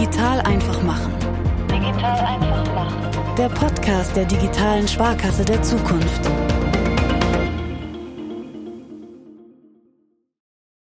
Digital 0.00 0.40
einfach 0.40 0.82
machen. 0.82 1.12
Digital 1.70 2.20
einfach 2.24 2.74
machen. 2.74 3.36
Der 3.36 3.50
Podcast 3.50 4.16
der 4.16 4.24
digitalen 4.24 4.88
Sparkasse 4.88 5.44
der 5.44 5.62
Zukunft. 5.62 6.30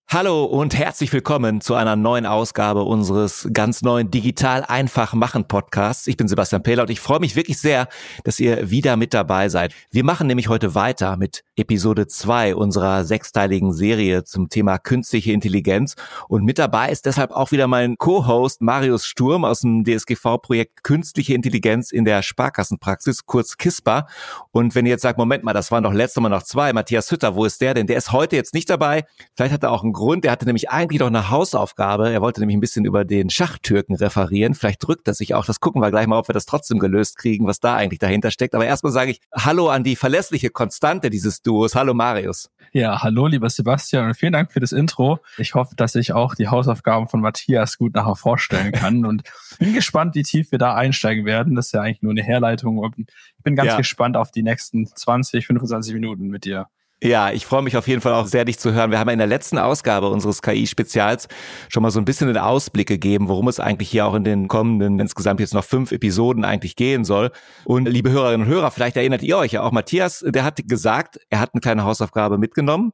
Hallo 0.09 0.45
und 0.45 0.77
herzlich 0.77 1.13
willkommen 1.13 1.61
zu 1.61 1.75
einer 1.75 1.97
neuen 1.97 2.25
Ausgabe 2.25 2.85
unseres 2.85 3.49
ganz 3.53 3.83
neuen 3.83 4.11
Digital 4.11 4.63
einfach 4.63 5.13
machen 5.13 5.49
Podcasts. 5.49 6.07
Ich 6.07 6.17
bin 6.17 6.29
Sebastian 6.29 6.63
Pehler 6.63 6.83
und 6.83 6.91
ich 6.91 7.01
freue 7.01 7.21
mich 7.21 7.37
wirklich 7.37 7.59
sehr, 7.59 7.89
dass 8.25 8.41
ihr 8.41 8.71
wieder 8.71 8.97
mit 8.97 9.13
dabei 9.13 9.51
seid. 9.51 9.75
Wir 9.91 10.05
machen 10.05 10.27
nämlich 10.27 10.49
heute 10.49 10.75
weiter 10.75 11.19
mit 11.19 11.45
Episode 11.57 12.07
2 12.07 12.55
unserer 12.55 13.05
sechsteiligen 13.05 13.73
Serie 13.73 14.25
zum 14.25 14.49
Thema 14.49 14.79
künstliche 14.79 15.33
Intelligenz 15.33 15.97
und 16.29 16.45
mit 16.45 16.59
dabei 16.59 16.91
ist 16.91 17.05
deshalb 17.05 17.31
auch 17.31 17.53
wieder 17.53 17.67
mein 17.67 17.99
Co-Host 17.99 18.63
Marius 18.63 19.05
Sturm 19.05 19.45
aus 19.45 19.61
dem 19.61 19.85
DSGV-Projekt 19.85 20.83
Künstliche 20.83 21.35
Intelligenz 21.35 21.93
in 21.93 22.07
der 22.07 22.23
Sparkassenpraxis, 22.23 23.27
kurz 23.27 23.59
KISPA. 23.59 24.07
Und 24.51 24.75
wenn 24.75 24.87
ihr 24.87 24.93
jetzt 24.93 25.03
sagt, 25.03 25.19
Moment 25.19 25.45
mal, 25.45 25.53
das 25.53 25.71
waren 25.71 25.85
doch 25.85 25.93
letztes 25.93 26.23
Mal 26.23 26.31
noch 26.31 26.43
zwei, 26.43 26.73
Matthias 26.73 27.11
Hütter, 27.11 27.35
wo 27.35 27.45
ist 27.45 27.61
der 27.61 27.75
denn? 27.75 27.87
Der 27.87 27.99
ist 27.99 28.13
heute 28.13 28.37
jetzt 28.37 28.55
nicht 28.55 28.71
dabei. 28.71 29.05
Vielleicht 29.35 29.53
hat 29.53 29.63
er 29.63 29.73
auch 29.73 29.83
einen 29.83 29.93
Grund. 29.93 30.25
Er 30.25 30.33
hatte 30.33 30.47
nämlich 30.47 30.71
eigentlich 30.71 31.01
noch 31.01 31.09
eine 31.09 31.29
Hausaufgabe. 31.31 32.11
Er 32.11 32.23
wollte 32.23 32.41
nämlich 32.41 32.57
ein 32.57 32.61
bisschen 32.61 32.85
über 32.85 33.05
den 33.05 33.29
Schachtürken 33.29 33.95
referieren. 33.97 34.55
Vielleicht 34.55 34.87
drückt 34.87 35.07
er 35.07 35.15
sich 35.15 35.35
auch. 35.35 35.45
Das 35.45 35.61
gucken 35.61 35.83
wir 35.83 35.91
gleich 35.91 36.07
mal, 36.07 36.19
ob 36.19 36.29
wir 36.29 36.33
das 36.35 36.47
trotzdem 36.47 36.79
gelöst 36.79 37.19
kriegen, 37.19 37.47
was 37.47 37.61
da 37.61 37.77
eigentlich 37.77 37.99
dahinter 37.99 38.31
steckt. 38.31 38.55
Aber 38.55 38.65
erstmal 38.65 38.93
sage 38.93 39.11
ich 39.11 39.21
Hallo 39.35 39.69
an 39.69 39.85
die 39.85 39.97
verlässliche 39.97 40.51
Konstante 40.51 41.11
dieses 41.11 41.42
Duos. 41.43 41.75
Hallo 41.75 41.95
Marius. 41.95 42.51
Ja, 42.73 43.03
hallo 43.03 43.27
lieber 43.27 43.51
Sebastian 43.51 44.07
und 44.07 44.15
vielen 44.15 44.33
Dank 44.33 44.51
für 44.51 44.61
das 44.61 44.73
Intro. 44.73 45.19
Ich 45.37 45.55
hoffe, 45.55 45.75
dass 45.77 45.95
ich 45.95 46.13
auch 46.13 46.35
die 46.35 46.49
Hausaufgaben 46.49 47.07
von 47.07 47.21
Matthias 47.21 47.77
gut 47.77 47.95
nachher 47.95 48.17
vorstellen 48.17 48.73
kann 48.73 49.05
und 49.05 49.25
bin 49.59 49.75
gespannt, 49.75 50.15
wie 50.15 50.23
tief 50.23 50.53
wir 50.53 50.59
da 50.59 50.75
einsteigen 50.75 51.27
werden. 51.27 51.55
Das 51.55 51.67
ist 51.67 51.73
ja 51.73 51.83
eigentlich 51.83 52.03
nur 52.03 52.13
eine 52.13 52.23
Herleitung. 52.23 52.83
Ich 52.97 53.45
bin 53.45 53.57
ganz 53.57 53.73
ja. 53.73 53.77
gespannt 53.77 54.17
auf 54.17 54.31
die 54.31 54.43
nächsten 54.43 54.87
20, 54.87 55.47
25 55.47 55.93
Minuten 55.93 56.29
mit 56.29 56.45
dir. 56.45 56.69
Ja, 57.05 57.33
ich 57.33 57.47
freue 57.47 57.63
mich 57.63 57.77
auf 57.77 57.89
jeden 57.89 58.01
Fall 58.01 58.13
auch 58.13 58.29
sehr, 58.29 58.45
dich 58.45 58.61
zu 58.61 58.75
hören. 58.75 58.93
Wir 58.93 59.01
haben 59.01 59.09
in 59.09 59.19
der 59.19 59.27
letzten 59.27 59.59
Ausgabe 59.59 60.09
unseres 60.09 60.41
KI-Spezials 60.41 61.27
schon 61.69 61.83
mal 61.83 61.91
so 61.91 61.99
ein 61.99 62.05
bisschen 62.05 62.29
den 62.29 62.39
Ausblick 62.39 62.87
gegeben, 62.87 63.29
worum 63.29 63.49
es 63.49 63.59
eigentlich 63.59 63.91
hier 63.91 64.07
auch 64.07 64.15
in 64.15 64.23
den 64.23 64.47
kommenden, 64.47 65.01
insgesamt 65.01 65.41
jetzt 65.41 65.53
noch 65.53 65.65
fünf 65.65 65.91
Episoden 65.91 66.45
eigentlich 66.45 66.77
gehen 66.77 67.05
soll. 67.05 67.33
Und 67.65 67.89
liebe 67.89 68.11
Hörerinnen 68.11 68.47
und 68.47 68.53
Hörer, 68.53 68.71
vielleicht 68.71 68.97
erinnert 68.97 69.25
ihr 69.25 69.37
euch 69.37 69.51
ja 69.51 69.63
auch, 69.63 69.73
Matthias, 69.73 70.25
der 70.25 70.45
hat 70.45 70.61
gesagt, 70.69 71.19
er 71.29 71.41
hat 71.41 71.51
eine 71.55 71.61
kleine 71.61 71.83
Hausaufgabe 71.83 72.39
mitgenommen. 72.39 72.93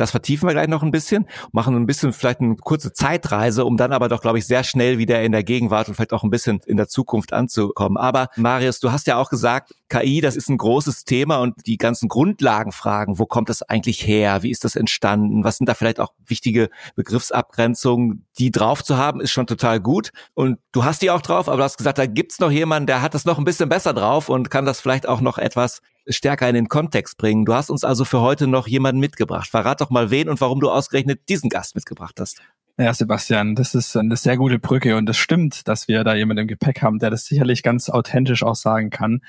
Das 0.00 0.12
vertiefen 0.12 0.48
wir 0.48 0.54
gleich 0.54 0.68
noch 0.68 0.82
ein 0.82 0.90
bisschen, 0.90 1.26
machen 1.52 1.76
ein 1.76 1.84
bisschen 1.84 2.14
vielleicht 2.14 2.40
eine 2.40 2.56
kurze 2.56 2.94
Zeitreise, 2.94 3.66
um 3.66 3.76
dann 3.76 3.92
aber 3.92 4.08
doch, 4.08 4.22
glaube 4.22 4.38
ich, 4.38 4.46
sehr 4.46 4.64
schnell 4.64 4.96
wieder 4.96 5.20
in 5.22 5.32
der 5.32 5.44
Gegenwart 5.44 5.88
und 5.88 5.94
vielleicht 5.94 6.14
auch 6.14 6.24
ein 6.24 6.30
bisschen 6.30 6.60
in 6.64 6.78
der 6.78 6.88
Zukunft 6.88 7.34
anzukommen. 7.34 7.98
Aber 7.98 8.28
Marius, 8.36 8.80
du 8.80 8.92
hast 8.92 9.06
ja 9.06 9.18
auch 9.18 9.28
gesagt, 9.28 9.74
KI, 9.90 10.22
das 10.22 10.36
ist 10.36 10.48
ein 10.48 10.56
großes 10.56 11.04
Thema 11.04 11.36
und 11.36 11.66
die 11.66 11.76
ganzen 11.76 12.08
Grundlagenfragen, 12.08 13.18
wo 13.18 13.26
kommt 13.26 13.50
das 13.50 13.60
eigentlich 13.60 14.06
her? 14.06 14.42
Wie 14.42 14.50
ist 14.50 14.64
das 14.64 14.74
entstanden? 14.74 15.44
Was 15.44 15.58
sind 15.58 15.68
da 15.68 15.74
vielleicht 15.74 16.00
auch 16.00 16.14
wichtige 16.24 16.70
Begriffsabgrenzungen? 16.94 18.24
Die 18.38 18.50
drauf 18.50 18.82
zu 18.82 18.96
haben, 18.96 19.20
ist 19.20 19.32
schon 19.32 19.46
total 19.46 19.80
gut. 19.80 20.12
Und 20.32 20.58
du 20.72 20.84
hast 20.84 21.02
die 21.02 21.10
auch 21.10 21.20
drauf, 21.20 21.46
aber 21.46 21.58
du 21.58 21.64
hast 21.64 21.76
gesagt, 21.76 21.98
da 21.98 22.06
gibt's 22.06 22.38
noch 22.40 22.50
jemanden, 22.50 22.86
der 22.86 23.02
hat 23.02 23.12
das 23.12 23.26
noch 23.26 23.36
ein 23.36 23.44
bisschen 23.44 23.68
besser 23.68 23.92
drauf 23.92 24.30
und 24.30 24.48
kann 24.48 24.64
das 24.64 24.80
vielleicht 24.80 25.06
auch 25.06 25.20
noch 25.20 25.36
etwas 25.36 25.82
stärker 26.08 26.48
in 26.48 26.54
den 26.54 26.68
Kontext 26.68 27.16
bringen. 27.18 27.44
Du 27.44 27.54
hast 27.54 27.70
uns 27.70 27.84
also 27.84 28.04
für 28.04 28.20
heute 28.20 28.46
noch 28.46 28.66
jemanden 28.66 29.00
mitgebracht. 29.00 29.50
Verrat 29.50 29.80
doch 29.80 29.90
mal 29.90 30.10
wen 30.10 30.28
und 30.28 30.40
warum 30.40 30.60
du 30.60 30.70
ausgerechnet 30.70 31.28
diesen 31.28 31.50
Gast 31.50 31.74
mitgebracht 31.74 32.18
hast. 32.20 32.40
Ja, 32.80 32.94
Sebastian, 32.94 33.56
das 33.56 33.74
ist 33.74 33.94
eine 33.94 34.16
sehr 34.16 34.38
gute 34.38 34.58
Brücke 34.58 34.96
und 34.96 35.06
es 35.10 35.18
stimmt, 35.18 35.68
dass 35.68 35.86
wir 35.86 36.02
da 36.02 36.14
jemanden 36.14 36.42
im 36.42 36.48
Gepäck 36.48 36.80
haben, 36.80 36.98
der 36.98 37.10
das 37.10 37.26
sicherlich 37.26 37.62
ganz 37.62 37.90
authentisch 37.90 38.42
auch 38.42 38.54
sagen 38.54 38.88
kann. 38.88 39.20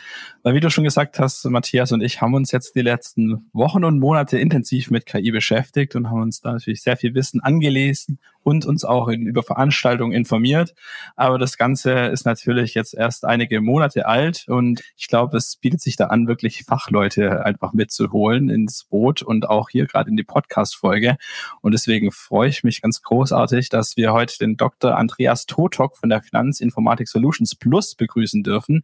Weil 0.41 0.55
wie 0.55 0.61
du 0.61 0.69
schon 0.69 0.85
gesagt 0.85 1.19
hast, 1.19 1.43
Matthias 1.43 1.91
und 1.91 1.99
ich 1.99 2.21
haben 2.21 2.33
uns 2.33 2.53
jetzt 2.53 2.75
die 2.75 2.81
letzten 2.81 3.49
Wochen 3.51 3.83
und 3.83 3.99
Monate 3.99 4.39
intensiv 4.39 4.89
mit 4.89 5.05
KI 5.05 5.31
beschäftigt 5.31 5.97
und 5.97 6.09
haben 6.09 6.21
uns 6.21 6.39
da 6.39 6.53
natürlich 6.53 6.81
sehr 6.81 6.95
viel 6.95 7.13
Wissen 7.13 7.41
angelesen 7.41 8.19
und 8.43 8.65
uns 8.65 8.83
auch 8.83 9.07
in, 9.07 9.25
über 9.25 9.43
Veranstaltungen 9.43 10.13
informiert. 10.13 10.73
Aber 11.15 11.37
das 11.37 11.57
Ganze 11.57 11.91
ist 12.07 12.25
natürlich 12.25 12.73
jetzt 12.73 12.93
erst 12.93 13.25
einige 13.25 13.61
Monate 13.61 14.07
alt 14.07 14.45
und 14.47 14.81
ich 14.97 15.07
glaube, 15.07 15.37
es 15.37 15.55
bietet 15.55 15.81
sich 15.81 15.95
da 15.95 16.07
an, 16.07 16.27
wirklich 16.27 16.63
Fachleute 16.63 17.45
einfach 17.45 17.73
mitzuholen 17.73 18.49
ins 18.49 18.85
Boot 18.85 19.21
und 19.21 19.49
auch 19.49 19.69
hier 19.69 19.85
gerade 19.85 20.09
in 20.09 20.17
die 20.17 20.23
Podcast-Folge. 20.23 21.17
Und 21.61 21.73
deswegen 21.73 22.11
freue 22.11 22.49
ich 22.49 22.63
mich 22.63 22.81
ganz 22.81 23.01
großartig, 23.01 23.69
dass 23.69 23.97
wir 23.97 24.13
heute 24.13 24.37
den 24.39 24.57
Dr. 24.57 24.97
Andreas 24.97 25.45
Totok 25.45 25.97
von 25.97 26.09
der 26.09 26.21
Finanzinformatik 26.21 27.07
Solutions 27.07 27.55
Plus 27.55 27.95
begrüßen 27.95 28.43
dürfen, 28.43 28.83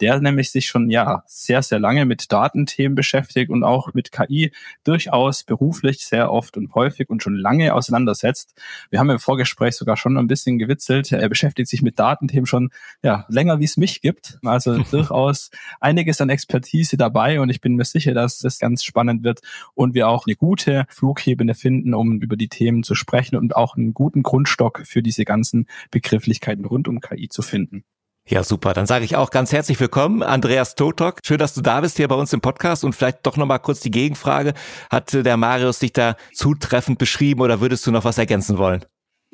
der 0.00 0.20
nämlich 0.20 0.50
sich 0.50 0.66
schon 0.66 0.90
ja 0.90 1.22
sehr, 1.26 1.62
sehr 1.62 1.78
lange 1.78 2.04
mit 2.04 2.32
Datenthemen 2.32 2.94
beschäftigt 2.94 3.50
und 3.50 3.64
auch 3.64 3.92
mit 3.94 4.12
KI 4.12 4.52
durchaus 4.84 5.44
beruflich 5.44 6.04
sehr 6.06 6.32
oft 6.32 6.56
und 6.56 6.74
häufig 6.74 7.10
und 7.10 7.22
schon 7.22 7.36
lange 7.36 7.74
auseinandersetzt. 7.74 8.54
Wir 8.94 9.00
haben 9.00 9.10
im 9.10 9.18
Vorgespräch 9.18 9.74
sogar 9.74 9.96
schon 9.96 10.16
ein 10.16 10.28
bisschen 10.28 10.56
gewitzelt. 10.56 11.10
Er 11.10 11.28
beschäftigt 11.28 11.68
sich 11.68 11.82
mit 11.82 11.98
Datenthemen 11.98 12.46
schon 12.46 12.70
ja, 13.02 13.26
länger, 13.28 13.58
wie 13.58 13.64
es 13.64 13.76
mich 13.76 14.02
gibt. 14.02 14.38
Also 14.44 14.78
durchaus 14.92 15.50
einiges 15.80 16.20
an 16.20 16.28
Expertise 16.28 16.96
dabei 16.96 17.40
und 17.40 17.48
ich 17.48 17.60
bin 17.60 17.74
mir 17.74 17.84
sicher, 17.84 18.14
dass 18.14 18.44
es 18.44 18.60
ganz 18.60 18.84
spannend 18.84 19.24
wird 19.24 19.40
und 19.74 19.94
wir 19.94 20.06
auch 20.06 20.28
eine 20.28 20.36
gute 20.36 20.84
Flughebene 20.90 21.54
finden, 21.54 21.92
um 21.92 22.20
über 22.20 22.36
die 22.36 22.46
Themen 22.46 22.84
zu 22.84 22.94
sprechen 22.94 23.34
und 23.34 23.56
auch 23.56 23.76
einen 23.76 23.94
guten 23.94 24.22
Grundstock 24.22 24.82
für 24.84 25.02
diese 25.02 25.24
ganzen 25.24 25.66
Begrifflichkeiten 25.90 26.64
rund 26.64 26.86
um 26.86 27.00
KI 27.00 27.28
zu 27.28 27.42
finden. 27.42 27.82
Ja, 28.26 28.42
super. 28.42 28.72
Dann 28.72 28.86
sage 28.86 29.04
ich 29.04 29.16
auch 29.16 29.30
ganz 29.30 29.52
herzlich 29.52 29.78
willkommen, 29.78 30.22
Andreas 30.22 30.76
Totok. 30.76 31.18
Schön, 31.22 31.36
dass 31.36 31.52
du 31.52 31.60
da 31.60 31.82
bist 31.82 31.98
hier 31.98 32.08
bei 32.08 32.14
uns 32.14 32.32
im 32.32 32.40
Podcast 32.40 32.82
und 32.82 32.94
vielleicht 32.94 33.26
doch 33.26 33.36
nochmal 33.36 33.58
kurz 33.58 33.80
die 33.80 33.90
Gegenfrage. 33.90 34.54
Hat 34.90 35.12
der 35.12 35.36
Marius 35.36 35.80
dich 35.80 35.92
da 35.92 36.16
zutreffend 36.32 36.98
beschrieben 36.98 37.42
oder 37.42 37.60
würdest 37.60 37.86
du 37.86 37.90
noch 37.90 38.04
was 38.04 38.16
ergänzen 38.16 38.56
wollen? 38.56 38.82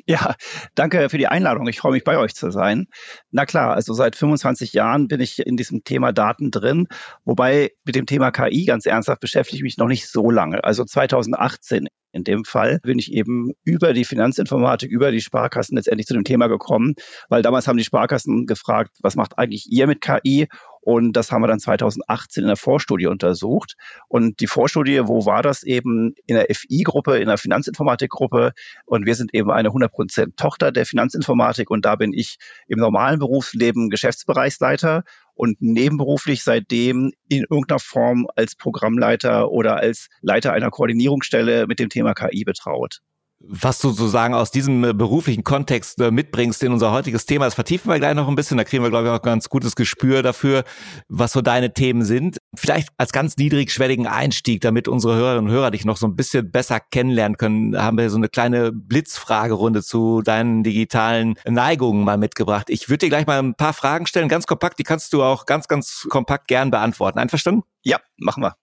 Ja, 0.07 0.35
danke 0.75 1.09
für 1.09 1.17
die 1.17 1.27
Einladung. 1.27 1.67
Ich 1.67 1.79
freue 1.79 1.91
mich, 1.93 2.03
bei 2.03 2.17
euch 2.17 2.33
zu 2.33 2.51
sein. 2.51 2.87
Na 3.31 3.45
klar, 3.45 3.73
also 3.73 3.93
seit 3.93 4.15
25 4.15 4.73
Jahren 4.73 5.07
bin 5.07 5.21
ich 5.21 5.39
in 5.39 5.57
diesem 5.57 5.83
Thema 5.83 6.11
Daten 6.11 6.51
drin, 6.51 6.87
wobei 7.23 7.71
mit 7.85 7.95
dem 7.95 8.05
Thema 8.05 8.31
KI 8.31 8.65
ganz 8.65 8.85
ernsthaft 8.85 9.21
beschäftige 9.21 9.57
ich 9.57 9.63
mich 9.63 9.77
noch 9.77 9.87
nicht 9.87 10.09
so 10.09 10.31
lange. 10.31 10.63
Also 10.63 10.83
2018 10.83 11.87
in 12.13 12.23
dem 12.23 12.43
Fall 12.43 12.79
bin 12.83 12.99
ich 12.99 13.11
eben 13.13 13.53
über 13.63 13.93
die 13.93 14.05
Finanzinformatik, 14.05 14.91
über 14.91 15.11
die 15.11 15.21
Sparkassen 15.21 15.77
letztendlich 15.77 16.07
zu 16.07 16.13
dem 16.13 16.23
Thema 16.23 16.47
gekommen, 16.47 16.95
weil 17.29 17.41
damals 17.41 17.67
haben 17.67 17.77
die 17.77 17.83
Sparkassen 17.83 18.45
gefragt, 18.45 18.97
was 19.01 19.15
macht 19.15 19.37
eigentlich 19.37 19.67
ihr 19.69 19.87
mit 19.87 20.01
KI? 20.01 20.47
Und 20.81 21.13
das 21.13 21.31
haben 21.31 21.41
wir 21.43 21.47
dann 21.47 21.59
2018 21.59 22.43
in 22.43 22.47
der 22.47 22.57
Vorstudie 22.57 23.05
untersucht. 23.05 23.75
Und 24.07 24.39
die 24.39 24.47
Vorstudie, 24.47 25.01
wo 25.05 25.25
war 25.25 25.43
das 25.43 25.63
eben? 25.63 26.15
In 26.25 26.35
der 26.35 26.47
FI-Gruppe, 26.53 27.17
in 27.17 27.27
der 27.27 27.37
Finanzinformatik-Gruppe. 27.37 28.53
Und 28.85 29.05
wir 29.05 29.15
sind 29.15 29.33
eben 29.33 29.51
eine 29.51 29.69
100% 29.69 30.35
Tochter 30.35 30.71
der 30.71 30.85
Finanzinformatik. 30.85 31.69
Und 31.69 31.85
da 31.85 31.95
bin 31.95 32.13
ich 32.13 32.37
im 32.67 32.79
normalen 32.79 33.19
Berufsleben 33.19 33.89
Geschäftsbereichsleiter 33.89 35.03
und 35.35 35.61
nebenberuflich 35.61 36.43
seitdem 36.43 37.13
in 37.29 37.45
irgendeiner 37.49 37.79
Form 37.79 38.27
als 38.35 38.55
Programmleiter 38.55 39.51
oder 39.51 39.77
als 39.77 40.09
Leiter 40.21 40.53
einer 40.53 40.71
Koordinierungsstelle 40.71 41.67
mit 41.67 41.79
dem 41.79 41.89
Thema 41.89 42.13
KI 42.13 42.43
betraut 42.43 43.01
was 43.47 43.79
du 43.79 43.89
sozusagen 43.89 44.33
aus 44.33 44.51
diesem 44.51 44.83
äh, 44.83 44.93
beruflichen 44.93 45.43
Kontext 45.43 45.99
äh, 45.99 46.11
mitbringst 46.11 46.63
in 46.63 46.71
unser 46.71 46.91
heutiges 46.91 47.25
Thema. 47.25 47.45
Das 47.45 47.55
vertiefen 47.55 47.91
wir 47.91 47.99
gleich 47.99 48.15
noch 48.15 48.27
ein 48.27 48.35
bisschen. 48.35 48.57
Da 48.57 48.63
kriegen 48.63 48.83
wir, 48.83 48.89
glaube 48.89 49.07
ich, 49.07 49.13
auch 49.13 49.21
ganz 49.21 49.49
gutes 49.49 49.75
Gespür 49.75 50.23
dafür, 50.23 50.63
was 51.09 51.31
so 51.33 51.41
deine 51.41 51.73
Themen 51.73 52.03
sind. 52.03 52.37
Vielleicht 52.55 52.89
als 52.97 53.11
ganz 53.11 53.37
niedrigschwelligen 53.37 54.07
Einstieg, 54.07 54.61
damit 54.61 54.87
unsere 54.87 55.15
Hörerinnen 55.15 55.49
und 55.49 55.51
Hörer 55.51 55.71
dich 55.71 55.85
noch 55.85 55.97
so 55.97 56.07
ein 56.07 56.15
bisschen 56.15 56.51
besser 56.51 56.79
kennenlernen 56.79 57.37
können, 57.37 57.81
haben 57.81 57.97
wir 57.97 58.09
so 58.09 58.17
eine 58.17 58.29
kleine 58.29 58.71
Blitzfragerunde 58.71 59.83
zu 59.83 60.21
deinen 60.21 60.63
digitalen 60.63 61.35
Neigungen 61.47 62.03
mal 62.03 62.17
mitgebracht. 62.17 62.69
Ich 62.69 62.89
würde 62.89 63.05
dir 63.05 63.09
gleich 63.09 63.27
mal 63.27 63.39
ein 63.39 63.55
paar 63.55 63.73
Fragen 63.73 64.05
stellen, 64.07 64.29
ganz 64.29 64.47
kompakt. 64.47 64.79
Die 64.79 64.83
kannst 64.83 65.13
du 65.13 65.23
auch 65.23 65.45
ganz, 65.45 65.67
ganz 65.67 66.07
kompakt 66.09 66.47
gern 66.47 66.71
beantworten. 66.71 67.19
Einverstanden? 67.19 67.63
Ja, 67.83 67.99
machen 68.17 68.43
wir. 68.43 68.55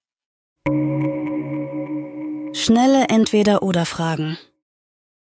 Schnelle 2.55 3.07
Entweder-Oder-Fragen. 3.09 4.39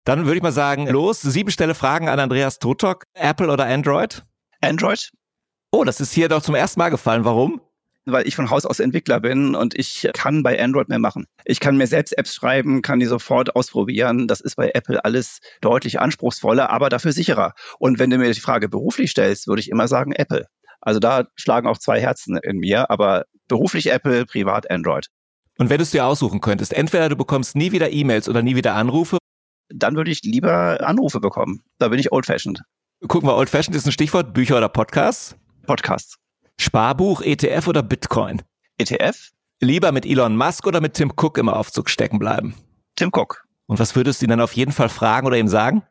Dann 0.04 0.26
würde 0.26 0.36
ich 0.36 0.42
mal 0.42 0.52
sagen, 0.52 0.86
los, 0.88 1.22
sieben 1.22 1.50
Stelle 1.50 1.74
Fragen 1.74 2.08
an 2.08 2.20
Andreas 2.20 2.58
Totok. 2.58 3.04
Apple 3.14 3.50
oder 3.50 3.64
Android? 3.64 4.22
Android. 4.60 5.10
Oh, 5.70 5.84
das 5.84 6.00
ist 6.00 6.12
hier 6.12 6.28
doch 6.28 6.42
zum 6.42 6.54
ersten 6.54 6.78
Mal 6.78 6.90
gefallen. 6.90 7.24
Warum? 7.24 7.60
weil 8.06 8.26
ich 8.28 8.36
von 8.36 8.50
Haus 8.50 8.66
aus 8.66 8.80
Entwickler 8.80 9.20
bin 9.20 9.54
und 9.54 9.74
ich 9.78 10.08
kann 10.12 10.42
bei 10.42 10.62
Android 10.62 10.88
mehr 10.88 10.98
machen. 10.98 11.24
Ich 11.44 11.60
kann 11.60 11.76
mir 11.76 11.86
selbst 11.86 12.16
Apps 12.18 12.34
schreiben, 12.34 12.82
kann 12.82 13.00
die 13.00 13.06
sofort 13.06 13.56
ausprobieren. 13.56 14.28
Das 14.28 14.40
ist 14.40 14.56
bei 14.56 14.70
Apple 14.74 15.04
alles 15.04 15.40
deutlich 15.60 16.00
anspruchsvoller, 16.00 16.70
aber 16.70 16.90
dafür 16.90 17.12
sicherer. 17.12 17.54
Und 17.78 17.98
wenn 17.98 18.10
du 18.10 18.18
mir 18.18 18.30
die 18.30 18.40
Frage 18.40 18.68
beruflich 18.68 19.10
stellst, 19.10 19.46
würde 19.46 19.60
ich 19.60 19.70
immer 19.70 19.88
sagen 19.88 20.12
Apple. 20.12 20.46
Also 20.80 21.00
da 21.00 21.24
schlagen 21.36 21.66
auch 21.66 21.78
zwei 21.78 22.00
Herzen 22.00 22.36
in 22.36 22.58
mir, 22.58 22.90
aber 22.90 23.24
beruflich 23.48 23.90
Apple, 23.90 24.26
privat 24.26 24.70
Android. 24.70 25.06
Und 25.56 25.70
wenn 25.70 25.78
du 25.78 25.84
es 25.84 25.90
dir 25.92 26.04
aussuchen 26.04 26.40
könntest, 26.40 26.74
entweder 26.74 27.08
du 27.08 27.16
bekommst 27.16 27.56
nie 27.56 27.72
wieder 27.72 27.90
E-Mails 27.90 28.28
oder 28.28 28.42
nie 28.42 28.56
wieder 28.56 28.74
Anrufe 28.74 29.18
dann 29.68 29.96
würde 29.96 30.10
ich 30.10 30.22
lieber 30.22 30.86
Anrufe 30.86 31.20
bekommen. 31.20 31.62
Da 31.78 31.88
bin 31.88 31.98
ich 31.98 32.12
old-fashioned. 32.12 32.62
Gucken 33.08 33.28
wir, 33.28 33.36
Old 33.36 33.50
Fashioned 33.50 33.76
ist 33.76 33.86
ein 33.86 33.92
Stichwort, 33.92 34.32
Bücher 34.32 34.56
oder 34.56 34.68
Podcasts? 34.70 35.36
Podcasts. 35.66 36.16
Sparbuch, 36.58 37.20
ETF 37.20 37.68
oder 37.68 37.82
Bitcoin? 37.82 38.40
ETF? 38.78 39.32
Lieber 39.60 39.92
mit 39.92 40.06
Elon 40.06 40.36
Musk 40.36 40.66
oder 40.66 40.80
mit 40.80 40.94
Tim 40.94 41.12
Cook 41.14 41.36
im 41.36 41.50
Aufzug 41.50 41.90
stecken 41.90 42.18
bleiben? 42.18 42.54
Tim 42.96 43.10
Cook. 43.12 43.44
Und 43.66 43.78
was 43.78 43.94
würdest 43.94 44.20
du 44.20 44.26
ihn 44.26 44.30
dann 44.30 44.40
auf 44.40 44.54
jeden 44.54 44.72
Fall 44.72 44.88
fragen 44.88 45.26
oder 45.26 45.36
ihm 45.36 45.48
sagen? 45.48 45.82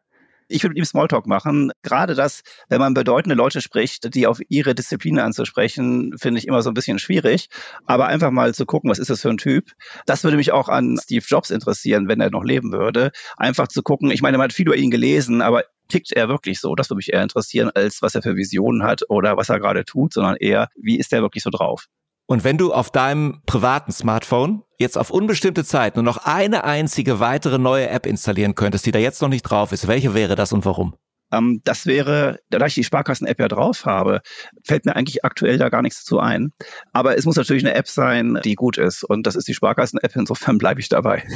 Ich 0.54 0.62
würde 0.62 0.74
mit 0.74 0.78
ihm 0.78 0.86
Smalltalk 0.86 1.26
machen. 1.26 1.72
Gerade 1.82 2.14
das, 2.14 2.44
wenn 2.70 2.80
man 2.80 2.94
bedeutende 2.94 3.34
Leute 3.34 3.60
spricht, 3.60 4.14
die 4.14 4.28
auf 4.28 4.40
ihre 4.50 4.76
Disziplin 4.76 5.18
anzusprechen, 5.18 6.14
finde 6.16 6.38
ich 6.38 6.48
immer 6.48 6.62
so 6.62 6.70
ein 6.70 6.76
bisschen 6.76 7.00
schwierig. 7.00 7.50
Aber 7.88 8.06
einfach 8.06 8.30
mal 8.30 8.54
zu 8.54 8.68
gucken, 8.68 8.92
was 8.92 9.00
ist 9.00 9.10
das 9.10 9.22
für 9.22 9.30
ein 9.30 9.38
Typ? 9.38 9.72
Das 10.06 10.24
würde 10.24 10.38
mich 10.38 10.52
auch 10.52 10.70
an 10.70 11.00
Steve 11.02 11.26
Jobs 11.28 11.50
interessieren, 11.50 12.08
wenn 12.08 12.22
er 12.22 12.30
noch 12.30 12.44
leben 12.44 12.72
würde. 12.72 13.10
Einfach 13.36 13.68
zu 13.68 13.82
gucken, 13.82 14.12
ich 14.12 14.22
meine, 14.22 14.38
man 14.38 14.46
hat 14.46 14.54
viel 14.54 14.68
über 14.68 14.78
ihn 14.78 14.92
gelesen, 14.92 15.42
aber 15.42 15.64
tickt 15.90 16.12
er 16.12 16.30
wirklich 16.30 16.60
so? 16.60 16.76
Das 16.76 16.88
würde 16.92 16.98
mich 16.98 17.12
eher 17.12 17.24
interessieren, 17.24 17.72
als 17.74 18.04
was 18.04 18.14
er 18.14 18.22
für 18.22 18.36
Visionen 18.36 18.84
hat 18.84 19.02
oder 19.10 19.38
was 19.38 19.50
er 19.50 19.60
gerade 19.60 19.86
tut, 19.86 20.14
sondern 20.14 20.36
eher, 20.36 20.70
wie 20.76 21.00
ist 21.00 21.12
er 21.14 21.24
wirklich 21.24 21.42
so 21.42 21.50
drauf? 21.50 21.88
Und 22.26 22.44
wenn 22.44 22.58
du 22.58 22.74
auf 22.74 22.90
deinem 22.90 23.42
privaten 23.46 23.92
Smartphone 23.92 24.64
jetzt 24.80 24.98
auf 24.98 25.10
unbestimmte 25.10 25.66
Zeit 25.66 25.96
nur 25.96 26.04
noch 26.04 26.18
eine 26.18 26.64
einzige 26.64 27.20
weitere 27.20 27.58
neue 27.58 27.90
App 27.90 28.06
installieren 28.06 28.56
könntest, 28.56 28.86
die 28.86 28.92
da 28.92 29.00
jetzt 29.00 29.22
noch 29.22 29.30
nicht 29.30 29.44
drauf 29.44 29.72
ist, 29.72 29.88
welche 29.88 30.14
wäre 30.14 30.36
das 30.36 30.54
und 30.54 30.66
warum? 30.66 30.96
Ähm, 31.34 31.62
das 31.64 31.86
wäre, 31.86 32.40
da 32.50 32.66
ich 32.66 32.76
die 32.76 32.84
Sparkassen-App 32.84 33.40
ja 33.40 33.48
drauf 33.48 33.86
habe, 33.86 34.22
fällt 34.64 34.86
mir 34.86 34.96
eigentlich 34.96 35.26
aktuell 35.26 35.58
da 35.58 35.70
gar 35.70 35.82
nichts 35.82 36.06
zu 36.06 36.20
ein. 36.20 36.52
Aber 36.92 37.18
es 37.18 37.26
muss 37.26 37.36
natürlich 37.36 37.66
eine 37.66 37.76
App 37.76 37.88
sein, 37.88 38.40
die 38.46 38.56
gut 38.56 38.78
ist. 38.78 39.04
Und 39.04 39.26
das 39.28 39.36
ist 39.36 39.48
die 39.48 39.54
Sparkassen-App, 39.54 40.16
insofern 40.16 40.58
bleibe 40.58 40.80
ich 40.80 40.90
dabei. 40.90 41.24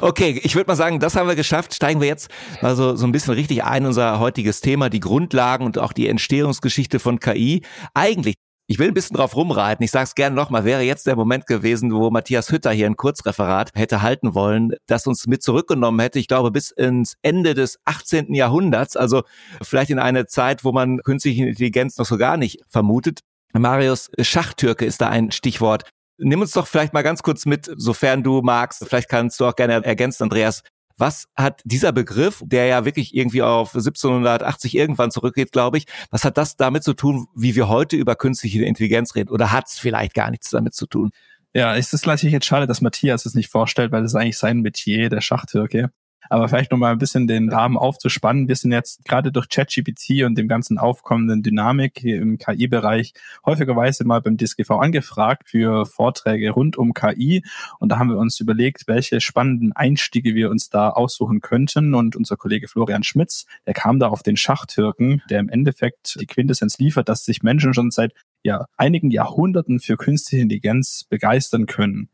Okay, 0.00 0.40
ich 0.42 0.56
würde 0.56 0.68
mal 0.68 0.74
sagen, 0.74 0.98
das 0.98 1.14
haben 1.14 1.28
wir 1.28 1.36
geschafft. 1.36 1.74
Steigen 1.74 2.00
wir 2.00 2.08
jetzt 2.08 2.28
mal 2.60 2.74
so, 2.74 2.96
so 2.96 3.06
ein 3.06 3.12
bisschen 3.12 3.34
richtig 3.34 3.62
ein, 3.62 3.86
unser 3.86 4.18
heutiges 4.18 4.60
Thema, 4.60 4.88
die 4.88 4.98
Grundlagen 4.98 5.64
und 5.64 5.78
auch 5.78 5.92
die 5.92 6.08
Entstehungsgeschichte 6.08 6.98
von 6.98 7.20
KI. 7.20 7.62
Eigentlich 7.94 8.34
ich 8.72 8.78
will 8.78 8.88
ein 8.88 8.94
bisschen 8.94 9.18
drauf 9.18 9.36
rumreiten. 9.36 9.84
Ich 9.84 9.90
sage 9.90 10.04
es 10.04 10.14
gerne 10.14 10.34
nochmal, 10.34 10.64
wäre 10.64 10.80
jetzt 10.80 11.06
der 11.06 11.14
Moment 11.14 11.46
gewesen, 11.46 11.92
wo 11.92 12.08
Matthias 12.08 12.50
Hütter 12.50 12.70
hier 12.70 12.86
ein 12.86 12.96
Kurzreferat 12.96 13.70
hätte 13.74 14.00
halten 14.00 14.34
wollen, 14.34 14.72
das 14.86 15.06
uns 15.06 15.26
mit 15.26 15.42
zurückgenommen 15.42 16.00
hätte, 16.00 16.18
ich 16.18 16.26
glaube, 16.26 16.50
bis 16.50 16.70
ins 16.70 17.16
Ende 17.20 17.52
des 17.52 17.78
18. 17.84 18.32
Jahrhunderts, 18.32 18.96
also 18.96 19.24
vielleicht 19.60 19.90
in 19.90 19.98
eine 19.98 20.24
Zeit, 20.24 20.64
wo 20.64 20.72
man 20.72 21.02
künstliche 21.02 21.44
Intelligenz 21.44 21.98
noch 21.98 22.06
so 22.06 22.16
gar 22.16 22.38
nicht 22.38 22.60
vermutet. 22.66 23.20
Marius 23.52 24.10
Schachtürke 24.18 24.86
ist 24.86 25.02
da 25.02 25.10
ein 25.10 25.32
Stichwort. 25.32 25.90
Nimm 26.16 26.40
uns 26.40 26.52
doch 26.52 26.66
vielleicht 26.66 26.94
mal 26.94 27.02
ganz 27.02 27.22
kurz 27.22 27.44
mit, 27.44 27.70
sofern 27.76 28.22
du 28.22 28.40
magst. 28.40 28.86
Vielleicht 28.88 29.10
kannst 29.10 29.38
du 29.38 29.44
auch 29.44 29.54
gerne 29.54 29.84
ergänzen, 29.84 30.22
Andreas. 30.22 30.62
Was 31.02 31.26
hat 31.34 31.62
dieser 31.64 31.90
Begriff, 31.90 32.44
der 32.46 32.66
ja 32.66 32.84
wirklich 32.84 33.12
irgendwie 33.12 33.42
auf 33.42 33.74
1780 33.74 34.76
irgendwann 34.76 35.10
zurückgeht, 35.10 35.50
glaube 35.50 35.78
ich, 35.78 35.86
was 36.12 36.24
hat 36.24 36.38
das 36.38 36.56
damit 36.56 36.84
zu 36.84 36.94
tun, 36.94 37.26
wie 37.34 37.56
wir 37.56 37.66
heute 37.66 37.96
über 37.96 38.14
künstliche 38.14 38.64
Intelligenz 38.64 39.16
reden? 39.16 39.30
Oder 39.30 39.50
hat 39.50 39.66
es 39.66 39.80
vielleicht 39.80 40.14
gar 40.14 40.30
nichts 40.30 40.50
damit 40.50 40.74
zu 40.74 40.86
tun? 40.86 41.10
Ja, 41.54 41.74
es 41.74 41.92
ist 41.92 42.06
natürlich 42.06 42.32
jetzt 42.32 42.46
schade, 42.46 42.68
dass 42.68 42.82
Matthias 42.82 43.26
es 43.26 43.34
nicht 43.34 43.50
vorstellt, 43.50 43.90
weil 43.90 44.04
es 44.04 44.14
eigentlich 44.14 44.38
sein 44.38 44.60
Metier, 44.60 45.08
der 45.08 45.20
Schachtürke. 45.20 45.90
Aber 46.28 46.48
vielleicht 46.48 46.70
noch 46.70 46.78
mal 46.78 46.92
ein 46.92 46.98
bisschen 46.98 47.26
den 47.26 47.50
Rahmen 47.50 47.76
aufzuspannen. 47.76 48.48
Wir 48.48 48.56
sind 48.56 48.72
jetzt 48.72 49.04
gerade 49.04 49.32
durch 49.32 49.48
ChatGPT 49.48 50.24
und 50.24 50.36
dem 50.36 50.48
ganzen 50.48 50.78
aufkommenden 50.78 51.42
Dynamik 51.42 52.02
im 52.04 52.38
KI-Bereich 52.38 53.14
häufigerweise 53.44 54.04
mal 54.04 54.20
beim 54.20 54.36
DSGV 54.36 54.70
angefragt 54.72 55.50
für 55.50 55.86
Vorträge 55.86 56.50
rund 56.50 56.76
um 56.76 56.94
KI. 56.94 57.44
Und 57.78 57.90
da 57.90 57.98
haben 57.98 58.10
wir 58.10 58.18
uns 58.18 58.40
überlegt, 58.40 58.84
welche 58.86 59.20
spannenden 59.20 59.72
Einstiege 59.72 60.34
wir 60.34 60.50
uns 60.50 60.70
da 60.70 60.90
aussuchen 60.90 61.40
könnten. 61.40 61.94
Und 61.94 62.16
unser 62.16 62.36
Kollege 62.36 62.68
Florian 62.68 63.02
Schmitz, 63.02 63.46
der 63.66 63.74
kam 63.74 63.98
da 63.98 64.08
auf 64.08 64.22
den 64.22 64.36
Schachtürken, 64.36 65.22
der 65.28 65.40
im 65.40 65.48
Endeffekt 65.48 66.16
die 66.20 66.26
Quintessenz 66.26 66.78
liefert, 66.78 67.08
dass 67.08 67.24
sich 67.24 67.42
Menschen 67.42 67.74
schon 67.74 67.90
seit 67.90 68.12
ja, 68.42 68.66
einigen 68.76 69.10
Jahrhunderten 69.10 69.78
für 69.78 69.96
künstliche 69.96 70.42
Intelligenz 70.42 71.04
begeistern 71.04 71.66
können. 71.66 72.08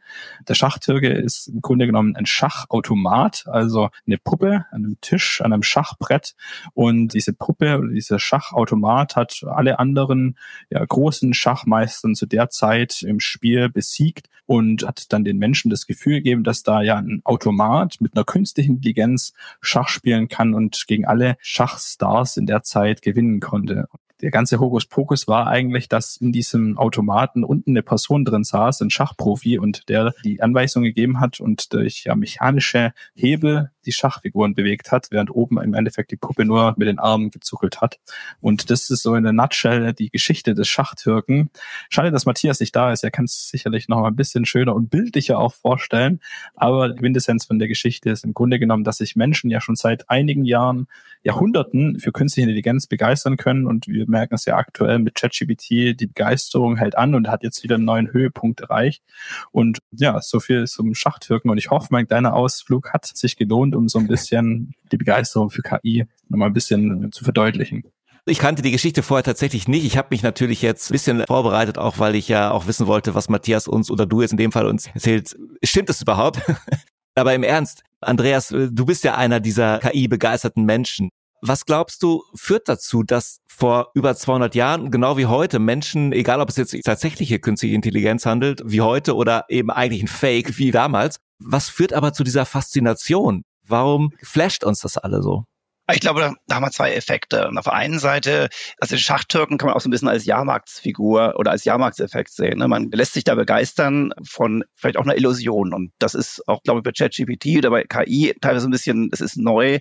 Der 0.46 0.54
Schachtürke 0.54 1.08
ist 1.08 1.48
im 1.48 1.62
Grunde 1.62 1.86
genommen 1.86 2.16
ein 2.16 2.26
Schachautomat, 2.26 3.46
also 3.46 3.88
eine 4.06 4.18
Puppe 4.18 4.66
an 4.70 4.84
einem 4.84 5.00
Tisch, 5.00 5.40
an 5.40 5.52
einem 5.52 5.62
Schachbrett. 5.62 6.34
Und 6.74 7.14
diese 7.14 7.32
Puppe 7.32 7.78
oder 7.78 7.88
dieser 7.88 8.18
Schachautomat 8.18 9.16
hat 9.16 9.42
alle 9.46 9.78
anderen 9.78 10.36
ja, 10.70 10.84
großen 10.84 11.32
Schachmeistern 11.32 12.14
zu 12.14 12.26
der 12.26 12.50
Zeit 12.50 13.02
im 13.02 13.20
Spiel 13.20 13.68
besiegt 13.70 14.28
und 14.44 14.86
hat 14.86 15.12
dann 15.12 15.24
den 15.24 15.38
Menschen 15.38 15.70
das 15.70 15.86
Gefühl 15.86 16.16
gegeben, 16.16 16.44
dass 16.44 16.62
da 16.62 16.82
ja 16.82 16.96
ein 16.96 17.20
Automat 17.24 17.96
mit 18.00 18.14
einer 18.14 18.24
künstlichen 18.24 18.76
Intelligenz 18.76 19.32
Schach 19.60 19.88
spielen 19.88 20.28
kann 20.28 20.54
und 20.54 20.84
gegen 20.86 21.06
alle 21.06 21.36
Schachstars 21.40 22.36
in 22.36 22.46
der 22.46 22.62
Zeit 22.62 23.02
gewinnen 23.02 23.40
konnte 23.40 23.88
der 24.20 24.30
ganze 24.30 24.58
Hokuspokus 24.58 25.28
war 25.28 25.46
eigentlich, 25.46 25.88
dass 25.88 26.16
in 26.16 26.32
diesem 26.32 26.76
Automaten 26.78 27.44
unten 27.44 27.70
eine 27.70 27.82
Person 27.82 28.24
drin 28.24 28.44
saß, 28.44 28.80
ein 28.80 28.90
Schachprofi, 28.90 29.58
und 29.58 29.88
der 29.88 30.14
die 30.24 30.42
Anweisung 30.42 30.82
gegeben 30.82 31.20
hat 31.20 31.40
und 31.40 31.72
durch 31.72 32.04
ja, 32.04 32.14
mechanische 32.14 32.92
Hebel 33.14 33.70
die 33.88 33.92
Schachfiguren 33.92 34.54
bewegt 34.54 34.92
hat, 34.92 35.08
während 35.10 35.30
oben 35.30 35.60
im 35.60 35.74
Endeffekt 35.74 36.10
die 36.10 36.16
Puppe 36.16 36.44
nur 36.44 36.74
mit 36.76 36.86
den 36.86 36.98
Armen 36.98 37.30
gezuckelt 37.30 37.80
hat. 37.80 37.98
Und 38.40 38.70
das 38.70 38.90
ist 38.90 39.02
so 39.02 39.14
in 39.14 39.24
der 39.24 39.32
Nutshell 39.32 39.92
die 39.94 40.10
Geschichte 40.10 40.54
des 40.54 40.68
Schachtürken. 40.68 41.50
Schade, 41.88 42.10
dass 42.10 42.26
Matthias 42.26 42.60
nicht 42.60 42.76
da 42.76 42.92
ist. 42.92 43.02
Er 43.02 43.10
kann 43.10 43.24
es 43.24 43.48
sicherlich 43.48 43.88
noch 43.88 44.00
mal 44.00 44.08
ein 44.08 44.16
bisschen 44.16 44.44
schöner 44.44 44.74
und 44.74 44.90
bildlicher 44.90 45.38
auch 45.38 45.54
vorstellen. 45.54 46.20
Aber 46.54 46.90
die 46.90 46.96
Quintessenz 46.96 47.46
von 47.46 47.58
der 47.58 47.68
Geschichte 47.68 48.10
ist 48.10 48.24
im 48.24 48.34
Grunde 48.34 48.58
genommen, 48.58 48.84
dass 48.84 48.98
sich 48.98 49.16
Menschen 49.16 49.50
ja 49.50 49.60
schon 49.60 49.76
seit 49.76 50.10
einigen 50.10 50.44
Jahren, 50.44 50.86
Jahrhunderten 51.22 51.98
für 51.98 52.12
künstliche 52.12 52.44
Intelligenz 52.44 52.86
begeistern 52.86 53.36
können. 53.36 53.66
Und 53.66 53.88
wir 53.88 54.08
merken 54.08 54.34
es 54.34 54.44
ja 54.44 54.56
aktuell 54.56 54.98
mit 54.98 55.14
ChatGPT, 55.14 55.98
die 55.98 56.06
Begeisterung 56.06 56.76
hält 56.76 56.96
an 56.98 57.14
und 57.14 57.28
hat 57.28 57.42
jetzt 57.42 57.62
wieder 57.62 57.76
einen 57.76 57.84
neuen 57.84 58.12
Höhepunkt 58.12 58.60
erreicht. 58.60 59.02
Und 59.50 59.78
ja, 59.92 60.20
so 60.20 60.40
viel 60.40 60.66
zum 60.66 60.94
Schachtürken. 60.94 61.50
Und 61.50 61.58
ich 61.58 61.70
hoffe, 61.70 61.88
mein 61.90 62.06
kleiner 62.06 62.34
Ausflug 62.34 62.92
hat 62.92 63.06
sich 63.06 63.36
gelohnt 63.36 63.74
um 63.78 63.88
so 63.88 63.98
ein 63.98 64.06
bisschen 64.06 64.74
die 64.92 64.96
Begeisterung 64.96 65.50
für 65.50 65.62
KI 65.62 66.06
nochmal 66.28 66.48
ein 66.48 66.54
bisschen 66.54 67.10
zu 67.12 67.24
verdeutlichen. 67.24 67.84
Ich 68.26 68.38
kannte 68.38 68.60
die 68.60 68.72
Geschichte 68.72 69.02
vorher 69.02 69.24
tatsächlich 69.24 69.68
nicht. 69.68 69.86
Ich 69.86 69.96
habe 69.96 70.08
mich 70.10 70.22
natürlich 70.22 70.60
jetzt 70.60 70.90
ein 70.90 70.92
bisschen 70.92 71.24
vorbereitet, 71.26 71.78
auch 71.78 71.98
weil 71.98 72.14
ich 72.14 72.28
ja 72.28 72.50
auch 72.50 72.66
wissen 72.66 72.86
wollte, 72.86 73.14
was 73.14 73.30
Matthias 73.30 73.66
uns 73.66 73.90
oder 73.90 74.04
du 74.04 74.20
jetzt 74.20 74.32
in 74.32 74.36
dem 74.36 74.52
Fall 74.52 74.66
uns 74.66 74.86
erzählt. 74.88 75.34
Stimmt 75.62 75.88
das 75.88 76.02
überhaupt? 76.02 76.40
Aber 77.14 77.34
im 77.34 77.42
Ernst, 77.42 77.82
Andreas, 78.00 78.48
du 78.48 78.84
bist 78.84 79.02
ja 79.04 79.14
einer 79.14 79.40
dieser 79.40 79.78
KI-begeisterten 79.78 80.64
Menschen. 80.64 81.08
Was 81.40 81.64
glaubst 81.64 82.02
du, 82.02 82.22
führt 82.34 82.68
dazu, 82.68 83.02
dass 83.02 83.38
vor 83.48 83.90
über 83.94 84.14
200 84.14 84.54
Jahren, 84.54 84.90
genau 84.90 85.16
wie 85.16 85.26
heute, 85.26 85.58
Menschen, 85.58 86.12
egal 86.12 86.40
ob 86.40 86.48
es 86.48 86.56
jetzt 86.56 86.76
tatsächliche 86.84 87.38
künstliche 87.38 87.76
Intelligenz 87.76 88.26
handelt, 88.26 88.60
wie 88.64 88.80
heute 88.80 89.14
oder 89.14 89.46
eben 89.48 89.70
eigentlich 89.70 90.02
ein 90.02 90.08
Fake 90.08 90.58
wie 90.58 90.70
damals, 90.70 91.18
was 91.38 91.68
führt 91.68 91.92
aber 91.92 92.12
zu 92.12 92.24
dieser 92.24 92.44
Faszination? 92.44 93.42
Warum 93.68 94.12
flasht 94.22 94.64
uns 94.64 94.80
das 94.80 94.96
alle 94.98 95.22
so? 95.22 95.44
Ich 95.90 96.00
glaube, 96.00 96.34
da 96.46 96.54
haben 96.54 96.62
wir 96.62 96.70
zwei 96.70 96.92
Effekte. 96.92 97.48
Auf 97.56 97.64
der 97.64 97.72
einen 97.72 97.98
Seite, 97.98 98.50
also 98.78 98.94
den 98.94 99.00
Schachtürken 99.00 99.56
kann 99.56 99.68
man 99.68 99.76
auch 99.76 99.80
so 99.80 99.88
ein 99.88 99.90
bisschen 99.90 100.08
als 100.08 100.26
Jahrmarktsfigur 100.26 101.36
oder 101.38 101.50
als 101.50 101.64
Jahrmarktseffekt 101.64 102.30
sehen. 102.30 102.58
Ne? 102.58 102.68
Man 102.68 102.90
lässt 102.92 103.14
sich 103.14 103.24
da 103.24 103.34
begeistern 103.34 104.12
von 104.22 104.64
vielleicht 104.74 104.98
auch 104.98 105.04
einer 105.04 105.16
Illusion. 105.16 105.72
Und 105.72 105.92
das 105.98 106.14
ist 106.14 106.46
auch, 106.46 106.62
glaube 106.62 106.80
ich, 106.80 106.84
bei 106.84 106.92
ChatGPT 106.92 107.56
oder 107.56 107.70
bei 107.70 107.84
KI 107.84 108.34
teilweise 108.38 108.68
ein 108.68 108.70
bisschen, 108.70 109.08
es 109.12 109.22
ist 109.22 109.38
neu. 109.38 109.78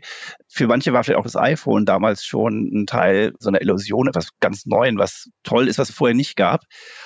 Für 0.47 0.67
manche 0.67 0.93
war 0.93 1.03
vielleicht 1.03 1.19
auch 1.19 1.25
das 1.25 1.35
iPhone 1.35 1.85
damals 1.85 2.23
schon 2.23 2.69
ein 2.73 2.85
Teil 2.85 3.33
so 3.39 3.49
einer 3.49 3.61
Illusion, 3.61 4.07
etwas 4.07 4.29
ganz 4.39 4.65
Neuen, 4.65 4.97
was 4.97 5.29
toll 5.43 5.67
ist, 5.67 5.77
was 5.77 5.89
es 5.89 5.95
vorher 5.95 6.15
nicht 6.15 6.37
gab. 6.37 6.61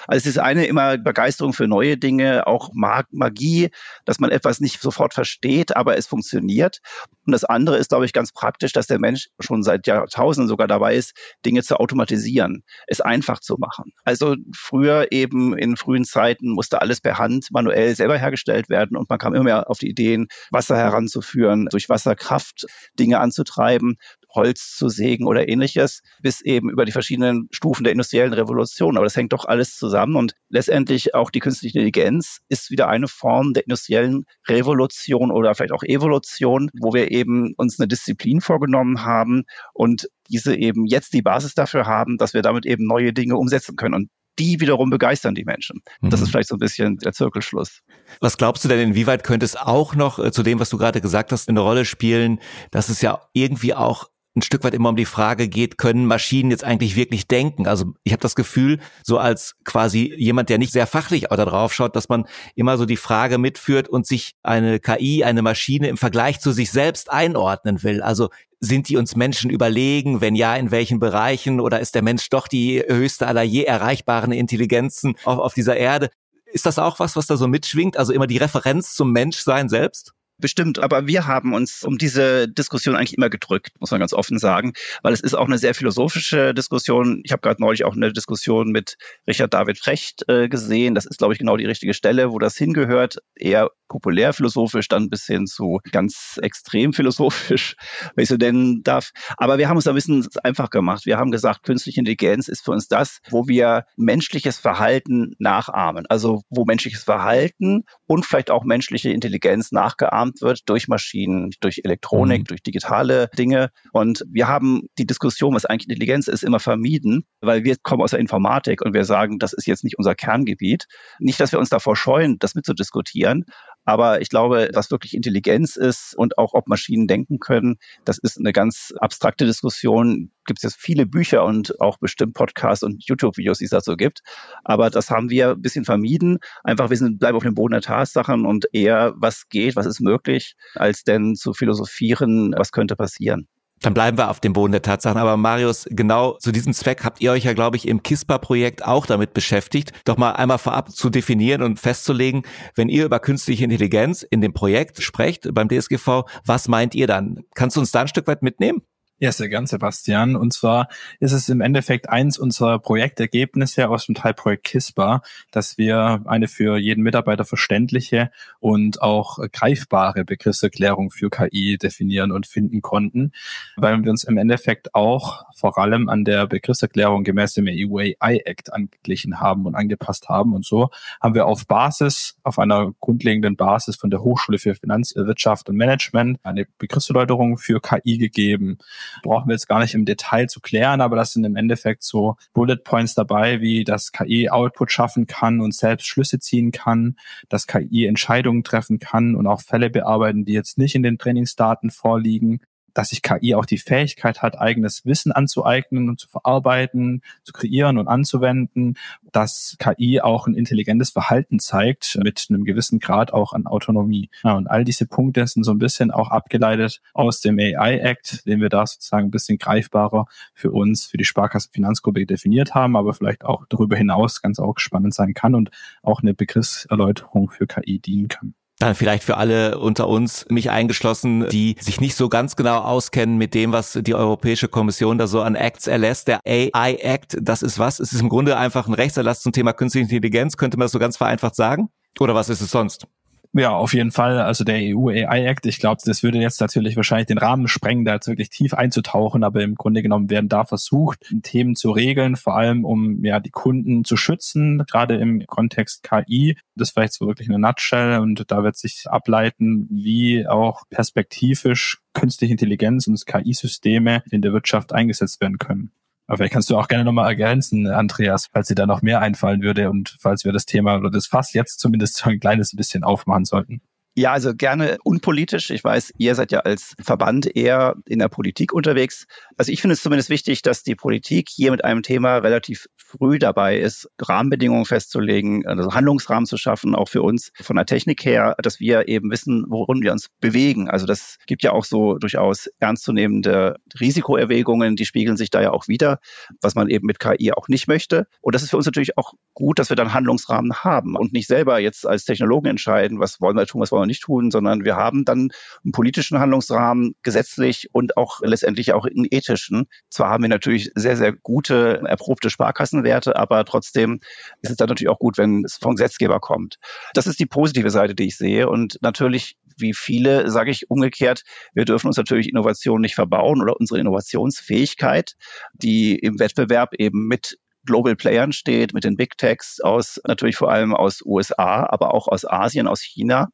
Also 0.05 0.17
es 0.19 0.25
ist 0.27 0.37
eine 0.37 0.65
immer 0.65 0.99
Begeisterung 0.99 1.53
für 1.53 1.67
neue 1.67 1.97
Dinge, 1.97 2.45
auch 2.45 2.69
Magie, 2.73 3.71
dass 4.05 4.19
man 4.19 4.29
etwas 4.29 4.61
nicht 4.61 4.79
sofort 4.79 5.15
versteht, 5.15 5.75
aber 5.75 5.97
es 5.97 6.05
funktioniert. 6.05 6.81
Und 7.25 7.31
das 7.31 7.45
andere 7.45 7.77
ist, 7.77 7.89
glaube 7.89 8.05
ich, 8.05 8.13
ganz 8.13 8.31
praktisch, 8.31 8.73
dass 8.73 8.90
der 8.91 8.99
Mensch 8.99 9.29
schon 9.39 9.63
seit 9.63 9.87
Jahrtausenden 9.87 10.47
sogar 10.47 10.67
dabei 10.67 10.95
ist, 10.95 11.13
Dinge 11.45 11.63
zu 11.63 11.77
automatisieren, 11.77 12.63
es 12.87 13.01
einfach 13.01 13.39
zu 13.39 13.55
machen. 13.57 13.93
Also 14.03 14.35
früher 14.55 15.07
eben 15.11 15.57
in 15.57 15.77
frühen 15.77 16.05
Zeiten 16.05 16.51
musste 16.51 16.81
alles 16.81 17.01
per 17.01 17.17
Hand 17.17 17.47
manuell 17.51 17.95
selber 17.95 18.17
hergestellt 18.17 18.69
werden 18.69 18.97
und 18.97 19.09
man 19.09 19.19
kam 19.19 19.33
immer 19.33 19.43
mehr 19.45 19.69
auf 19.69 19.79
die 19.79 19.89
Ideen, 19.89 20.27
Wasser 20.51 20.77
heranzuführen, 20.77 21.67
durch 21.71 21.89
Wasserkraft 21.89 22.65
Dinge 22.99 23.19
anzutreiben. 23.19 23.97
Holz 24.33 24.75
zu 24.75 24.89
sägen 24.89 25.27
oder 25.27 25.47
ähnliches, 25.47 26.01
bis 26.21 26.41
eben 26.41 26.69
über 26.69 26.85
die 26.85 26.91
verschiedenen 26.91 27.47
Stufen 27.51 27.83
der 27.83 27.91
industriellen 27.91 28.33
Revolution. 28.33 28.97
Aber 28.97 29.05
das 29.05 29.15
hängt 29.15 29.33
doch 29.33 29.45
alles 29.45 29.75
zusammen 29.75 30.15
und 30.15 30.33
letztendlich 30.49 31.15
auch 31.15 31.29
die 31.29 31.39
künstliche 31.39 31.79
Intelligenz 31.79 32.41
ist 32.49 32.71
wieder 32.71 32.87
eine 32.87 33.07
Form 33.07 33.53
der 33.53 33.63
industriellen 33.63 34.25
Revolution 34.47 35.31
oder 35.31 35.55
vielleicht 35.55 35.73
auch 35.73 35.83
Evolution, 35.83 36.69
wo 36.79 36.93
wir 36.93 37.11
eben 37.11 37.53
uns 37.57 37.79
eine 37.79 37.87
Disziplin 37.87 38.41
vorgenommen 38.41 39.03
haben 39.03 39.43
und 39.73 40.07
diese 40.29 40.55
eben 40.55 40.85
jetzt 40.85 41.13
die 41.13 41.21
Basis 41.21 41.53
dafür 41.53 41.85
haben, 41.85 42.17
dass 42.17 42.33
wir 42.33 42.41
damit 42.41 42.65
eben 42.65 42.85
neue 42.85 43.13
Dinge 43.13 43.35
umsetzen 43.35 43.75
können. 43.75 43.95
Und 43.95 44.09
die 44.39 44.59
wiederum 44.59 44.89
begeistern 44.89 45.35
die 45.35 45.43
Menschen. 45.43 45.81
Das 46.01 46.21
ist 46.21 46.27
mhm. 46.27 46.31
vielleicht 46.31 46.49
so 46.49 46.55
ein 46.55 46.59
bisschen 46.59 46.97
der 46.97 47.11
Zirkelschluss. 47.11 47.81
Was 48.21 48.37
glaubst 48.37 48.63
du 48.63 48.69
denn, 48.69 48.79
inwieweit 48.79 49.23
könnte 49.23 49.45
es 49.45 49.55
auch 49.55 49.93
noch 49.93 50.19
äh, 50.19 50.31
zu 50.31 50.41
dem, 50.43 50.59
was 50.59 50.69
du 50.69 50.77
gerade 50.77 51.01
gesagt 51.01 51.31
hast, 51.31 51.49
eine 51.49 51.59
Rolle 51.59 51.85
spielen, 51.85 52.39
dass 52.71 52.89
es 52.89 53.01
ja 53.01 53.21
irgendwie 53.33 53.73
auch 53.73 54.09
ein 54.35 54.41
Stück 54.41 54.63
weit 54.63 54.73
immer 54.73 54.89
um 54.89 54.95
die 54.95 55.05
Frage 55.05 55.49
geht, 55.49 55.77
können 55.77 56.05
Maschinen 56.05 56.51
jetzt 56.51 56.63
eigentlich 56.63 56.95
wirklich 56.95 57.27
denken? 57.27 57.67
Also 57.67 57.93
ich 58.03 58.13
habe 58.13 58.21
das 58.21 58.35
Gefühl, 58.35 58.79
so 59.03 59.17
als 59.17 59.55
quasi 59.65 60.13
jemand, 60.17 60.49
der 60.49 60.57
nicht 60.57 60.71
sehr 60.71 60.87
fachlich 60.87 61.31
auch 61.31 61.35
da 61.35 61.43
drauf 61.43 61.73
schaut, 61.73 61.95
dass 61.95 62.07
man 62.07 62.25
immer 62.55 62.77
so 62.77 62.85
die 62.85 62.97
Frage 62.97 63.37
mitführt 63.37 63.89
und 63.89 64.07
sich 64.07 64.35
eine 64.41 64.79
KI, 64.79 65.25
eine 65.25 65.41
Maschine 65.41 65.89
im 65.89 65.97
Vergleich 65.97 66.39
zu 66.39 66.53
sich 66.53 66.71
selbst 66.71 67.11
einordnen 67.11 67.83
will. 67.83 68.01
Also 68.01 68.29
sind 68.61 68.87
die 68.87 68.95
uns 68.95 69.15
Menschen 69.15 69.49
überlegen? 69.49 70.21
Wenn 70.21 70.35
ja, 70.35 70.55
in 70.55 70.71
welchen 70.71 70.99
Bereichen? 70.99 71.59
Oder 71.59 71.81
ist 71.81 71.95
der 71.95 72.03
Mensch 72.03 72.29
doch 72.29 72.47
die 72.47 72.81
höchste 72.87 73.27
aller 73.27 73.43
je 73.43 73.63
erreichbaren 73.63 74.31
Intelligenzen 74.31 75.15
auf, 75.25 75.39
auf 75.39 75.53
dieser 75.53 75.75
Erde? 75.75 76.09
Ist 76.45 76.65
das 76.65 76.79
auch 76.79 76.99
was, 76.99 77.15
was 77.15 77.27
da 77.27 77.35
so 77.35 77.47
mitschwingt? 77.47 77.97
Also 77.97 78.13
immer 78.13 78.27
die 78.27 78.37
Referenz 78.37 78.93
zum 78.93 79.11
Menschsein 79.11 79.67
selbst? 79.67 80.13
Bestimmt, 80.41 80.79
aber 80.79 81.05
wir 81.05 81.27
haben 81.27 81.53
uns 81.53 81.83
um 81.83 81.99
diese 81.99 82.47
Diskussion 82.47 82.95
eigentlich 82.95 83.15
immer 83.15 83.29
gedrückt, 83.29 83.79
muss 83.79 83.91
man 83.91 83.99
ganz 83.99 84.11
offen 84.11 84.39
sagen, 84.39 84.73
weil 85.03 85.13
es 85.13 85.21
ist 85.21 85.35
auch 85.35 85.45
eine 85.45 85.59
sehr 85.59 85.75
philosophische 85.75 86.55
Diskussion. 86.55 87.21
Ich 87.23 87.31
habe 87.31 87.41
gerade 87.41 87.61
neulich 87.61 87.85
auch 87.85 87.95
eine 87.95 88.11
Diskussion 88.11 88.71
mit 88.71 88.97
Richard 89.27 89.53
David 89.53 89.77
Frecht 89.77 90.27
äh, 90.27 90.49
gesehen. 90.49 90.95
Das 90.95 91.05
ist, 91.05 91.19
glaube 91.19 91.33
ich, 91.33 91.39
genau 91.39 91.57
die 91.57 91.67
richtige 91.67 91.93
Stelle, 91.93 92.31
wo 92.31 92.39
das 92.39 92.57
hingehört. 92.57 93.17
Eher 93.35 93.69
populär 93.87 94.31
philosophisch, 94.31 94.87
dann 94.87 95.09
bis 95.09 95.25
hin 95.25 95.45
zu 95.45 95.79
ganz 95.91 96.39
extrem 96.41 96.93
philosophisch, 96.93 97.75
wenn 98.15 98.23
ich 98.23 98.29
so 98.29 98.37
nennen 98.37 98.83
darf. 98.83 99.11
Aber 99.37 99.57
wir 99.57 99.69
haben 99.69 99.75
uns 99.75 99.85
ein 99.85 99.95
bisschen 99.95 100.25
einfach 100.43 100.69
gemacht. 100.69 101.05
Wir 101.05 101.17
haben 101.17 101.29
gesagt, 101.29 101.63
künstliche 101.63 101.99
Intelligenz 101.99 102.47
ist 102.47 102.63
für 102.63 102.71
uns 102.71 102.87
das, 102.87 103.19
wo 103.29 103.47
wir 103.47 103.85
menschliches 103.97 104.57
Verhalten 104.57 105.35
nachahmen. 105.39 106.05
Also 106.07 106.41
wo 106.49 106.65
menschliches 106.65 107.03
Verhalten 107.03 107.83
und 108.07 108.25
vielleicht 108.25 108.49
auch 108.49 108.63
menschliche 108.63 109.09
Intelligenz 109.09 109.71
nachgeahmt 109.71 110.30
wird 110.39 110.69
durch 110.69 110.87
Maschinen, 110.87 111.51
durch 111.59 111.81
Elektronik, 111.83 112.41
mhm. 112.41 112.45
durch 112.45 112.63
digitale 112.63 113.29
Dinge. 113.37 113.71
Und 113.91 114.23
wir 114.29 114.47
haben 114.47 114.83
die 114.97 115.05
Diskussion, 115.05 115.55
was 115.55 115.65
eigentlich 115.65 115.89
Intelligenz 115.89 116.27
ist, 116.27 116.43
immer 116.43 116.59
vermieden, 116.59 117.25
weil 117.41 117.63
wir 117.63 117.75
kommen 117.81 118.01
aus 118.01 118.11
der 118.11 118.19
Informatik 118.19 118.81
und 118.81 118.93
wir 118.93 119.03
sagen, 119.03 119.39
das 119.39 119.53
ist 119.53 119.67
jetzt 119.67 119.83
nicht 119.83 119.97
unser 119.97 120.15
Kerngebiet. 120.15 120.85
Nicht, 121.19 121.39
dass 121.39 121.51
wir 121.51 121.59
uns 121.59 121.69
davor 121.69 121.95
scheuen, 121.95 122.37
das 122.39 122.55
mitzudiskutieren, 122.55 123.45
aber 123.83 124.21
ich 124.21 124.29
glaube, 124.29 124.69
was 124.73 124.91
wirklich 124.91 125.15
Intelligenz 125.15 125.75
ist 125.75 126.15
und 126.15 126.37
auch 126.37 126.53
ob 126.53 126.67
Maschinen 126.67 127.07
denken 127.07 127.39
können, 127.39 127.77
das 128.05 128.17
ist 128.17 128.37
eine 128.37 128.53
ganz 128.53 128.93
abstrakte 128.99 129.45
Diskussion. 129.45 130.31
Gibt 130.45 130.59
es 130.59 130.63
jetzt 130.63 130.81
viele 130.81 131.05
Bücher 131.05 131.43
und 131.43 131.79
auch 131.81 131.97
bestimmt 131.97 132.33
Podcasts 132.33 132.83
und 132.83 133.03
YouTube-Videos, 133.05 133.59
die 133.59 133.65
es 133.65 133.71
dazu 133.71 133.95
gibt. 133.95 134.21
Aber 134.63 134.89
das 134.89 135.09
haben 135.09 135.29
wir 135.29 135.51
ein 135.51 135.61
bisschen 135.61 135.85
vermieden. 135.85 136.39
Einfach, 136.63 136.89
wir 136.89 136.97
sind, 136.97 137.19
bleiben 137.19 137.37
auf 137.37 137.43
dem 137.43 137.55
Boden 137.55 137.73
der 137.73 137.81
Tatsachen 137.81 138.45
und 138.45 138.65
eher, 138.73 139.13
was 139.15 139.49
geht, 139.49 139.75
was 139.75 139.85
ist 139.85 140.01
möglich, 140.01 140.55
als 140.75 141.03
denn 141.03 141.35
zu 141.35 141.53
philosophieren, 141.53 142.53
was 142.55 142.71
könnte 142.71 142.95
passieren. 142.95 143.47
Dann 143.81 143.93
bleiben 143.93 144.17
wir 144.17 144.29
auf 144.29 144.39
dem 144.39 144.53
Boden 144.53 144.71
der 144.71 144.81
Tatsachen. 144.81 145.17
Aber 145.17 145.37
Marius, 145.37 145.87
genau 145.89 146.37
zu 146.39 146.51
diesem 146.51 146.73
Zweck 146.73 147.03
habt 147.03 147.19
ihr 147.21 147.31
euch 147.31 147.43
ja, 147.43 147.53
glaube 147.53 147.77
ich, 147.77 147.87
im 147.87 148.03
KISPA-Projekt 148.03 148.85
auch 148.85 149.05
damit 149.05 149.33
beschäftigt, 149.33 149.91
doch 150.05 150.17
mal 150.17 150.31
einmal 150.31 150.59
vorab 150.59 150.91
zu 150.91 151.09
definieren 151.09 151.63
und 151.63 151.79
festzulegen, 151.79 152.43
wenn 152.75 152.89
ihr 152.89 153.05
über 153.05 153.19
künstliche 153.19 153.63
Intelligenz 153.63 154.21
in 154.23 154.41
dem 154.41 154.53
Projekt 154.53 155.01
sprecht 155.01 155.53
beim 155.53 155.67
DSGV, 155.67 156.23
was 156.45 156.67
meint 156.67 156.95
ihr 156.95 157.07
dann? 157.07 157.43
Kannst 157.55 157.75
du 157.75 157.81
uns 157.81 157.91
da 157.91 158.01
ein 158.01 158.07
Stück 158.07 158.27
weit 158.27 158.43
mitnehmen? 158.43 158.81
Ja, 159.23 159.31
sehr 159.31 159.49
gern, 159.49 159.67
Sebastian. 159.67 160.35
Und 160.35 160.51
zwar 160.51 160.87
ist 161.19 161.31
es 161.31 161.47
im 161.47 161.61
Endeffekt 161.61 162.09
eins 162.09 162.39
unserer 162.39 162.79
Projektergebnisse 162.79 163.87
aus 163.87 164.07
dem 164.07 164.15
Teilprojekt 164.15 164.63
KISPA, 164.63 165.21
dass 165.51 165.77
wir 165.77 166.23
eine 166.25 166.47
für 166.47 166.79
jeden 166.79 167.03
Mitarbeiter 167.03 167.45
verständliche 167.45 168.31
und 168.59 169.03
auch 169.03 169.37
greifbare 169.53 170.25
Begriffserklärung 170.25 171.11
für 171.11 171.29
KI 171.29 171.77
definieren 171.77 172.31
und 172.31 172.47
finden 172.47 172.81
konnten, 172.81 173.31
weil 173.75 174.03
wir 174.03 174.09
uns 174.09 174.23
im 174.23 174.37
Endeffekt 174.37 174.95
auch 174.95 175.43
vor 175.55 175.77
allem 175.77 176.09
an 176.09 176.25
der 176.25 176.47
Begriffserklärung 176.47 177.23
gemäß 177.23 177.53
dem 177.53 177.67
EU 177.69 177.99
AI 177.99 178.37
Act 178.37 178.73
angeglichen 178.73 179.39
haben 179.39 179.67
und 179.67 179.75
angepasst 179.75 180.29
haben. 180.29 180.55
Und 180.55 180.65
so 180.65 180.89
haben 181.21 181.35
wir 181.35 181.45
auf 181.45 181.67
Basis, 181.67 182.37
auf 182.41 182.57
einer 182.57 182.91
grundlegenden 182.99 183.55
Basis 183.55 183.97
von 183.97 184.09
der 184.09 184.23
Hochschule 184.23 184.57
für 184.57 184.73
Finanzwirtschaft 184.73 185.69
und 185.69 185.75
Management 185.75 186.39
eine 186.41 186.65
Begriffserläuterung 186.79 187.59
für 187.59 187.79
KI 187.79 188.17
gegeben 188.17 188.79
brauchen 189.23 189.47
wir 189.47 189.53
jetzt 189.53 189.67
gar 189.67 189.79
nicht 189.79 189.93
im 189.93 190.05
Detail 190.05 190.47
zu 190.47 190.59
klären, 190.59 191.01
aber 191.01 191.15
das 191.15 191.33
sind 191.33 191.43
im 191.43 191.55
Endeffekt 191.55 192.03
so 192.03 192.35
Bullet 192.53 192.77
Points 192.77 193.15
dabei, 193.15 193.61
wie 193.61 193.83
das 193.83 194.11
KI 194.11 194.49
Output 194.49 194.91
schaffen 194.91 195.27
kann 195.27 195.61
und 195.61 195.73
selbst 195.73 196.07
Schlüsse 196.07 196.39
ziehen 196.39 196.71
kann, 196.71 197.17
dass 197.49 197.67
KI 197.67 198.05
Entscheidungen 198.05 198.63
treffen 198.63 198.99
kann 198.99 199.35
und 199.35 199.47
auch 199.47 199.61
Fälle 199.61 199.89
bearbeiten, 199.89 200.45
die 200.45 200.53
jetzt 200.53 200.77
nicht 200.77 200.95
in 200.95 201.03
den 201.03 201.17
Trainingsdaten 201.17 201.91
vorliegen 201.91 202.61
dass 202.93 203.09
sich 203.09 203.21
KI 203.21 203.55
auch 203.55 203.65
die 203.65 203.77
Fähigkeit 203.77 204.41
hat, 204.41 204.59
eigenes 204.59 205.05
Wissen 205.05 205.31
anzueignen 205.31 206.09
und 206.09 206.19
zu 206.19 206.27
verarbeiten, 206.27 207.21
zu 207.43 207.53
kreieren 207.53 207.97
und 207.97 208.07
anzuwenden, 208.07 208.95
dass 209.31 209.77
KI 209.79 210.21
auch 210.21 210.47
ein 210.47 210.53
intelligentes 210.53 211.11
Verhalten 211.11 211.59
zeigt 211.59 212.19
mit 212.23 212.45
einem 212.49 212.65
gewissen 212.65 212.99
Grad 212.99 213.33
auch 213.33 213.53
an 213.53 213.67
Autonomie. 213.67 214.29
Ja, 214.43 214.53
und 214.55 214.67
all 214.67 214.83
diese 214.83 215.05
Punkte 215.05 215.45
sind 215.47 215.63
so 215.63 215.71
ein 215.71 215.79
bisschen 215.79 216.11
auch 216.11 216.29
abgeleitet 216.29 217.01
aus 217.13 217.41
dem 217.41 217.59
AI 217.59 217.97
Act, 217.99 218.45
den 218.45 218.61
wir 218.61 218.69
da 218.69 218.85
sozusagen 218.85 219.27
ein 219.27 219.31
bisschen 219.31 219.57
greifbarer 219.57 220.25
für 220.53 220.71
uns, 220.71 221.05
für 221.05 221.17
die 221.17 221.25
Sparkassenfinanzgruppe 221.25 222.25
definiert 222.25 222.75
haben, 222.75 222.95
aber 222.95 223.13
vielleicht 223.13 223.45
auch 223.45 223.65
darüber 223.69 223.95
hinaus 223.95 224.41
ganz 224.41 224.59
auch 224.59 224.77
spannend 224.79 225.13
sein 225.13 225.33
kann 225.33 225.55
und 225.55 225.71
auch 226.03 226.21
eine 226.21 226.33
Begriffserläuterung 226.33 227.49
für 227.49 227.67
KI 227.67 227.99
dienen 227.99 228.27
kann. 228.27 228.53
Dann 228.81 228.95
vielleicht 228.95 229.23
für 229.23 229.37
alle 229.37 229.77
unter 229.77 230.07
uns, 230.07 230.47
mich 230.49 230.71
eingeschlossen, 230.71 231.47
die 231.49 231.75
sich 231.79 232.01
nicht 232.01 232.15
so 232.15 232.29
ganz 232.29 232.55
genau 232.55 232.79
auskennen 232.79 233.37
mit 233.37 233.53
dem, 233.53 233.71
was 233.71 233.99
die 234.01 234.15
Europäische 234.15 234.67
Kommission 234.67 235.19
da 235.19 235.27
so 235.27 235.41
an 235.41 235.53
Acts 235.53 235.85
erlässt. 235.85 236.27
Der 236.27 236.39
AI 236.47 236.95
Act, 236.95 237.37
das 237.39 237.61
ist 237.61 237.77
was? 237.77 237.99
Es 237.99 238.11
ist 238.11 238.21
im 238.21 238.29
Grunde 238.29 238.57
einfach 238.57 238.87
ein 238.87 238.95
Rechtserlass 238.95 239.41
zum 239.41 239.51
Thema 239.51 239.73
künstliche 239.73 240.05
Intelligenz, 240.05 240.57
könnte 240.57 240.77
man 240.77 240.85
das 240.85 240.93
so 240.93 240.99
ganz 240.99 241.15
vereinfacht 241.15 241.55
sagen? 241.55 241.89
Oder 242.19 242.33
was 242.33 242.49
ist 242.49 242.61
es 242.61 242.71
sonst? 242.71 243.05
Ja, 243.53 243.71
auf 243.75 243.93
jeden 243.93 244.11
Fall. 244.11 244.39
Also 244.39 244.63
der 244.63 244.77
EU 244.95 245.09
AI 245.09 245.45
Act, 245.45 245.65
ich 245.65 245.79
glaube, 245.79 246.01
das 246.05 246.23
würde 246.23 246.37
jetzt 246.37 246.61
natürlich 246.61 246.95
wahrscheinlich 246.95 247.27
den 247.27 247.37
Rahmen 247.37 247.67
sprengen, 247.67 248.05
da 248.05 248.13
jetzt 248.13 248.27
wirklich 248.27 248.49
tief 248.49 248.73
einzutauchen, 248.73 249.43
aber 249.43 249.61
im 249.61 249.75
Grunde 249.75 250.01
genommen 250.01 250.29
werden 250.29 250.47
da 250.47 250.63
versucht, 250.63 251.33
Themen 251.43 251.75
zu 251.75 251.91
regeln, 251.91 252.37
vor 252.37 252.55
allem 252.55 252.85
um 252.85 253.25
ja 253.25 253.41
die 253.41 253.49
Kunden 253.49 254.05
zu 254.05 254.15
schützen, 254.15 254.85
gerade 254.89 255.17
im 255.17 255.45
Kontext 255.47 256.03
KI. 256.03 256.57
Das 256.75 256.91
vielleicht 256.91 257.11
so 257.13 257.27
wirklich 257.27 257.49
eine 257.49 257.59
Nutshell 257.59 258.19
und 258.19 258.49
da 258.49 258.63
wird 258.63 258.77
sich 258.77 259.03
ableiten, 259.09 259.85
wie 259.91 260.47
auch 260.47 260.83
perspektivisch 260.89 261.99
künstliche 262.13 262.53
Intelligenz 262.53 263.07
und 263.07 263.25
KI-Systeme 263.25 264.23
in 264.31 264.41
der 264.41 264.53
Wirtschaft 264.53 264.93
eingesetzt 264.93 265.41
werden 265.41 265.57
können. 265.57 265.91
Aber 266.27 266.37
vielleicht 266.37 266.53
kannst 266.53 266.69
du 266.69 266.77
auch 266.77 266.87
gerne 266.87 267.03
nochmal 267.03 267.27
ergänzen, 267.27 267.87
Andreas, 267.87 268.47
falls 268.51 268.67
dir 268.67 268.75
da 268.75 268.85
noch 268.85 269.01
mehr 269.01 269.19
einfallen 269.19 269.61
würde 269.61 269.89
und 269.89 270.17
falls 270.19 270.45
wir 270.45 270.53
das 270.53 270.65
Thema 270.65 270.97
oder 270.97 271.11
das 271.11 271.27
Fass 271.27 271.53
jetzt 271.53 271.79
zumindest 271.79 272.17
so 272.17 272.29
ein 272.29 272.39
kleines 272.39 272.75
bisschen 272.75 273.03
aufmachen 273.03 273.45
sollten. 273.45 273.81
Ja, 274.13 274.33
also 274.33 274.53
gerne 274.53 274.97
unpolitisch. 275.05 275.69
Ich 275.69 275.85
weiß, 275.85 276.11
ihr 276.17 276.35
seid 276.35 276.51
ja 276.51 276.59
als 276.59 276.95
Verband 277.01 277.55
eher 277.55 277.95
in 278.05 278.19
der 278.19 278.27
Politik 278.27 278.73
unterwegs. 278.73 279.25
Also 279.55 279.71
ich 279.71 279.79
finde 279.79 279.93
es 279.93 280.01
zumindest 280.01 280.29
wichtig, 280.29 280.61
dass 280.63 280.83
die 280.83 280.95
Politik 280.95 281.47
hier 281.49 281.71
mit 281.71 281.85
einem 281.85 282.03
Thema 282.03 282.37
relativ 282.37 282.87
früh 282.97 283.39
dabei 283.39 283.79
ist, 283.79 284.09
Rahmenbedingungen 284.21 284.83
festzulegen, 284.83 285.65
also 285.65 285.93
Handlungsrahmen 285.93 286.45
zu 286.45 286.57
schaffen, 286.57 286.93
auch 286.93 287.07
für 287.07 287.21
uns 287.21 287.51
von 287.61 287.77
der 287.77 287.85
Technik 287.85 288.25
her, 288.25 288.55
dass 288.61 288.81
wir 288.81 289.07
eben 289.07 289.31
wissen, 289.31 289.63
worin 289.69 290.01
wir 290.01 290.11
uns 290.11 290.27
bewegen. 290.41 290.89
Also 290.89 291.05
das 291.05 291.37
gibt 291.47 291.63
ja 291.63 291.71
auch 291.71 291.85
so 291.85 292.17
durchaus 292.17 292.67
ernstzunehmende 292.79 293.77
Risikoerwägungen, 293.97 294.97
die 294.97 295.05
spiegeln 295.05 295.37
sich 295.37 295.51
da 295.51 295.61
ja 295.61 295.71
auch 295.71 295.87
wieder, 295.87 296.19
was 296.61 296.75
man 296.75 296.89
eben 296.89 297.05
mit 297.05 297.19
KI 297.19 297.53
auch 297.53 297.69
nicht 297.69 297.87
möchte. 297.87 298.27
Und 298.41 298.55
das 298.55 298.63
ist 298.63 298.71
für 298.71 298.77
uns 298.77 298.85
natürlich 298.85 299.17
auch 299.17 299.33
gut, 299.53 299.79
dass 299.79 299.89
wir 299.89 299.95
dann 299.95 300.13
Handlungsrahmen 300.13 300.73
haben 300.83 301.15
und 301.15 301.31
nicht 301.31 301.47
selber 301.47 301.79
jetzt 301.79 302.05
als 302.05 302.25
Technologen 302.25 302.67
entscheiden, 302.67 303.19
was 303.19 303.39
wollen 303.39 303.55
wir 303.55 303.65
tun, 303.65 303.79
was 303.79 303.91
wollen 303.91 304.00
wir 304.01 304.07
nicht 304.07 304.23
tun, 304.23 304.51
sondern 304.51 304.83
wir 304.83 304.95
haben 304.95 305.25
dann 305.25 305.49
einen 305.83 305.91
politischen 305.91 306.39
Handlungsrahmen, 306.39 307.15
gesetzlich 307.23 307.89
und 307.93 308.17
auch 308.17 308.41
letztendlich 308.41 308.93
auch 308.93 309.05
einen 309.05 309.27
ethischen. 309.29 309.87
Zwar 310.09 310.29
haben 310.29 310.43
wir 310.43 310.49
natürlich 310.49 310.91
sehr, 310.95 311.17
sehr 311.17 311.33
gute, 311.33 312.01
erprobte 312.05 312.49
Sparkassenwerte, 312.49 313.35
aber 313.35 313.65
trotzdem 313.65 314.19
ist 314.61 314.71
es 314.71 314.77
dann 314.77 314.89
natürlich 314.89 315.09
auch 315.09 315.19
gut, 315.19 315.37
wenn 315.37 315.63
es 315.65 315.77
vom 315.77 315.95
Gesetzgeber 315.95 316.39
kommt. 316.39 316.77
Das 317.13 317.27
ist 317.27 317.39
die 317.39 317.45
positive 317.45 317.89
Seite, 317.89 318.15
die 318.15 318.27
ich 318.27 318.37
sehe. 318.37 318.69
Und 318.69 318.97
natürlich 319.01 319.57
wie 319.77 319.93
viele, 319.93 320.49
sage 320.49 320.71
ich 320.71 320.89
umgekehrt, 320.89 321.43
wir 321.73 321.85
dürfen 321.85 322.07
uns 322.07 322.17
natürlich 322.17 322.49
Innovation 322.49 323.01
nicht 323.01 323.15
verbauen 323.15 323.61
oder 323.61 323.79
unsere 323.79 323.99
Innovationsfähigkeit, 323.99 325.35
die 325.73 326.15
im 326.15 326.39
Wettbewerb 326.39 326.93
eben 326.97 327.27
mit 327.27 327.57
Global 327.85 328.15
Playern 328.15 328.51
steht, 328.51 328.93
mit 328.93 329.03
den 329.03 329.17
Big 329.17 329.37
Techs 329.37 329.79
aus, 329.81 330.19
natürlich 330.25 330.55
vor 330.55 330.71
allem 330.71 330.93
aus 330.93 331.21
USA, 331.25 331.85
aber 331.89 332.13
auch 332.13 332.27
aus 332.27 332.45
Asien, 332.45 332.87
aus 332.87 333.01
China. 333.01 333.49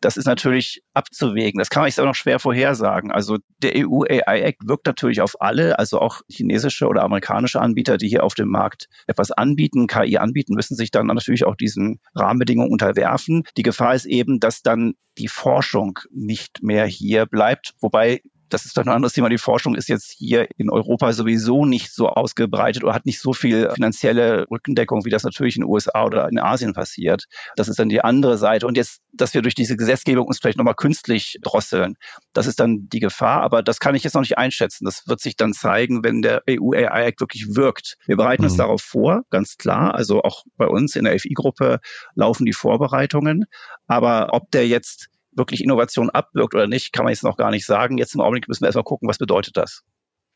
Das 0.00 0.16
ist 0.16 0.26
natürlich 0.26 0.82
abzuwägen. 0.94 1.58
Das 1.58 1.70
kann 1.70 1.82
man 1.82 1.90
sich 1.90 2.00
auch 2.00 2.06
noch 2.06 2.14
schwer 2.14 2.38
vorhersagen. 2.38 3.10
Also 3.10 3.38
der 3.58 3.72
EU 3.76 4.02
AI 4.02 4.42
Act 4.42 4.66
wirkt 4.66 4.86
natürlich 4.86 5.20
auf 5.20 5.40
alle, 5.40 5.78
also 5.78 6.00
auch 6.00 6.20
chinesische 6.28 6.86
oder 6.86 7.02
amerikanische 7.02 7.60
Anbieter, 7.60 7.96
die 7.98 8.08
hier 8.08 8.24
auf 8.24 8.34
dem 8.34 8.48
Markt 8.48 8.88
etwas 9.06 9.32
anbieten, 9.32 9.86
KI 9.86 10.18
anbieten, 10.18 10.54
müssen 10.54 10.76
sich 10.76 10.90
dann 10.90 11.06
natürlich 11.06 11.44
auch 11.44 11.56
diesen 11.56 12.00
Rahmenbedingungen 12.14 12.70
unterwerfen. 12.70 13.42
Die 13.56 13.62
Gefahr 13.62 13.94
ist 13.94 14.06
eben, 14.06 14.40
dass 14.40 14.62
dann 14.62 14.94
die 15.18 15.28
Forschung 15.28 15.98
nicht 16.10 16.62
mehr 16.62 16.86
hier 16.86 17.26
bleibt, 17.26 17.74
wobei 17.80 18.22
das 18.52 18.66
ist 18.66 18.76
doch 18.76 18.82
ein 18.82 18.88
anderes 18.90 19.14
Thema. 19.14 19.28
Die 19.28 19.38
Forschung 19.38 19.74
ist 19.74 19.88
jetzt 19.88 20.10
hier 20.10 20.48
in 20.58 20.70
Europa 20.70 21.12
sowieso 21.12 21.64
nicht 21.64 21.92
so 21.92 22.08
ausgebreitet 22.08 22.84
oder 22.84 22.94
hat 22.94 23.06
nicht 23.06 23.20
so 23.20 23.32
viel 23.32 23.70
finanzielle 23.70 24.46
Rückendeckung, 24.50 25.04
wie 25.04 25.10
das 25.10 25.22
natürlich 25.22 25.56
in 25.56 25.62
den 25.62 25.70
USA 25.70 26.04
oder 26.04 26.28
in 26.28 26.38
Asien 26.38 26.74
passiert. 26.74 27.24
Das 27.56 27.68
ist 27.68 27.78
dann 27.78 27.88
die 27.88 28.02
andere 28.02 28.36
Seite. 28.36 28.66
Und 28.66 28.76
jetzt, 28.76 29.00
dass 29.12 29.32
wir 29.32 29.42
durch 29.42 29.54
diese 29.54 29.76
Gesetzgebung 29.76 30.26
uns 30.26 30.38
vielleicht 30.38 30.58
nochmal 30.58 30.74
künstlich 30.74 31.38
drosseln, 31.42 31.96
das 32.32 32.46
ist 32.46 32.60
dann 32.60 32.88
die 32.88 33.00
Gefahr. 33.00 33.42
Aber 33.42 33.62
das 33.62 33.80
kann 33.80 33.94
ich 33.94 34.04
jetzt 34.04 34.14
noch 34.14 34.22
nicht 34.22 34.36
einschätzen. 34.38 34.84
Das 34.84 35.06
wird 35.06 35.20
sich 35.20 35.36
dann 35.36 35.52
zeigen, 35.54 36.04
wenn 36.04 36.20
der 36.20 36.42
EU 36.48 36.72
AI 36.72 37.06
Act 37.06 37.20
wirklich 37.20 37.54
wirkt. 37.56 37.96
Wir 38.06 38.16
bereiten 38.16 38.42
mhm. 38.42 38.48
uns 38.48 38.56
darauf 38.56 38.82
vor, 38.82 39.22
ganz 39.30 39.56
klar. 39.56 39.94
Also 39.94 40.22
auch 40.22 40.44
bei 40.56 40.66
uns 40.66 40.96
in 40.96 41.04
der 41.04 41.18
FI-Gruppe 41.18 41.80
laufen 42.14 42.44
die 42.44 42.52
Vorbereitungen. 42.52 43.46
Aber 43.86 44.28
ob 44.32 44.50
der 44.50 44.66
jetzt 44.66 45.08
wirklich 45.32 45.62
Innovation 45.62 46.10
abwirkt 46.10 46.54
oder 46.54 46.66
nicht, 46.66 46.92
kann 46.92 47.04
man 47.04 47.12
jetzt 47.12 47.24
noch 47.24 47.36
gar 47.36 47.50
nicht 47.50 47.66
sagen. 47.66 47.98
Jetzt 47.98 48.14
im 48.14 48.20
Augenblick 48.20 48.48
müssen 48.48 48.62
wir 48.62 48.68
erstmal 48.68 48.84
gucken, 48.84 49.08
was 49.08 49.18
bedeutet 49.18 49.56
das. 49.56 49.82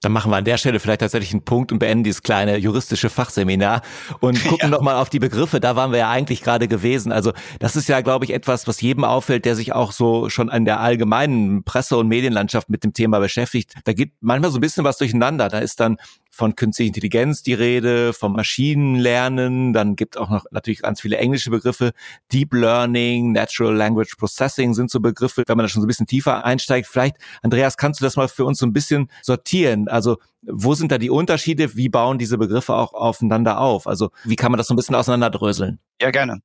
Dann 0.03 0.13
machen 0.13 0.31
wir 0.31 0.37
an 0.37 0.45
der 0.45 0.59
Stelle 0.59 0.79
vielleicht 0.79 1.01
tatsächlich 1.01 1.33
einen 1.33 1.45
Punkt 1.45 1.73
und 1.73 1.79
beenden 1.79 2.05
dieses 2.05 2.23
kleine 2.23 2.59
juristische 2.59 3.09
Fachseminar 3.09 3.81
und 4.21 4.41
gucken 4.45 4.59
ja. 4.61 4.69
nochmal 4.69 4.97
auf 4.97 5.09
die 5.09 5.19
Begriffe. 5.19 5.59
Da 5.59 5.75
waren 5.75 5.91
wir 5.91 5.99
ja 5.99 6.11
eigentlich 6.11 6.43
gerade 6.43 6.69
gewesen. 6.69 7.13
Also 7.13 7.33
das 7.61 7.77
ist 7.77 7.89
ja, 7.89 8.03
glaube 8.03 8.27
ich, 8.27 8.35
etwas, 8.35 8.69
was 8.69 8.81
jedem 8.83 9.05
auffällt, 9.05 9.47
der 9.47 9.57
sich 9.57 9.73
auch 9.73 9.93
so 9.93 10.29
schon 10.29 10.51
an 10.51 10.67
der 10.67 10.81
allgemeinen 10.81 11.65
Presse- 11.65 11.97
und 11.97 12.09
Medienlandschaft 12.09 12.69
mit 12.69 12.85
dem 12.85 12.93
Thema 12.93 13.21
beschäftigt. 13.21 13.73
Da 13.85 13.95
geht 13.95 14.13
manchmal 14.21 14.51
so 14.51 14.59
ein 14.59 14.61
bisschen 14.61 14.85
was 14.85 14.99
durcheinander. 14.99 15.49
Da 15.49 15.61
ist 15.61 15.81
dann 15.81 15.97
von 16.37 16.55
künstlicher 16.55 16.89
Intelligenz 16.89 17.43
die 17.43 17.55
Rede, 17.55 18.13
vom 18.13 18.35
Maschinenlernen, 18.35 19.73
dann 19.73 19.97
gibt 19.97 20.19
auch 20.19 20.29
noch 20.29 20.45
natürlich 20.51 20.83
ganz 20.83 21.01
viele 21.01 21.17
englische 21.17 21.51
Begriffe. 21.51 21.93
Deep 22.31 22.53
Learning, 22.53 23.33
Natural 23.33 23.75
Language 23.75 24.17
Processing 24.19 24.75
sind 24.75 24.91
so 24.91 25.01
Begriffe, 25.01 25.45
wenn 25.47 25.57
man 25.57 25.65
da 25.65 25.69
schon 25.69 25.81
so 25.81 25.87
ein 25.87 25.89
bisschen 25.89 26.07
tiefer 26.07 26.45
einsteigt. 26.45 26.89
Vielleicht, 26.89 27.17
Andreas, 27.43 27.79
kannst 27.79 28.01
du 28.01 28.05
das 28.05 28.17
mal 28.17 28.29
für 28.29 28.45
uns 28.45 28.59
so 28.59 28.67
ein 28.67 28.75
bisschen 28.75 29.11
sortieren? 29.23 29.89
Also 29.89 30.19
wo 30.43 30.75
sind 30.75 30.93
da 30.93 30.99
die 30.99 31.11
Unterschiede? 31.11 31.75
Wie 31.75 31.89
bauen 31.89 32.19
diese 32.19 32.37
Begriffe 32.37 32.75
auch 32.75 32.93
aufeinander 32.93 33.59
auf? 33.59 33.87
Also 33.87 34.11
wie 34.25 34.37
kann 34.37 34.53
man 34.53 34.59
das 34.59 34.67
so 34.67 34.75
ein 34.75 34.77
bisschen 34.77 34.95
auseinanderdröseln? 34.95 35.81
Ja, 36.01 36.11
gerne. 36.11 36.43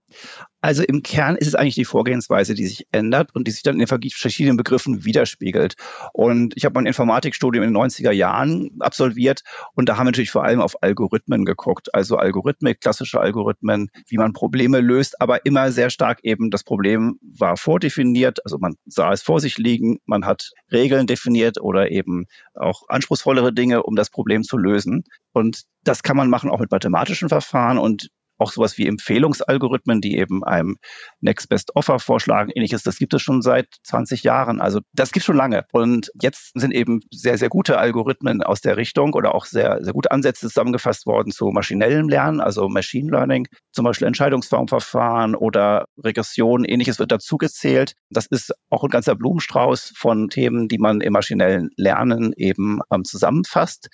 Also 0.61 0.83
im 0.83 1.01
Kern 1.01 1.35
ist 1.35 1.47
es 1.47 1.55
eigentlich 1.55 1.75
die 1.75 1.85
Vorgehensweise, 1.85 2.53
die 2.53 2.67
sich 2.67 2.87
ändert 2.91 3.33
und 3.33 3.47
die 3.47 3.51
sich 3.51 3.63
dann 3.63 3.79
in 3.79 3.85
den 3.85 4.09
verschiedenen 4.11 4.57
Begriffen 4.57 5.03
widerspiegelt. 5.03 5.73
Und 6.13 6.53
ich 6.55 6.65
habe 6.65 6.73
mein 6.75 6.85
Informatikstudium 6.85 7.63
in 7.63 7.73
den 7.73 7.81
90er 7.81 8.11
Jahren 8.11 8.69
absolviert 8.79 9.41
und 9.73 9.89
da 9.89 9.93
haben 9.97 10.05
wir 10.05 10.11
natürlich 10.11 10.29
vor 10.29 10.43
allem 10.43 10.61
auf 10.61 10.83
Algorithmen 10.83 11.45
geguckt. 11.45 11.93
Also 11.95 12.17
Algorithmik, 12.17 12.79
klassische 12.79 13.19
Algorithmen, 13.19 13.89
wie 14.07 14.17
man 14.17 14.33
Probleme 14.33 14.81
löst, 14.81 15.19
aber 15.19 15.45
immer 15.45 15.71
sehr 15.71 15.89
stark 15.89 16.19
eben 16.23 16.51
das 16.51 16.63
Problem 16.63 17.19
war 17.21 17.57
vordefiniert. 17.57 18.45
Also 18.45 18.59
man 18.59 18.75
sah 18.85 19.11
es 19.11 19.23
vor 19.23 19.39
sich 19.39 19.57
liegen, 19.57 19.97
man 20.05 20.25
hat 20.25 20.51
Regeln 20.71 21.07
definiert 21.07 21.59
oder 21.59 21.91
eben 21.91 22.27
auch 22.53 22.83
anspruchsvollere 22.87 23.51
Dinge, 23.51 23.81
um 23.83 23.95
das 23.95 24.11
Problem 24.11 24.43
zu 24.43 24.57
lösen. 24.57 25.05
Und 25.33 25.63
das 25.83 26.03
kann 26.03 26.17
man 26.17 26.29
machen 26.29 26.51
auch 26.51 26.59
mit 26.59 26.69
mathematischen 26.69 27.29
Verfahren 27.29 27.79
und 27.79 28.09
auch 28.41 28.51
sowas 28.51 28.77
wie 28.77 28.87
Empfehlungsalgorithmen, 28.87 30.01
die 30.01 30.17
eben 30.17 30.43
einem 30.43 30.77
Next 31.21 31.49
Best 31.49 31.75
Offer 31.75 31.99
vorschlagen, 31.99 32.51
ähnliches. 32.53 32.83
Das 32.83 32.97
gibt 32.97 33.13
es 33.13 33.21
schon 33.21 33.41
seit 33.41 33.67
20 33.83 34.23
Jahren. 34.23 34.59
Also 34.59 34.81
das 34.93 35.11
gibt 35.11 35.25
schon 35.25 35.37
lange. 35.37 35.65
Und 35.71 36.11
jetzt 36.21 36.51
sind 36.53 36.73
eben 36.73 37.01
sehr, 37.11 37.37
sehr 37.37 37.49
gute 37.49 37.77
Algorithmen 37.77 38.43
aus 38.43 38.61
der 38.61 38.77
Richtung 38.77 39.13
oder 39.13 39.35
auch 39.35 39.45
sehr, 39.45 39.79
sehr 39.81 39.93
gute 39.93 40.11
Ansätze 40.11 40.47
zusammengefasst 40.47 41.05
worden 41.05 41.31
zu 41.31 41.45
maschinellem 41.47 42.09
Lernen, 42.09 42.41
also 42.41 42.67
Machine 42.69 43.11
Learning, 43.11 43.47
zum 43.71 43.85
Beispiel 43.85 44.07
Entscheidungsformverfahren 44.07 45.35
oder 45.35 45.85
Regression, 46.03 46.65
ähnliches 46.65 46.99
wird 46.99 47.11
dazu 47.11 47.37
gezählt. 47.37 47.93
Das 48.09 48.25
ist 48.25 48.53
auch 48.69 48.83
ein 48.83 48.89
ganzer 48.89 49.15
Blumenstrauß 49.15 49.93
von 49.95 50.29
Themen, 50.29 50.67
die 50.67 50.77
man 50.77 51.01
im 51.01 51.13
maschinellen 51.13 51.69
Lernen 51.77 52.33
eben 52.35 52.79
ähm, 52.91 53.03
zusammenfasst. 53.03 53.89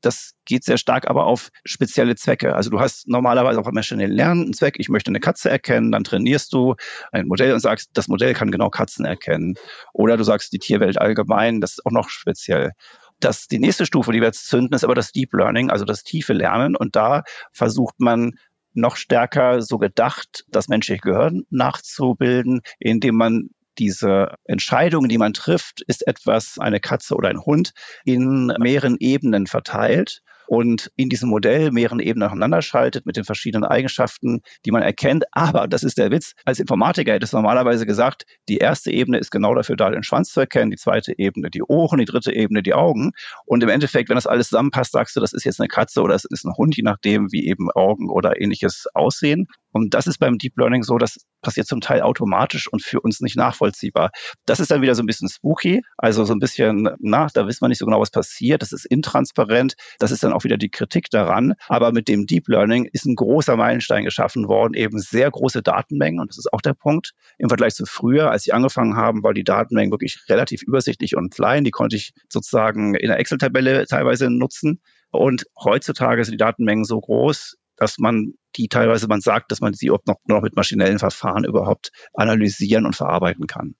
Das 0.00 0.32
geht 0.44 0.64
sehr 0.64 0.78
stark 0.78 1.08
aber 1.08 1.26
auf 1.26 1.50
spezielle 1.64 2.16
Zwecke. 2.16 2.54
Also 2.54 2.70
du 2.70 2.80
hast 2.80 3.08
normalerweise 3.08 3.60
auch 3.60 3.64
beim 3.64 3.74
maschinellen 3.74 4.12
Lernen 4.12 4.42
einen 4.42 4.52
Zweck. 4.52 4.76
Ich 4.78 4.88
möchte 4.88 5.10
eine 5.10 5.20
Katze 5.20 5.50
erkennen, 5.50 5.92
dann 5.92 6.04
trainierst 6.04 6.52
du 6.52 6.71
ein 7.10 7.26
Modell 7.26 7.52
und 7.52 7.60
sagst, 7.60 7.90
das 7.94 8.08
Modell 8.08 8.34
kann 8.34 8.50
genau 8.50 8.70
Katzen 8.70 9.04
erkennen. 9.04 9.54
Oder 9.92 10.16
du 10.16 10.24
sagst 10.24 10.52
die 10.52 10.58
Tierwelt 10.58 10.98
allgemein, 10.98 11.60
das 11.60 11.72
ist 11.72 11.86
auch 11.86 11.92
noch 11.92 12.08
speziell. 12.08 12.72
Das, 13.20 13.46
die 13.46 13.58
nächste 13.58 13.86
Stufe, 13.86 14.12
die 14.12 14.20
wir 14.20 14.26
jetzt 14.26 14.48
zünden, 14.48 14.74
ist 14.74 14.84
aber 14.84 14.94
das 14.94 15.12
Deep 15.12 15.32
Learning, 15.32 15.70
also 15.70 15.84
das 15.84 16.02
tiefe 16.02 16.32
Lernen. 16.32 16.76
Und 16.76 16.96
da 16.96 17.22
versucht 17.52 18.00
man 18.00 18.32
noch 18.74 18.96
stärker 18.96 19.62
so 19.62 19.78
gedacht, 19.78 20.44
das 20.48 20.68
menschliche 20.68 21.00
Gehirn 21.00 21.44
nachzubilden, 21.50 22.62
indem 22.78 23.16
man 23.16 23.50
diese 23.78 24.34
Entscheidung, 24.44 25.08
die 25.08 25.18
man 25.18 25.32
trifft, 25.32 25.82
ist 25.82 26.06
etwas 26.06 26.58
eine 26.58 26.80
Katze 26.80 27.14
oder 27.14 27.28
ein 27.28 27.40
Hund, 27.40 27.72
in 28.04 28.52
mehreren 28.58 28.96
Ebenen 28.98 29.46
verteilt 29.46 30.22
und 30.46 30.90
in 30.96 31.08
diesem 31.08 31.28
Modell 31.28 31.70
mehreren 31.70 32.00
Ebenen 32.00 32.26
nacheinander 32.26 32.62
schaltet 32.62 33.06
mit 33.06 33.16
den 33.16 33.24
verschiedenen 33.24 33.64
Eigenschaften, 33.64 34.40
die 34.64 34.70
man 34.70 34.82
erkennt. 34.82 35.24
Aber, 35.32 35.68
das 35.68 35.82
ist 35.82 35.98
der 35.98 36.10
Witz, 36.10 36.32
als 36.44 36.58
Informatiker 36.58 37.12
hätte 37.12 37.24
es 37.24 37.32
normalerweise 37.32 37.86
gesagt, 37.86 38.24
die 38.48 38.58
erste 38.58 38.90
Ebene 38.90 39.18
ist 39.18 39.30
genau 39.30 39.54
dafür 39.54 39.76
da, 39.76 39.90
den 39.90 40.02
Schwanz 40.02 40.30
zu 40.30 40.40
erkennen, 40.40 40.70
die 40.70 40.76
zweite 40.76 41.18
Ebene 41.18 41.50
die 41.50 41.62
Ohren, 41.62 41.98
die 41.98 42.04
dritte 42.04 42.34
Ebene 42.34 42.62
die 42.62 42.74
Augen. 42.74 43.12
Und 43.46 43.62
im 43.62 43.68
Endeffekt, 43.68 44.08
wenn 44.08 44.16
das 44.16 44.26
alles 44.26 44.48
zusammenpasst, 44.48 44.92
sagst 44.92 45.16
du, 45.16 45.20
das 45.20 45.32
ist 45.32 45.44
jetzt 45.44 45.60
eine 45.60 45.68
Katze 45.68 46.02
oder 46.02 46.14
das 46.14 46.24
ist 46.24 46.44
ein 46.44 46.54
Hund, 46.56 46.76
je 46.76 46.82
nachdem, 46.82 47.32
wie 47.32 47.46
eben 47.46 47.70
Augen 47.70 48.10
oder 48.10 48.40
ähnliches 48.40 48.86
aussehen. 48.94 49.46
Und 49.72 49.94
das 49.94 50.06
ist 50.06 50.18
beim 50.18 50.38
Deep 50.38 50.56
Learning 50.56 50.82
so, 50.82 50.98
das 50.98 51.18
passiert 51.40 51.66
zum 51.66 51.80
Teil 51.80 52.02
automatisch 52.02 52.68
und 52.68 52.82
für 52.82 53.00
uns 53.00 53.20
nicht 53.20 53.36
nachvollziehbar. 53.36 54.10
Das 54.46 54.60
ist 54.60 54.70
dann 54.70 54.82
wieder 54.82 54.94
so 54.94 55.02
ein 55.02 55.06
bisschen 55.06 55.28
spooky, 55.28 55.82
also 55.96 56.24
so 56.24 56.32
ein 56.32 56.38
bisschen, 56.38 56.90
na, 57.00 57.26
da 57.34 57.46
wissen 57.46 57.62
wir 57.62 57.68
nicht 57.68 57.78
so 57.78 57.86
genau, 57.86 58.00
was 58.00 58.10
passiert. 58.10 58.62
Das 58.62 58.72
ist 58.72 58.84
intransparent. 58.84 59.74
Das 59.98 60.10
ist 60.10 60.22
dann 60.22 60.32
auch 60.32 60.44
wieder 60.44 60.56
die 60.56 60.70
Kritik 60.70 61.10
daran. 61.10 61.54
Aber 61.68 61.92
mit 61.92 62.08
dem 62.08 62.26
Deep 62.26 62.48
Learning 62.48 62.88
ist 62.92 63.06
ein 63.06 63.16
großer 63.16 63.56
Meilenstein 63.56 64.04
geschaffen 64.04 64.48
worden, 64.48 64.74
eben 64.74 64.98
sehr 64.98 65.30
große 65.30 65.62
Datenmengen. 65.62 66.20
Und 66.20 66.30
das 66.30 66.38
ist 66.38 66.52
auch 66.52 66.60
der 66.60 66.74
Punkt. 66.74 67.12
Im 67.38 67.48
Vergleich 67.48 67.74
zu 67.74 67.86
früher, 67.86 68.30
als 68.30 68.46
ich 68.46 68.54
angefangen 68.54 68.96
haben, 68.96 69.22
war 69.22 69.34
die 69.34 69.44
Datenmengen 69.44 69.90
wirklich 69.90 70.20
relativ 70.28 70.62
übersichtlich 70.62 71.16
und 71.16 71.32
klein. 71.34 71.64
Die 71.64 71.70
konnte 71.70 71.96
ich 71.96 72.12
sozusagen 72.28 72.94
in 72.94 73.08
der 73.08 73.18
Excel-Tabelle 73.18 73.86
teilweise 73.86 74.30
nutzen. 74.30 74.80
Und 75.10 75.44
heutzutage 75.62 76.24
sind 76.24 76.32
die 76.32 76.38
Datenmengen 76.38 76.84
so 76.84 76.98
groß, 76.98 77.56
dass 77.82 77.98
man 77.98 78.34
die 78.56 78.68
teilweise, 78.68 79.08
man 79.08 79.20
sagt, 79.20 79.50
dass 79.50 79.60
man 79.60 79.74
sie 79.74 79.90
auch 79.90 79.98
noch, 80.06 80.16
noch 80.26 80.40
mit 80.42 80.54
maschinellen 80.54 81.00
Verfahren 81.00 81.44
überhaupt 81.44 81.90
analysieren 82.14 82.86
und 82.86 82.94
verarbeiten 82.94 83.46
kann. 83.46 83.74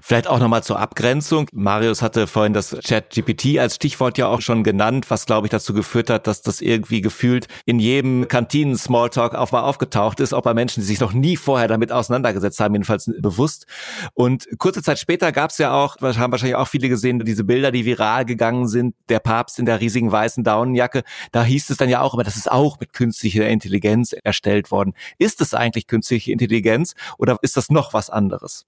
Vielleicht 0.00 0.26
auch 0.26 0.40
nochmal 0.40 0.64
zur 0.64 0.80
Abgrenzung. 0.80 1.48
Marius 1.52 2.02
hatte 2.02 2.26
vorhin 2.26 2.52
das 2.52 2.70
Chat-GPT 2.70 3.58
als 3.58 3.76
Stichwort 3.76 4.18
ja 4.18 4.26
auch 4.26 4.40
schon 4.40 4.64
genannt, 4.64 5.10
was 5.10 5.26
glaube 5.26 5.46
ich 5.46 5.50
dazu 5.50 5.74
geführt 5.74 6.10
hat, 6.10 6.26
dass 6.26 6.42
das 6.42 6.60
irgendwie 6.60 7.00
gefühlt 7.00 7.46
in 7.66 7.78
jedem 7.78 8.26
Kantinen-Smalltalk 8.26 9.34
auf 9.34 9.52
mal 9.52 9.62
aufgetaucht 9.62 10.18
ist, 10.18 10.32
auch 10.32 10.42
bei 10.42 10.54
Menschen, 10.54 10.80
die 10.80 10.86
sich 10.86 10.98
noch 10.98 11.12
nie 11.12 11.36
vorher 11.36 11.68
damit 11.68 11.92
auseinandergesetzt 11.92 12.58
haben, 12.58 12.74
jedenfalls 12.74 13.10
bewusst. 13.20 13.66
Und 14.14 14.46
kurze 14.58 14.82
Zeit 14.82 14.98
später 14.98 15.30
gab 15.30 15.50
es 15.50 15.58
ja 15.58 15.72
auch, 15.72 15.96
haben 16.00 16.32
wahrscheinlich 16.32 16.56
auch 16.56 16.68
viele 16.68 16.88
gesehen, 16.88 17.20
diese 17.20 17.44
Bilder, 17.44 17.70
die 17.70 17.84
viral 17.84 18.24
gegangen 18.24 18.66
sind, 18.66 18.96
der 19.08 19.20
Papst 19.20 19.60
in 19.60 19.66
der 19.66 19.80
riesigen 19.80 20.10
weißen 20.10 20.42
Daunenjacke. 20.42 21.04
Da 21.30 21.44
hieß 21.44 21.70
es 21.70 21.76
dann 21.76 21.88
ja 21.88 22.00
auch 22.00 22.14
immer, 22.14 22.24
das 22.24 22.36
ist 22.36 22.50
auch 22.50 22.80
mit 22.80 22.92
künstlicher 22.92 23.48
Intelligenz 23.48 24.12
erstellt 24.12 24.72
worden. 24.72 24.94
Ist 25.18 25.40
es 25.40 25.54
eigentlich 25.54 25.86
künstliche 25.86 26.32
Intelligenz 26.32 26.94
oder 27.18 27.38
ist 27.42 27.56
das 27.56 27.70
noch 27.70 27.94
was 27.94 28.10
anderes? 28.10 28.66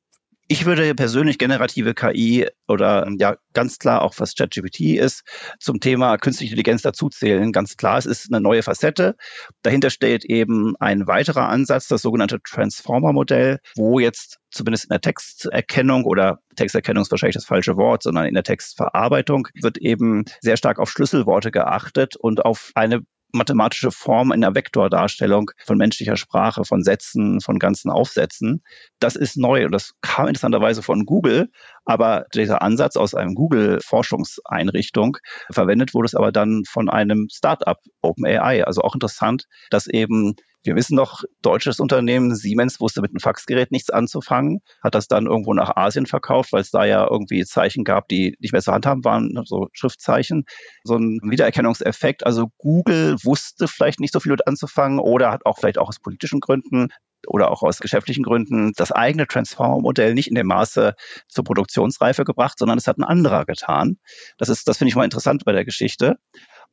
Ich 0.51 0.65
würde 0.65 0.95
persönlich 0.95 1.37
generative 1.37 1.93
KI 1.93 2.49
oder 2.67 3.07
ja 3.19 3.37
ganz 3.53 3.79
klar 3.79 4.01
auch 4.01 4.15
was 4.17 4.35
ChatGPT 4.35 4.97
ist 4.99 5.23
zum 5.61 5.79
Thema 5.79 6.17
künstliche 6.17 6.53
Intelligenz 6.53 6.81
dazuzählen. 6.81 7.53
Ganz 7.53 7.77
klar, 7.77 7.99
es 7.99 8.07
ist 8.07 8.33
eine 8.33 8.41
neue 8.41 8.63
Facette. 8.63 9.17
Dahinter 9.61 9.91
steht 9.91 10.25
eben 10.25 10.75
ein 10.81 11.07
weiterer 11.07 11.51
Ansatz, 11.51 11.87
das 11.89 12.01
sogenannte 12.01 12.41
Transformer-Modell, 12.43 13.59
wo 13.77 14.01
jetzt 14.01 14.39
zumindest 14.51 14.87
in 14.87 14.91
der 14.91 15.03
Texterkennung 15.03 16.05
oder 16.05 16.39
Texterkennung 16.57 17.03
ist 17.03 17.11
wahrscheinlich 17.11 17.37
das 17.37 17.45
falsche 17.45 17.77
Wort, 17.77 18.03
sondern 18.03 18.25
in 18.25 18.33
der 18.33 18.43
Textverarbeitung 18.43 19.49
wird 19.61 19.77
eben 19.77 20.25
sehr 20.41 20.57
stark 20.57 20.79
auf 20.79 20.89
Schlüsselworte 20.91 21.51
geachtet 21.51 22.17
und 22.17 22.47
auf 22.47 22.71
eine 22.75 23.03
mathematische 23.33 23.91
Form 23.91 24.33
in 24.33 24.41
der 24.41 24.55
Vektordarstellung 24.55 25.51
von 25.65 25.77
menschlicher 25.77 26.17
Sprache, 26.17 26.65
von 26.65 26.83
Sätzen, 26.83 27.41
von 27.41 27.59
ganzen 27.59 27.91
Aufsätzen. 27.91 28.63
Das 29.01 29.17
ist 29.17 29.37
neu 29.37 29.67
und 29.67 29.73
das 29.73 29.93
kam 30.01 30.29
interessanterweise 30.29 30.83
von 30.83 31.05
Google, 31.05 31.51
aber 31.85 32.27
dieser 32.35 32.63
Ansatz 32.63 32.97
aus 32.97 33.15
einem 33.15 33.35
Google-Forschungseinrichtung 33.35 35.19
verwendet 35.51 35.95
wurde 35.95 36.07
es 36.07 36.15
aber 36.15 36.33
dann 36.33 36.63
von 36.69 36.89
einem 36.89 37.29
Startup, 37.31 37.79
OpenAI. 38.01 38.65
Also 38.65 38.83
auch 38.83 38.95
interessant, 38.95 39.45
dass 39.71 39.87
eben 39.87 40.35
wir 40.65 40.77
wissen 40.77 40.97
noch, 40.97 41.23
deutsches 41.43 41.81
Unternehmen 41.81 42.35
Siemens 42.35 42.81
wusste 42.81 43.01
mit 43.01 43.11
einem 43.11 43.21
Faxgerät 43.21 43.71
nichts 43.71 43.91
anzufangen, 43.91 44.61
hat 44.83 44.95
das 44.95 45.09
dann 45.09 45.27
irgendwo 45.27 45.55
nach 45.55 45.77
Asien 45.77 46.07
verkauft, 46.07 46.53
weil 46.53 46.61
es 46.61 46.71
da 46.71 46.85
ja 46.85 47.07
irgendwie 47.09 47.45
Zeichen 47.45 47.85
gab, 47.85 48.09
die 48.09 48.37
nicht 48.41 48.53
mehr 48.53 48.63
zu 48.63 48.73
handhaben 48.73 49.05
waren, 49.05 49.41
so 49.45 49.69
Schriftzeichen. 49.73 50.45
So 50.85 50.97
ein 50.97 51.21
Wiedererkennungseffekt. 51.23 52.27
Also 52.27 52.49
Google 52.59 53.17
wusste 53.23 53.69
vielleicht 53.69 54.01
nicht 54.01 54.13
so 54.13 54.21
viel 54.21 54.33
mit 54.33 54.47
anzufangen 54.47 54.99
oder 54.99 55.31
hat 55.31 55.47
auch 55.47 55.59
vielleicht 55.59 55.79
auch 55.79 55.89
aus 55.89 56.01
politischen 56.01 56.41
Gründen 56.41 56.89
oder 57.27 57.51
auch 57.51 57.63
aus 57.63 57.79
geschäftlichen 57.79 58.23
Gründen 58.23 58.73
das 58.77 58.93
eigene 58.93 59.27
Transformer-Modell 59.27 60.15
nicht 60.15 60.29
in 60.29 60.35
dem 60.35 60.47
Maße 60.47 60.95
zur 61.29 61.45
Produktionsreife 61.45 62.25
gebracht, 62.25 62.59
sondern 62.59 62.79
es 62.79 62.87
hat 62.87 62.99
ein 62.99 63.05
anderer 63.05 63.45
getan. 63.45 63.99
Das 64.39 64.49
ist, 64.49 64.69
das 64.69 64.79
finde 64.79 64.91
ich 64.91 64.97
mal 64.97 65.05
interessant 65.05 65.45
bei 65.45 65.53
der 65.53 65.65
Geschichte. 65.65 66.19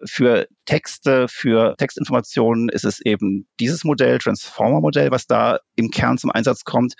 Für 0.04 0.48
Texte, 0.66 1.28
für 1.30 1.76
Textinformationen 1.78 2.70
ist 2.70 2.86
es 2.86 3.00
eben 3.00 3.48
dieses 3.60 3.84
Modell, 3.84 4.18
Transformer-Modell, 4.18 5.12
was 5.12 5.28
da 5.28 5.60
im 5.76 5.92
Kern 5.92 6.18
zum 6.18 6.32
Einsatz 6.32 6.64
kommt. 6.64 6.96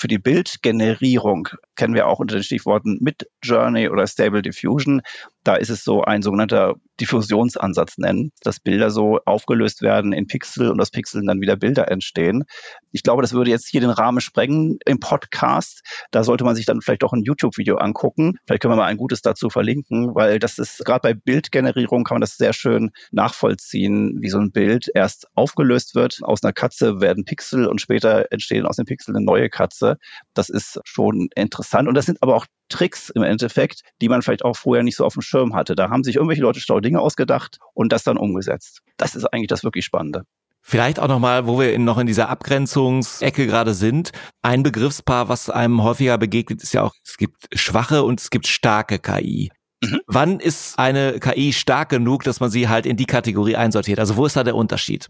Für 0.00 0.08
die 0.08 0.18
Bildgenerierung 0.18 1.48
kennen 1.76 1.94
wir 1.94 2.06
auch 2.06 2.18
unter 2.18 2.34
den 2.34 2.42
Stichworten 2.42 2.98
Mid 3.00 3.28
Journey 3.42 3.88
oder 3.88 4.06
Stable 4.06 4.42
Diffusion. 4.42 5.00
Da 5.44 5.56
ist 5.56 5.70
es 5.70 5.84
so 5.84 6.02
ein 6.02 6.22
sogenannter 6.22 6.74
Diffusionsansatz 7.00 7.98
nennen, 7.98 8.30
dass 8.42 8.60
Bilder 8.60 8.90
so 8.90 9.20
aufgelöst 9.26 9.82
werden 9.82 10.12
in 10.12 10.26
Pixel 10.26 10.70
und 10.70 10.80
aus 10.80 10.90
Pixeln 10.90 11.26
dann 11.26 11.40
wieder 11.40 11.56
Bilder 11.56 11.90
entstehen. 11.90 12.44
Ich 12.92 13.02
glaube, 13.02 13.22
das 13.22 13.32
würde 13.32 13.50
jetzt 13.50 13.68
hier 13.68 13.80
den 13.80 13.90
Rahmen 13.90 14.20
sprengen 14.20 14.78
im 14.86 15.00
Podcast. 15.00 15.82
Da 16.10 16.24
sollte 16.24 16.44
man 16.44 16.56
sich 16.56 16.66
dann 16.66 16.80
vielleicht 16.80 17.04
auch 17.04 17.12
ein 17.12 17.22
YouTube-Video 17.22 17.76
angucken. 17.76 18.38
Vielleicht 18.46 18.62
können 18.62 18.72
wir 18.72 18.76
mal 18.76 18.86
ein 18.86 18.96
gutes 18.96 19.22
dazu 19.22 19.50
verlinken, 19.50 20.14
weil 20.14 20.38
das 20.38 20.58
ist 20.58 20.84
gerade 20.84 21.00
bei 21.02 21.14
Bildgenerierung 21.14 22.04
kann 22.04 22.16
man 22.16 22.20
das 22.22 22.33
sehr 22.38 22.52
schön 22.52 22.90
nachvollziehen, 23.10 24.18
wie 24.20 24.28
so 24.28 24.38
ein 24.38 24.52
Bild 24.52 24.88
erst 24.94 25.28
aufgelöst 25.34 25.94
wird. 25.94 26.20
Aus 26.22 26.42
einer 26.42 26.52
Katze 26.52 27.00
werden 27.00 27.24
Pixel 27.24 27.66
und 27.66 27.80
später 27.80 28.30
entstehen 28.30 28.66
aus 28.66 28.76
den 28.76 28.86
Pixeln 28.86 29.16
eine 29.16 29.24
neue 29.24 29.48
Katze. 29.50 29.98
Das 30.34 30.48
ist 30.48 30.80
schon 30.84 31.28
interessant. 31.34 31.88
Und 31.88 31.94
das 31.94 32.06
sind 32.06 32.22
aber 32.22 32.36
auch 32.36 32.46
Tricks 32.68 33.10
im 33.10 33.22
Endeffekt, 33.22 33.82
die 34.00 34.08
man 34.08 34.22
vielleicht 34.22 34.44
auch 34.44 34.56
vorher 34.56 34.82
nicht 34.82 34.96
so 34.96 35.04
auf 35.04 35.14
dem 35.14 35.22
Schirm 35.22 35.54
hatte. 35.54 35.74
Da 35.74 35.90
haben 35.90 36.04
sich 36.04 36.16
irgendwelche 36.16 36.42
Leute 36.42 36.60
schlaue 36.60 36.80
Dinge 36.80 37.00
ausgedacht 37.00 37.58
und 37.74 37.92
das 37.92 38.04
dann 38.04 38.16
umgesetzt. 38.16 38.80
Das 38.96 39.14
ist 39.14 39.26
eigentlich 39.26 39.48
das 39.48 39.64
wirklich 39.64 39.84
Spannende. 39.84 40.24
Vielleicht 40.66 40.98
auch 40.98 41.08
nochmal, 41.08 41.46
wo 41.46 41.60
wir 41.60 41.74
in, 41.74 41.84
noch 41.84 41.98
in 41.98 42.06
dieser 42.06 42.30
Abgrenzungsecke 42.30 43.46
gerade 43.46 43.74
sind. 43.74 44.12
Ein 44.40 44.62
Begriffspaar, 44.62 45.28
was 45.28 45.50
einem 45.50 45.82
häufiger 45.82 46.16
begegnet, 46.16 46.62
ist 46.62 46.72
ja 46.72 46.82
auch, 46.82 46.94
es 47.04 47.18
gibt 47.18 47.48
schwache 47.52 48.02
und 48.02 48.18
es 48.18 48.30
gibt 48.30 48.46
starke 48.46 48.98
KI. 48.98 49.50
Mhm. 49.90 50.00
Wann 50.06 50.40
ist 50.40 50.78
eine 50.78 51.18
KI 51.20 51.52
stark 51.52 51.88
genug, 51.88 52.24
dass 52.24 52.40
man 52.40 52.50
sie 52.50 52.68
halt 52.68 52.86
in 52.86 52.96
die 52.96 53.06
Kategorie 53.06 53.56
einsortiert? 53.56 53.98
Also 53.98 54.16
wo 54.16 54.26
ist 54.26 54.36
da 54.36 54.44
der 54.44 54.56
Unterschied? 54.56 55.08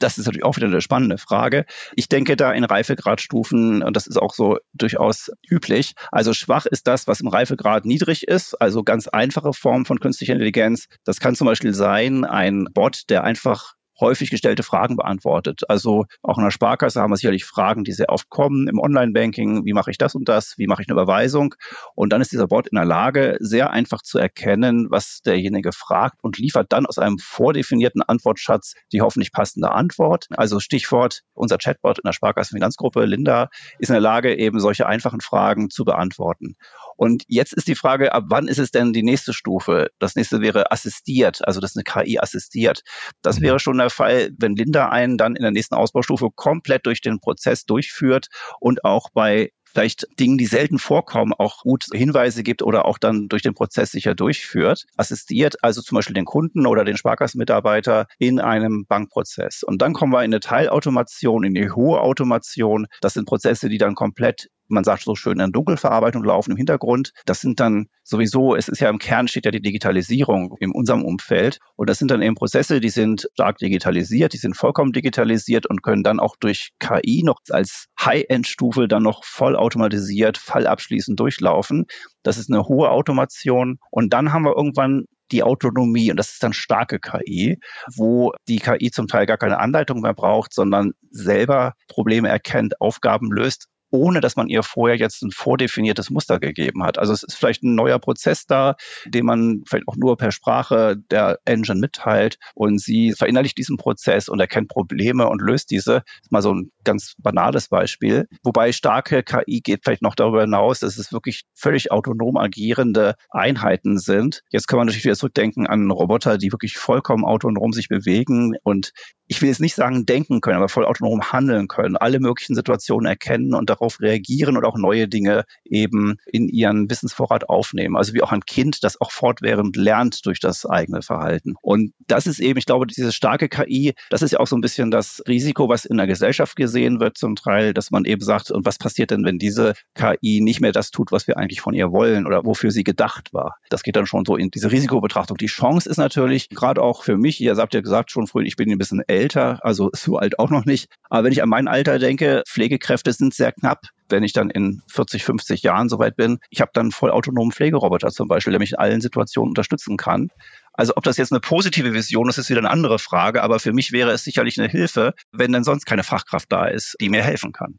Das 0.00 0.18
ist 0.18 0.26
natürlich 0.26 0.44
auch 0.44 0.56
wieder 0.56 0.66
eine 0.66 0.80
spannende 0.80 1.18
Frage. 1.18 1.66
Ich 1.94 2.08
denke 2.08 2.36
da 2.36 2.52
in 2.52 2.64
Reifegradstufen, 2.64 3.82
und 3.82 3.96
das 3.96 4.06
ist 4.06 4.20
auch 4.20 4.34
so 4.34 4.58
durchaus 4.72 5.30
üblich. 5.48 5.92
Also 6.10 6.34
schwach 6.34 6.66
ist 6.66 6.88
das, 6.88 7.06
was 7.06 7.20
im 7.20 7.28
Reifegrad 7.28 7.84
niedrig 7.84 8.26
ist, 8.26 8.60
also 8.60 8.82
ganz 8.82 9.06
einfache 9.06 9.52
Form 9.52 9.86
von 9.86 10.00
künstlicher 10.00 10.32
Intelligenz. 10.32 10.88
Das 11.04 11.20
kann 11.20 11.36
zum 11.36 11.46
Beispiel 11.46 11.74
sein, 11.74 12.24
ein 12.24 12.66
Bot, 12.74 13.08
der 13.08 13.22
einfach 13.22 13.74
häufig 14.00 14.30
gestellte 14.30 14.62
Fragen 14.62 14.96
beantwortet. 14.96 15.62
Also 15.68 16.06
auch 16.22 16.38
in 16.38 16.44
der 16.44 16.50
Sparkasse 16.50 17.00
haben 17.00 17.10
wir 17.10 17.16
sicherlich 17.16 17.44
Fragen, 17.44 17.84
die 17.84 17.92
sehr 17.92 18.10
oft 18.10 18.28
kommen 18.28 18.68
im 18.68 18.78
Online-Banking. 18.78 19.64
Wie 19.64 19.72
mache 19.72 19.90
ich 19.90 19.98
das 19.98 20.14
und 20.14 20.28
das? 20.28 20.54
Wie 20.58 20.66
mache 20.66 20.82
ich 20.82 20.88
eine 20.88 20.94
Überweisung? 20.94 21.54
Und 21.94 22.12
dann 22.12 22.20
ist 22.20 22.32
dieser 22.32 22.48
Bot 22.48 22.68
in 22.68 22.76
der 22.76 22.84
Lage, 22.84 23.36
sehr 23.40 23.70
einfach 23.70 24.02
zu 24.02 24.18
erkennen, 24.18 24.88
was 24.90 25.20
derjenige 25.22 25.72
fragt 25.72 26.22
und 26.22 26.38
liefert 26.38 26.72
dann 26.72 26.86
aus 26.86 26.98
einem 26.98 27.18
vordefinierten 27.18 28.02
Antwortschatz 28.02 28.74
die 28.92 29.00
hoffentlich 29.00 29.32
passende 29.32 29.70
Antwort. 29.70 30.26
Also 30.30 30.60
Stichwort, 30.60 31.22
unser 31.32 31.58
Chatbot 31.58 31.98
in 31.98 32.06
der 32.06 32.12
Sparkassenfinanzgruppe, 32.12 33.04
Linda, 33.04 33.48
ist 33.78 33.88
in 33.88 33.94
der 33.94 34.00
Lage, 34.00 34.36
eben 34.36 34.60
solche 34.60 34.86
einfachen 34.86 35.20
Fragen 35.20 35.70
zu 35.70 35.84
beantworten. 35.84 36.56
Und 36.96 37.24
jetzt 37.28 37.52
ist 37.52 37.68
die 37.68 37.74
Frage, 37.74 38.12
ab 38.12 38.24
wann 38.28 38.48
ist 38.48 38.58
es 38.58 38.70
denn 38.70 38.92
die 38.92 39.02
nächste 39.02 39.32
Stufe? 39.32 39.90
Das 39.98 40.14
nächste 40.14 40.40
wäre 40.40 40.70
assistiert, 40.70 41.46
also 41.46 41.60
das 41.60 41.74
ist 41.74 41.76
eine 41.76 42.04
KI 42.04 42.18
assistiert. 42.18 42.82
Das 43.22 43.40
wäre 43.40 43.58
schon 43.58 43.80
der 43.84 43.90
Fall, 43.90 44.30
wenn 44.38 44.56
Linda 44.56 44.88
einen 44.88 45.18
dann 45.18 45.36
in 45.36 45.42
der 45.42 45.50
nächsten 45.50 45.74
Ausbaustufe 45.74 46.28
komplett 46.34 46.86
durch 46.86 47.00
den 47.00 47.20
Prozess 47.20 47.64
durchführt 47.64 48.28
und 48.60 48.84
auch 48.84 49.10
bei 49.12 49.50
vielleicht 49.74 50.06
Dingen, 50.20 50.38
die 50.38 50.46
selten 50.46 50.78
vorkommen, 50.78 51.32
auch 51.36 51.62
gut 51.62 51.86
Hinweise 51.92 52.44
gibt 52.44 52.62
oder 52.62 52.84
auch 52.84 52.96
dann 52.96 53.28
durch 53.28 53.42
den 53.42 53.54
Prozess 53.54 53.90
sicher 53.90 54.14
durchführt, 54.14 54.84
assistiert 54.96 55.56
also 55.62 55.82
zum 55.82 55.96
Beispiel 55.96 56.14
den 56.14 56.24
Kunden 56.24 56.66
oder 56.66 56.84
den 56.84 56.96
Sparkassenmitarbeiter 56.96 58.06
in 58.18 58.38
einem 58.38 58.86
Bankprozess. 58.86 59.64
Und 59.64 59.82
dann 59.82 59.92
kommen 59.92 60.12
wir 60.12 60.20
in 60.20 60.32
eine 60.32 60.40
Teilautomation, 60.40 61.44
in 61.44 61.54
die 61.54 61.70
hohe 61.70 62.00
Automation. 62.00 62.86
Das 63.00 63.14
sind 63.14 63.26
Prozesse, 63.26 63.68
die 63.68 63.78
dann 63.78 63.96
komplett 63.96 64.48
man 64.68 64.84
sagt 64.84 65.02
so 65.02 65.14
schön, 65.14 65.40
in 65.40 65.52
Dunkelverarbeitung 65.52 66.24
laufen 66.24 66.52
im 66.52 66.56
Hintergrund. 66.56 67.12
Das 67.26 67.40
sind 67.40 67.60
dann 67.60 67.86
sowieso, 68.02 68.54
es 68.54 68.68
ist 68.68 68.80
ja 68.80 68.88
im 68.88 68.98
Kern 68.98 69.28
steht 69.28 69.44
ja 69.44 69.50
die 69.50 69.60
Digitalisierung 69.60 70.54
in 70.60 70.72
unserem 70.72 71.04
Umfeld. 71.04 71.58
Und 71.76 71.90
das 71.90 71.98
sind 71.98 72.10
dann 72.10 72.22
eben 72.22 72.34
Prozesse, 72.34 72.80
die 72.80 72.88
sind 72.88 73.28
stark 73.34 73.58
digitalisiert, 73.58 74.32
die 74.32 74.38
sind 74.38 74.56
vollkommen 74.56 74.92
digitalisiert 74.92 75.66
und 75.66 75.82
können 75.82 76.02
dann 76.02 76.20
auch 76.20 76.36
durch 76.36 76.70
KI 76.78 77.22
noch 77.24 77.40
als 77.50 77.86
High-End-Stufe 78.00 78.88
dann 78.88 79.02
noch 79.02 79.24
vollautomatisiert, 79.24 80.38
fallabschließend 80.38 81.18
durchlaufen. 81.18 81.86
Das 82.22 82.38
ist 82.38 82.50
eine 82.50 82.64
hohe 82.64 82.90
Automation. 82.90 83.78
Und 83.90 84.12
dann 84.12 84.32
haben 84.32 84.44
wir 84.44 84.56
irgendwann 84.56 85.04
die 85.30 85.42
Autonomie 85.42 86.10
und 86.10 86.18
das 86.18 86.32
ist 86.32 86.42
dann 86.42 86.52
starke 86.52 87.00
KI, 87.00 87.58
wo 87.96 88.32
die 88.46 88.58
KI 88.58 88.90
zum 88.90 89.08
Teil 89.08 89.26
gar 89.26 89.38
keine 89.38 89.58
Anleitung 89.58 90.00
mehr 90.00 90.14
braucht, 90.14 90.52
sondern 90.52 90.92
selber 91.10 91.74
Probleme 91.88 92.28
erkennt, 92.28 92.80
Aufgaben 92.80 93.32
löst 93.32 93.68
ohne 93.94 94.20
dass 94.20 94.34
man 94.34 94.48
ihr 94.48 94.64
vorher 94.64 94.96
jetzt 94.96 95.22
ein 95.22 95.30
vordefiniertes 95.30 96.10
Muster 96.10 96.40
gegeben 96.40 96.82
hat. 96.82 96.98
Also 96.98 97.12
es 97.12 97.22
ist 97.22 97.36
vielleicht 97.36 97.62
ein 97.62 97.76
neuer 97.76 98.00
Prozess 98.00 98.44
da, 98.44 98.74
den 99.06 99.24
man 99.24 99.62
vielleicht 99.68 99.86
auch 99.86 99.94
nur 99.94 100.16
per 100.16 100.32
Sprache 100.32 100.96
der 101.12 101.38
Engine 101.44 101.78
mitteilt 101.78 102.38
und 102.54 102.80
sie 102.80 103.12
verinnerlicht 103.12 103.56
diesen 103.56 103.76
Prozess 103.76 104.28
und 104.28 104.40
erkennt 104.40 104.68
Probleme 104.68 105.28
und 105.28 105.40
löst 105.40 105.70
diese. 105.70 105.92
Das 105.92 106.22
ist 106.22 106.32
mal 106.32 106.42
so 106.42 106.52
ein 106.52 106.72
ganz 106.82 107.14
banales 107.18 107.68
Beispiel. 107.68 108.26
Wobei 108.42 108.72
starke 108.72 109.22
KI 109.22 109.60
geht 109.60 109.84
vielleicht 109.84 110.02
noch 110.02 110.16
darüber 110.16 110.40
hinaus, 110.40 110.80
dass 110.80 110.98
es 110.98 111.12
wirklich 111.12 111.44
völlig 111.54 111.92
autonom 111.92 112.36
agierende 112.36 113.14
Einheiten 113.30 113.98
sind. 113.98 114.42
Jetzt 114.50 114.66
kann 114.66 114.78
man 114.78 114.86
natürlich 114.86 115.04
wieder 115.04 115.14
zurückdenken 115.14 115.68
an 115.68 115.88
Roboter, 115.92 116.36
die 116.36 116.50
wirklich 116.50 116.76
vollkommen 116.78 117.24
autonom 117.24 117.72
sich 117.72 117.86
bewegen 117.86 118.56
und 118.64 118.92
ich 119.26 119.40
will 119.40 119.48
jetzt 119.48 119.60
nicht 119.60 119.74
sagen 119.74 120.04
denken 120.04 120.40
können, 120.40 120.56
aber 120.56 120.68
voll 120.68 120.84
autonom 120.84 121.32
handeln 121.32 121.68
können, 121.68 121.96
alle 121.96 122.20
möglichen 122.20 122.54
Situationen 122.54 123.06
erkennen 123.06 123.54
und 123.54 123.70
darauf 123.70 123.83
reagieren 124.00 124.56
und 124.56 124.64
auch 124.64 124.76
neue 124.76 125.08
Dinge 125.08 125.44
eben 125.64 126.16
in 126.26 126.48
ihren 126.48 126.90
Wissensvorrat 126.90 127.48
aufnehmen. 127.48 127.96
Also 127.96 128.14
wie 128.14 128.22
auch 128.22 128.32
ein 128.32 128.44
Kind, 128.44 128.84
das 128.84 129.00
auch 129.00 129.10
fortwährend 129.10 129.76
lernt 129.76 130.26
durch 130.26 130.40
das 130.40 130.66
eigene 130.66 131.02
Verhalten. 131.02 131.54
Und 131.62 131.92
das 132.06 132.26
ist 132.26 132.40
eben, 132.40 132.58
ich 132.58 132.66
glaube, 132.66 132.86
diese 132.86 133.12
starke 133.12 133.48
KI, 133.48 133.94
das 134.10 134.22
ist 134.22 134.32
ja 134.32 134.40
auch 134.40 134.46
so 134.46 134.56
ein 134.56 134.60
bisschen 134.60 134.90
das 134.90 135.22
Risiko, 135.26 135.68
was 135.68 135.84
in 135.84 135.96
der 135.96 136.06
Gesellschaft 136.06 136.56
gesehen 136.56 137.00
wird 137.00 137.18
zum 137.18 137.36
Teil, 137.36 137.74
dass 137.74 137.90
man 137.90 138.04
eben 138.04 138.22
sagt, 138.22 138.50
und 138.50 138.66
was 138.66 138.78
passiert 138.78 139.10
denn, 139.10 139.24
wenn 139.24 139.38
diese 139.38 139.74
KI 139.94 140.40
nicht 140.40 140.60
mehr 140.60 140.72
das 140.72 140.90
tut, 140.90 141.12
was 141.12 141.26
wir 141.26 141.36
eigentlich 141.36 141.60
von 141.60 141.74
ihr 141.74 141.92
wollen 141.92 142.26
oder 142.26 142.44
wofür 142.44 142.70
sie 142.70 142.84
gedacht 142.84 143.32
war? 143.32 143.56
Das 143.70 143.82
geht 143.82 143.96
dann 143.96 144.06
schon 144.06 144.24
so 144.24 144.36
in 144.36 144.50
diese 144.50 144.70
Risikobetrachtung. 144.70 145.36
Die 145.36 145.46
Chance 145.46 145.88
ist 145.88 145.96
natürlich, 145.96 146.48
gerade 146.48 146.82
auch 146.82 147.02
für 147.04 147.16
mich, 147.16 147.40
ihr 147.40 147.56
habt 147.56 147.74
ja 147.74 147.80
gesagt 147.80 148.10
schon 148.10 148.26
früher, 148.26 148.44
ich 148.44 148.56
bin 148.56 148.70
ein 148.70 148.78
bisschen 148.78 149.02
älter, 149.06 149.60
also 149.62 149.90
so 149.92 150.16
alt 150.16 150.38
auch 150.38 150.50
noch 150.50 150.64
nicht. 150.64 150.88
Aber 151.08 151.24
wenn 151.24 151.32
ich 151.32 151.42
an 151.42 151.48
mein 151.48 151.68
Alter 151.68 151.98
denke, 151.98 152.42
Pflegekräfte 152.46 153.12
sind 153.12 153.34
sehr 153.34 153.52
knapp 153.52 153.73
wenn 154.08 154.22
ich 154.22 154.32
dann 154.32 154.50
in 154.50 154.82
40, 154.88 155.24
50 155.24 155.62
Jahren 155.62 155.88
soweit 155.88 156.16
bin, 156.16 156.38
ich 156.50 156.60
habe 156.60 156.70
dann 156.74 156.90
voll 156.90 157.10
autonomen 157.10 157.52
Pflegeroboter 157.52 158.10
zum 158.10 158.28
Beispiel, 158.28 158.52
der 158.52 158.60
mich 158.60 158.72
in 158.72 158.78
allen 158.78 159.00
Situationen 159.00 159.50
unterstützen 159.50 159.96
kann. 159.96 160.30
Also 160.72 160.94
ob 160.96 161.04
das 161.04 161.16
jetzt 161.16 161.32
eine 161.32 161.40
positive 161.40 161.94
Vision 161.94 162.28
ist, 162.28 162.38
ist 162.38 162.50
wieder 162.50 162.60
eine 162.60 162.70
andere 162.70 162.98
Frage. 162.98 163.42
Aber 163.42 163.60
für 163.60 163.72
mich 163.72 163.92
wäre 163.92 164.10
es 164.10 164.24
sicherlich 164.24 164.58
eine 164.58 164.68
Hilfe, 164.68 165.14
wenn 165.32 165.52
denn 165.52 165.64
sonst 165.64 165.86
keine 165.86 166.02
Fachkraft 166.02 166.50
da 166.50 166.66
ist, 166.66 166.96
die 167.00 167.08
mir 167.08 167.22
helfen 167.22 167.52
kann. 167.52 167.78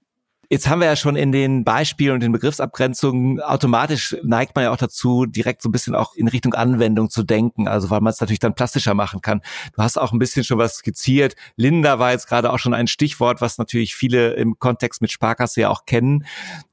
Jetzt 0.49 0.69
haben 0.69 0.79
wir 0.79 0.87
ja 0.87 0.95
schon 0.95 1.15
in 1.15 1.31
den 1.31 1.63
Beispielen 1.63 2.13
und 2.13 2.19
den 2.21 2.31
Begriffsabgrenzungen 2.31 3.41
automatisch 3.41 4.15
neigt 4.23 4.55
man 4.55 4.65
ja 4.65 4.71
auch 4.71 4.77
dazu, 4.77 5.25
direkt 5.25 5.61
so 5.61 5.69
ein 5.69 5.71
bisschen 5.71 5.95
auch 5.95 6.15
in 6.15 6.27
Richtung 6.27 6.53
Anwendung 6.53 7.09
zu 7.09 7.23
denken, 7.23 7.67
also 7.67 7.89
weil 7.89 8.01
man 8.01 8.11
es 8.11 8.19
natürlich 8.19 8.39
dann 8.39 8.55
plastischer 8.55 8.93
machen 8.93 9.21
kann. 9.21 9.41
Du 9.75 9.81
hast 9.81 9.97
auch 9.97 10.11
ein 10.11 10.19
bisschen 10.19 10.43
schon 10.43 10.57
was 10.57 10.75
skizziert. 10.75 11.35
Linda 11.55 11.99
war 11.99 12.11
jetzt 12.11 12.27
gerade 12.27 12.51
auch 12.51 12.59
schon 12.59 12.73
ein 12.73 12.87
Stichwort, 12.87 13.41
was 13.41 13.57
natürlich 13.57 13.95
viele 13.95 14.33
im 14.33 14.59
Kontext 14.59 15.01
mit 15.01 15.11
Sparkasse 15.11 15.61
ja 15.61 15.69
auch 15.69 15.85
kennen. 15.85 16.25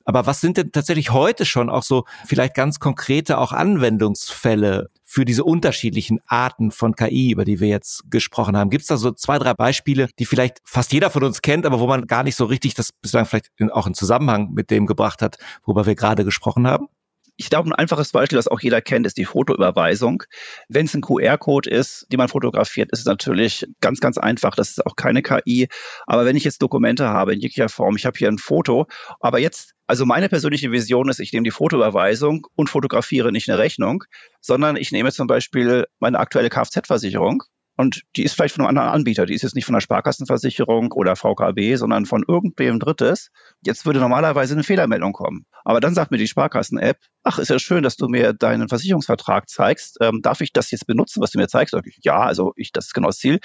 Aber 0.04 0.26
was 0.26 0.40
sind 0.40 0.56
denn 0.56 0.72
tatsächlich 0.72 1.10
heute 1.10 1.44
schon 1.44 1.70
auch 1.70 1.82
so 1.82 2.04
vielleicht 2.26 2.54
ganz 2.54 2.80
konkrete 2.80 3.38
auch 3.38 3.52
Anwendungsfälle 3.52 4.90
für 5.12 5.26
diese 5.26 5.44
unterschiedlichen 5.44 6.20
Arten 6.26 6.70
von 6.70 6.96
KI, 6.96 7.32
über 7.32 7.44
die 7.44 7.60
wir 7.60 7.68
jetzt 7.68 8.10
gesprochen 8.10 8.56
haben? 8.56 8.70
Gibt 8.70 8.80
es 8.80 8.86
da 8.86 8.96
so 8.96 9.12
zwei, 9.12 9.38
drei 9.38 9.52
Beispiele, 9.52 10.08
die 10.18 10.24
vielleicht 10.24 10.62
fast 10.64 10.90
jeder 10.90 11.10
von 11.10 11.22
uns 11.22 11.42
kennt, 11.42 11.66
aber 11.66 11.80
wo 11.80 11.86
man 11.86 12.06
gar 12.06 12.22
nicht 12.22 12.34
so 12.34 12.46
richtig 12.46 12.72
das 12.72 12.92
bislang 12.92 13.26
vielleicht 13.26 13.50
auch 13.72 13.86
in 13.86 13.92
Zusammenhang 13.92 14.52
mit 14.54 14.70
dem 14.70 14.86
gebracht 14.86 15.20
hat, 15.20 15.36
worüber 15.64 15.84
wir 15.84 15.96
gerade 15.96 16.24
gesprochen 16.24 16.66
haben? 16.66 16.88
Ich 17.36 17.50
glaube, 17.50 17.70
ein 17.70 17.74
einfaches 17.74 18.12
Beispiel, 18.12 18.36
das 18.36 18.48
auch 18.48 18.60
jeder 18.60 18.80
kennt, 18.80 19.06
ist 19.06 19.16
die 19.16 19.24
Fotoüberweisung. 19.24 20.22
Wenn 20.68 20.86
es 20.86 20.94
ein 20.94 21.00
QR-Code 21.00 21.70
ist, 21.70 22.06
den 22.12 22.18
man 22.18 22.28
fotografiert, 22.28 22.90
ist 22.92 23.00
es 23.00 23.06
natürlich 23.06 23.66
ganz, 23.80 24.00
ganz 24.00 24.18
einfach. 24.18 24.54
Das 24.54 24.70
ist 24.70 24.86
auch 24.86 24.96
keine 24.96 25.22
KI. 25.22 25.68
Aber 26.06 26.24
wenn 26.24 26.36
ich 26.36 26.44
jetzt 26.44 26.62
Dokumente 26.62 27.08
habe 27.08 27.32
in 27.32 27.40
jeglicher 27.40 27.68
Form, 27.68 27.96
ich 27.96 28.06
habe 28.06 28.18
hier 28.18 28.28
ein 28.28 28.38
Foto, 28.38 28.86
aber 29.20 29.38
jetzt 29.38 29.74
also 29.86 30.06
meine 30.06 30.28
persönliche 30.28 30.70
Vision 30.70 31.08
ist, 31.10 31.20
ich 31.20 31.32
nehme 31.32 31.44
die 31.44 31.50
Fotoüberweisung 31.50 32.46
und 32.54 32.70
fotografiere 32.70 33.32
nicht 33.32 33.50
eine 33.50 33.58
Rechnung, 33.58 34.04
sondern 34.40 34.76
ich 34.76 34.92
nehme 34.92 35.12
zum 35.12 35.26
Beispiel 35.26 35.86
meine 35.98 36.18
aktuelle 36.18 36.48
Kfz-Versicherung 36.48 37.42
und 37.76 38.02
die 38.16 38.22
ist 38.22 38.34
vielleicht 38.34 38.54
von 38.54 38.64
einem 38.64 38.68
anderen 38.76 38.90
Anbieter. 38.90 39.26
Die 39.26 39.34
ist 39.34 39.42
jetzt 39.42 39.54
nicht 39.54 39.64
von 39.64 39.72
der 39.72 39.80
Sparkassenversicherung 39.80 40.92
oder 40.92 41.16
VKB, 41.16 41.76
sondern 41.76 42.06
von 42.06 42.22
irgendwem 42.26 42.78
Drittes. 42.78 43.30
Jetzt 43.64 43.86
würde 43.86 44.00
normalerweise 44.00 44.54
eine 44.54 44.62
Fehlermeldung 44.62 45.12
kommen. 45.12 45.46
Aber 45.64 45.80
dann 45.80 45.94
sagt 45.94 46.10
mir 46.10 46.18
die 46.18 46.28
Sparkassen-App, 46.28 46.98
ach, 47.22 47.38
ist 47.38 47.48
ja 47.48 47.58
schön, 47.58 47.82
dass 47.82 47.96
du 47.96 48.08
mir 48.08 48.34
deinen 48.34 48.68
Versicherungsvertrag 48.68 49.48
zeigst. 49.48 49.98
Ähm, 50.00 50.20
darf 50.22 50.40
ich 50.42 50.52
das 50.52 50.70
jetzt 50.70 50.86
benutzen, 50.86 51.22
was 51.22 51.30
du 51.30 51.38
mir 51.38 51.48
zeigst? 51.48 51.74
Ich, 51.84 51.98
ja, 52.02 52.20
also 52.20 52.52
ich, 52.56 52.72
das 52.72 52.86
ist 52.86 52.94
genau 52.94 53.08
das 53.08 53.18
Ziel. 53.18 53.38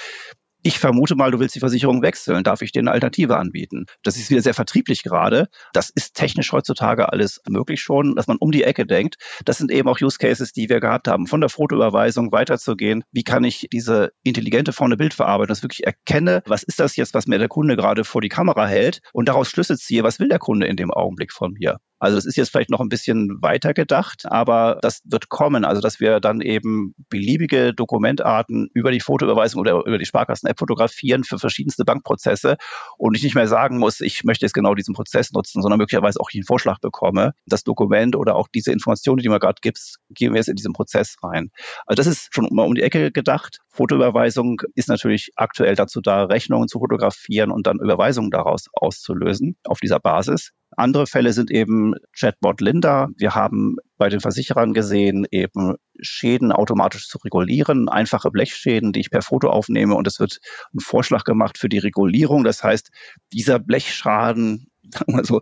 Ich 0.64 0.80
vermute 0.80 1.16
mal, 1.16 1.32
du 1.32 1.40
willst 1.40 1.56
die 1.56 1.60
Versicherung 1.60 2.02
wechseln. 2.02 2.44
Darf 2.44 2.62
ich 2.62 2.72
dir 2.72 2.80
eine 2.80 2.92
Alternative 2.92 3.38
anbieten? 3.38 3.86
Das 4.04 4.18
ist 4.18 4.30
wieder 4.30 4.42
sehr 4.42 4.54
vertrieblich 4.54 5.04
gerade. 5.04 5.48
Das 5.72 5.90
ist 5.90 6.16
technisch 6.16 6.52
heutzutage 6.52 7.12
alles 7.12 7.42
möglich 7.48 7.82
schon, 7.82 8.16
dass 8.16 8.28
man 8.28 8.38
um 8.38 8.52
die 8.52 8.64
Ecke 8.64 8.86
denkt. 8.86 9.16
Das 9.46 9.60
sind 9.60 9.72
eben 9.72 9.88
auch 9.88 10.02
Use 10.02 10.18
Cases, 10.18 10.52
die 10.52 10.68
wir 10.68 10.80
gehabt 10.80 11.08
haben, 11.08 11.28
von 11.28 11.42
der 11.42 11.50
Fotoüberweisung 11.50 12.32
weiterzugehen. 12.32 13.04
Wie 13.12 13.24
kann 13.24 13.44
ich 13.44 13.68
diese 13.72 14.12
intelligente 14.24 14.72
der 14.78 14.96
Bildverarbeitung, 14.96 15.48
das 15.48 15.64
wirklich 15.64 15.86
erkenne, 15.86 16.42
was 16.46 16.64
ist 16.64 16.80
das 16.80 16.96
jetzt, 16.96 17.14
was 17.14 17.28
mir 17.28 17.38
der 17.38 17.50
Kunde 17.50 17.76
gerade 17.76 18.04
vor 18.04 18.22
die 18.22 18.30
Kamera 18.30 18.68
hält 18.68 19.02
und 19.14 19.30
daraus 19.30 19.50
Schlüsse 19.50 19.78
ziehe, 19.78 20.04
was 20.04 20.20
will 20.20 20.28
der 20.28 20.40
Kunde 20.40 20.68
in 20.68 20.76
dem 20.76 20.92
Augenblick 20.92 21.32
von 21.32 21.54
mir? 21.54 21.78
Also 22.00 22.16
das 22.16 22.26
ist 22.26 22.36
jetzt 22.36 22.50
vielleicht 22.52 22.70
noch 22.70 22.80
ein 22.80 22.90
bisschen 22.90 23.42
weiter 23.42 23.74
gedacht, 23.74 24.24
aber 24.26 24.78
das 24.82 25.02
wird 25.06 25.30
kommen. 25.30 25.66
Also 25.66 25.82
dass 25.82 26.00
wir 26.00 26.20
dann 26.20 26.42
eben 26.42 26.94
beliebige 27.10 27.74
Dokumentarten 27.74 28.70
über 28.74 28.92
die 28.92 29.00
Fotoüberweisung 29.00 29.62
oder 29.62 29.86
über 29.86 29.98
die 29.98 30.06
Sparkassen-App 30.06 30.60
fotografieren 30.60 31.24
für 31.24 31.40
verschiedenste 31.40 31.86
Bankprozesse 31.86 32.58
und 32.98 33.16
ich 33.16 33.24
nicht 33.24 33.36
mehr 33.36 33.48
sagen 33.48 33.78
muss, 33.78 34.02
ich 34.02 34.24
möchte 34.24 34.46
jetzt 34.46 34.54
genau 34.54 34.76
diesen 34.76 34.94
Prozess 34.94 35.32
nutzen, 35.32 35.62
sondern 35.62 35.80
möglicherweise 35.80 36.20
auch 36.20 36.30
einen 36.34 36.44
Vorschlag 36.44 36.80
bekomme, 36.80 37.34
das 37.46 37.64
Dokument 37.64 38.16
oder 38.16 38.36
auch 38.36 38.48
diese 38.48 38.72
Informationen, 38.72 39.22
die 39.22 39.30
man 39.30 39.40
gerade 39.40 39.60
gibt, 39.62 39.80
gehen 40.10 40.34
wir 40.34 40.38
jetzt 40.38 40.50
in 40.50 40.56
diesen 40.56 40.74
Prozess 40.74 41.16
rein. 41.24 41.50
Also 41.86 41.98
das 41.98 42.08
ist 42.08 42.34
schon 42.34 42.48
mal 42.52 42.66
um 42.66 42.76
die 42.76 42.84
Ecke 42.84 43.12
gedacht. 43.12 43.60
Fotoüberweisung 43.70 44.62
ist 44.76 44.90
natürlich 44.90 45.32
aktuell 45.36 45.76
dazu 45.76 46.02
da, 46.02 46.26
Rechnungen 46.26 46.68
zu 46.68 46.80
fotografieren 46.80 47.52
und 47.52 47.68
dann 47.68 47.80
Überweisungen 47.80 48.32
daraus 48.32 48.68
auszulösen 48.74 49.58
auf 49.66 49.80
dieser 49.80 50.00
Basis. 50.00 50.52
Andere 50.76 51.08
Fälle 51.08 51.34
sind 51.34 51.50
eben 51.50 51.94
Chatbot 52.14 52.62
Linda. 52.62 53.08
Wir 53.18 53.36
haben 53.36 53.78
bei 53.98 54.10
den 54.10 54.20
Versicherern 54.20 54.74
gesehen, 54.74 55.26
eben 55.32 55.76
Schäden 56.00 56.52
automatisch 56.52 57.08
zu 57.08 57.18
regulieren, 57.20 57.90
einfache 57.90 58.30
Blechschäden, 58.30 58.92
die 58.92 59.00
ich 59.00 59.10
per 59.10 59.22
Foto 59.22 59.50
aufnehme 59.50 59.96
und 59.96 60.08
es 60.08 60.20
wird 60.20 60.40
ein 60.74 60.80
Vorschlag 60.80 61.24
gemacht 61.24 61.58
für 61.58 61.70
die 61.70 61.80
Regulierung. 61.80 62.44
Das 62.44 62.64
heißt, 62.64 62.92
dieser 63.34 63.60
Blechschaden, 63.60 64.68
also 65.14 65.42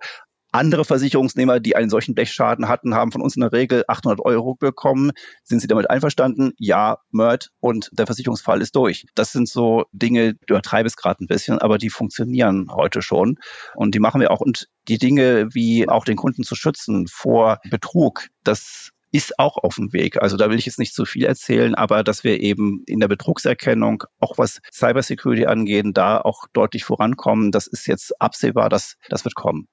andere 0.56 0.86
Versicherungsnehmer, 0.86 1.60
die 1.60 1.76
einen 1.76 1.90
solchen 1.90 2.16
Blechschaden 2.16 2.68
hatten, 2.70 2.96
haben 2.96 3.12
von 3.12 3.22
uns 3.22 3.36
in 3.36 3.42
der 3.42 3.52
Regel 3.52 3.84
800 3.88 4.22
Euro 4.22 4.56
bekommen. 4.56 5.12
Sind 5.44 5.60
sie 5.60 5.68
damit 5.68 5.90
einverstanden? 5.90 6.54
Ja, 6.58 7.00
Mörd 7.12 7.50
und 7.60 7.90
der 7.92 8.06
Versicherungsfall 8.06 8.62
ist 8.62 8.76
durch. 8.76 9.06
Das 9.16 9.32
sind 9.32 9.50
so 9.50 9.84
Dinge, 9.92 10.36
ich 10.42 10.50
übertreibe 10.50 10.88
es 10.88 10.96
gerade 10.96 11.24
ein 11.24 11.28
bisschen, 11.28 11.60
aber 11.60 11.78
die 11.78 11.90
funktionieren 11.90 12.68
heute 12.72 13.02
schon 13.02 13.38
und 13.76 13.94
die 13.96 14.00
machen 14.00 14.22
wir 14.22 14.32
auch. 14.32 14.40
Und 14.40 14.68
die 14.88 14.98
Dinge 14.98 15.54
wie 15.54 15.90
auch 15.90 16.06
den 16.06 16.16
Kunden 16.16 16.44
zu 16.44 16.56
schützen 16.56 17.08
vor 17.08 17.60
Betrug, 17.70 18.28
das 18.44 18.92
ist 19.12 19.40
auch 19.40 19.58
auf 19.58 19.76
dem 19.76 19.94
Weg. 19.94 20.22
Also 20.22 20.38
da 20.38 20.50
will 20.50 20.58
ich 20.58 20.66
jetzt 20.66 20.80
nicht 20.80 20.94
zu 20.94 21.06
viel 21.06 21.26
erzählen, 21.26 21.76
aber 21.76 22.04
dass 22.04 22.24
wir 22.24 22.42
eben 22.42 22.84
in 22.86 23.00
der 23.00 23.08
Betrugserkennung, 23.08 24.04
auch 24.20 24.38
was 24.38 24.60
Cybersecurity 24.72 25.46
angeht, 25.46 25.86
da 25.94 26.20
auch 26.20 26.46
deutlich 26.54 26.84
vorankommen, 26.84 27.52
das 27.52 27.68
ist 27.68 27.88
jetzt 27.88 28.22
absehbar, 28.22 28.70
dass 28.70 28.96
das 29.10 29.24
wird 29.24 29.36
kommen 29.36 29.68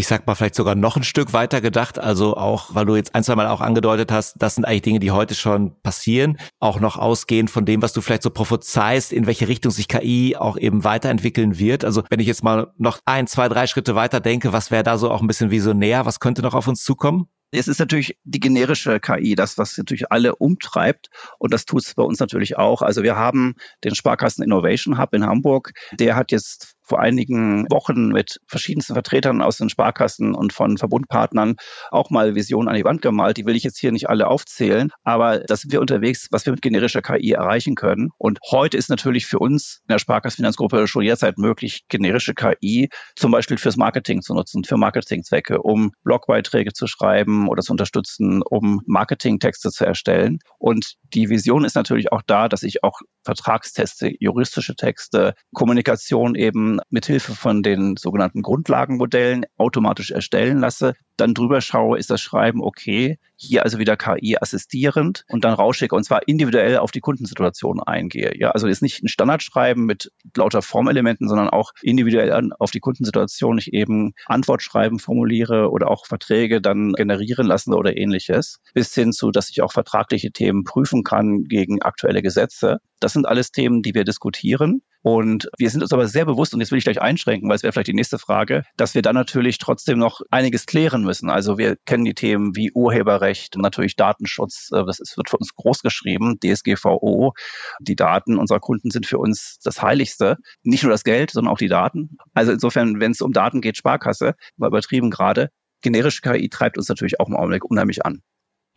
ich 0.00 0.06
sag 0.06 0.26
mal 0.26 0.34
vielleicht 0.34 0.54
sogar 0.54 0.74
noch 0.74 0.96
ein 0.96 1.02
Stück 1.02 1.34
weiter 1.34 1.60
gedacht, 1.60 1.98
also 1.98 2.34
auch, 2.34 2.74
weil 2.74 2.86
du 2.86 2.96
jetzt 2.96 3.14
ein, 3.14 3.22
zwei 3.22 3.36
Mal 3.36 3.46
auch 3.48 3.60
angedeutet 3.60 4.10
hast, 4.10 4.34
das 4.38 4.54
sind 4.54 4.64
eigentlich 4.64 4.80
Dinge, 4.80 4.98
die 4.98 5.10
heute 5.10 5.34
schon 5.34 5.78
passieren, 5.82 6.38
auch 6.58 6.80
noch 6.80 6.96
ausgehend 6.96 7.50
von 7.50 7.66
dem, 7.66 7.82
was 7.82 7.92
du 7.92 8.00
vielleicht 8.00 8.22
so 8.22 8.30
prophezeist, 8.30 9.12
in 9.12 9.26
welche 9.26 9.46
Richtung 9.46 9.70
sich 9.70 9.88
KI 9.88 10.36
auch 10.38 10.56
eben 10.56 10.84
weiterentwickeln 10.84 11.58
wird. 11.58 11.84
Also 11.84 12.02
wenn 12.08 12.18
ich 12.18 12.26
jetzt 12.26 12.42
mal 12.42 12.72
noch 12.78 13.00
ein, 13.04 13.26
zwei, 13.26 13.50
drei 13.50 13.66
Schritte 13.66 13.94
weiter 13.94 14.20
denke, 14.20 14.54
was 14.54 14.70
wäre 14.70 14.84
da 14.84 14.96
so 14.96 15.10
auch 15.10 15.20
ein 15.20 15.26
bisschen 15.26 15.50
visionär, 15.50 16.06
was 16.06 16.18
könnte 16.18 16.40
noch 16.40 16.54
auf 16.54 16.66
uns 16.66 16.82
zukommen? 16.82 17.28
Es 17.52 17.68
ist 17.68 17.80
natürlich 17.80 18.16
die 18.22 18.38
generische 18.38 19.00
KI, 19.00 19.34
das, 19.34 19.58
was 19.58 19.76
natürlich 19.76 20.12
alle 20.12 20.36
umtreibt. 20.36 21.10
Und 21.38 21.52
das 21.52 21.64
tut 21.64 21.82
es 21.82 21.94
bei 21.94 22.04
uns 22.04 22.20
natürlich 22.20 22.56
auch. 22.56 22.80
Also 22.80 23.02
wir 23.02 23.16
haben 23.16 23.56
den 23.82 23.94
Sparkassen 23.94 24.44
Innovation 24.44 24.98
Hub 24.98 25.12
in 25.14 25.26
Hamburg. 25.26 25.72
Der 25.92 26.14
hat 26.14 26.30
jetzt 26.30 26.76
vor 26.90 27.00
einigen 27.00 27.66
Wochen 27.70 28.08
mit 28.08 28.40
verschiedensten 28.48 28.94
Vertretern 28.94 29.42
aus 29.42 29.56
den 29.56 29.68
Sparkassen 29.68 30.34
und 30.34 30.52
von 30.52 30.76
Verbundpartnern 30.76 31.54
auch 31.92 32.10
mal 32.10 32.34
Visionen 32.34 32.68
an 32.68 32.74
die 32.74 32.84
Wand 32.84 33.00
gemalt. 33.00 33.36
Die 33.36 33.46
will 33.46 33.54
ich 33.54 33.62
jetzt 33.62 33.78
hier 33.78 33.92
nicht 33.92 34.08
alle 34.10 34.26
aufzählen, 34.26 34.90
aber 35.04 35.38
da 35.38 35.54
sind 35.54 35.72
wir 35.72 35.80
unterwegs, 35.80 36.26
was 36.32 36.44
wir 36.46 36.52
mit 36.52 36.62
generischer 36.62 37.00
KI 37.00 37.30
erreichen 37.30 37.76
können. 37.76 38.08
Und 38.18 38.40
heute 38.50 38.76
ist 38.76 38.90
natürlich 38.90 39.26
für 39.26 39.38
uns 39.38 39.82
in 39.86 39.92
der 39.92 40.00
Sparkassenfinanzgruppe 40.00 40.88
schon 40.88 41.04
jederzeit 41.04 41.38
möglich, 41.38 41.84
generische 41.88 42.34
KI 42.34 42.88
zum 43.14 43.30
Beispiel 43.30 43.56
fürs 43.56 43.76
Marketing 43.76 44.20
zu 44.20 44.34
nutzen, 44.34 44.64
für 44.64 44.76
Marketingzwecke, 44.76 45.62
um 45.62 45.92
Blogbeiträge 46.02 46.72
zu 46.72 46.88
schreiben 46.88 47.48
oder 47.48 47.62
zu 47.62 47.70
unterstützen, 47.70 48.42
um 48.42 48.80
Marketingtexte 48.86 49.70
zu 49.70 49.86
erstellen. 49.86 50.40
Und 50.58 50.94
die 51.14 51.28
Vision 51.28 51.64
ist 51.64 51.76
natürlich 51.76 52.10
auch 52.10 52.22
da, 52.26 52.48
dass 52.48 52.64
ich 52.64 52.82
auch 52.82 52.98
Vertragsteste, 53.22 54.12
juristische 54.18 54.74
Texte, 54.74 55.34
Kommunikation 55.54 56.34
eben 56.34 56.79
mithilfe 56.90 57.34
von 57.34 57.62
den 57.62 57.96
sogenannten 57.96 58.42
Grundlagenmodellen 58.42 59.44
automatisch 59.56 60.10
erstellen 60.10 60.58
lasse, 60.58 60.94
dann 61.16 61.34
drüber 61.34 61.60
schaue, 61.60 61.98
ist 61.98 62.10
das 62.10 62.20
Schreiben 62.20 62.62
okay, 62.62 63.18
hier 63.36 63.64
also 63.64 63.78
wieder 63.78 63.96
KI 63.96 64.36
assistierend 64.40 65.24
und 65.28 65.44
dann 65.44 65.54
rausschicke 65.54 65.94
und 65.94 66.04
zwar 66.04 66.26
individuell 66.26 66.78
auf 66.78 66.90
die 66.90 67.00
Kundensituation 67.00 67.82
eingehe. 67.82 68.32
Ja, 68.36 68.50
also 68.50 68.66
ist 68.66 68.82
nicht 68.82 69.02
ein 69.02 69.08
Standardschreiben 69.08 69.84
mit 69.84 70.12
lauter 70.36 70.62
Formelementen, 70.62 71.28
sondern 71.28 71.48
auch 71.48 71.72
individuell 71.82 72.50
auf 72.58 72.70
die 72.70 72.80
Kundensituation 72.80 73.58
ich 73.58 73.72
eben 73.72 74.12
Antwortschreiben 74.26 74.98
formuliere 74.98 75.70
oder 75.70 75.90
auch 75.90 76.06
Verträge 76.06 76.60
dann 76.60 76.92
generieren 76.92 77.46
lassen 77.46 77.74
oder 77.74 77.96
ähnliches, 77.96 78.60
bis 78.74 78.94
hin 78.94 79.12
zu, 79.12 79.30
dass 79.30 79.50
ich 79.50 79.62
auch 79.62 79.72
vertragliche 79.72 80.32
Themen 80.32 80.64
prüfen 80.64 81.02
kann 81.02 81.44
gegen 81.44 81.82
aktuelle 81.82 82.22
Gesetze. 82.22 82.78
Das 83.00 83.12
sind 83.12 83.26
alles 83.26 83.52
Themen, 83.52 83.82
die 83.82 83.94
wir 83.94 84.04
diskutieren. 84.04 84.82
Und 85.02 85.48
wir 85.56 85.70
sind 85.70 85.82
uns 85.82 85.92
aber 85.92 86.06
sehr 86.06 86.24
bewusst, 86.24 86.52
und 86.52 86.60
jetzt 86.60 86.70
will 86.70 86.78
ich 86.78 86.84
gleich 86.84 87.00
einschränken, 87.00 87.48
weil 87.48 87.56
es 87.56 87.62
wäre 87.62 87.72
vielleicht 87.72 87.88
die 87.88 87.94
nächste 87.94 88.18
Frage, 88.18 88.64
dass 88.76 88.94
wir 88.94 89.02
dann 89.02 89.14
natürlich 89.14 89.58
trotzdem 89.58 89.98
noch 89.98 90.20
einiges 90.30 90.66
klären 90.66 91.02
müssen. 91.02 91.30
Also 91.30 91.56
wir 91.56 91.76
kennen 91.86 92.04
die 92.04 92.14
Themen 92.14 92.54
wie 92.54 92.72
Urheberrecht, 92.72 93.56
natürlich 93.56 93.96
Datenschutz, 93.96 94.68
äh, 94.72 94.84
das 94.84 95.00
ist, 95.00 95.16
wird 95.16 95.30
für 95.30 95.38
uns 95.38 95.54
groß 95.54 95.82
geschrieben, 95.82 96.38
DSGVO. 96.40 97.32
Die 97.80 97.96
Daten 97.96 98.38
unserer 98.38 98.60
Kunden 98.60 98.90
sind 98.90 99.06
für 99.06 99.18
uns 99.18 99.58
das 99.62 99.80
Heiligste. 99.82 100.36
Nicht 100.62 100.82
nur 100.82 100.92
das 100.92 101.04
Geld, 101.04 101.30
sondern 101.30 101.52
auch 101.52 101.58
die 101.58 101.68
Daten. 101.68 102.16
Also 102.34 102.52
insofern, 102.52 103.00
wenn 103.00 103.12
es 103.12 103.22
um 103.22 103.32
Daten 103.32 103.60
geht, 103.60 103.76
Sparkasse, 103.76 104.34
war 104.56 104.68
übertrieben 104.68 105.10
gerade. 105.10 105.48
Generische 105.82 106.20
KI 106.20 106.50
treibt 106.50 106.76
uns 106.76 106.88
natürlich 106.88 107.20
auch 107.20 107.28
im 107.28 107.36
Augenblick 107.36 107.64
unheimlich 107.64 108.04
an. 108.04 108.22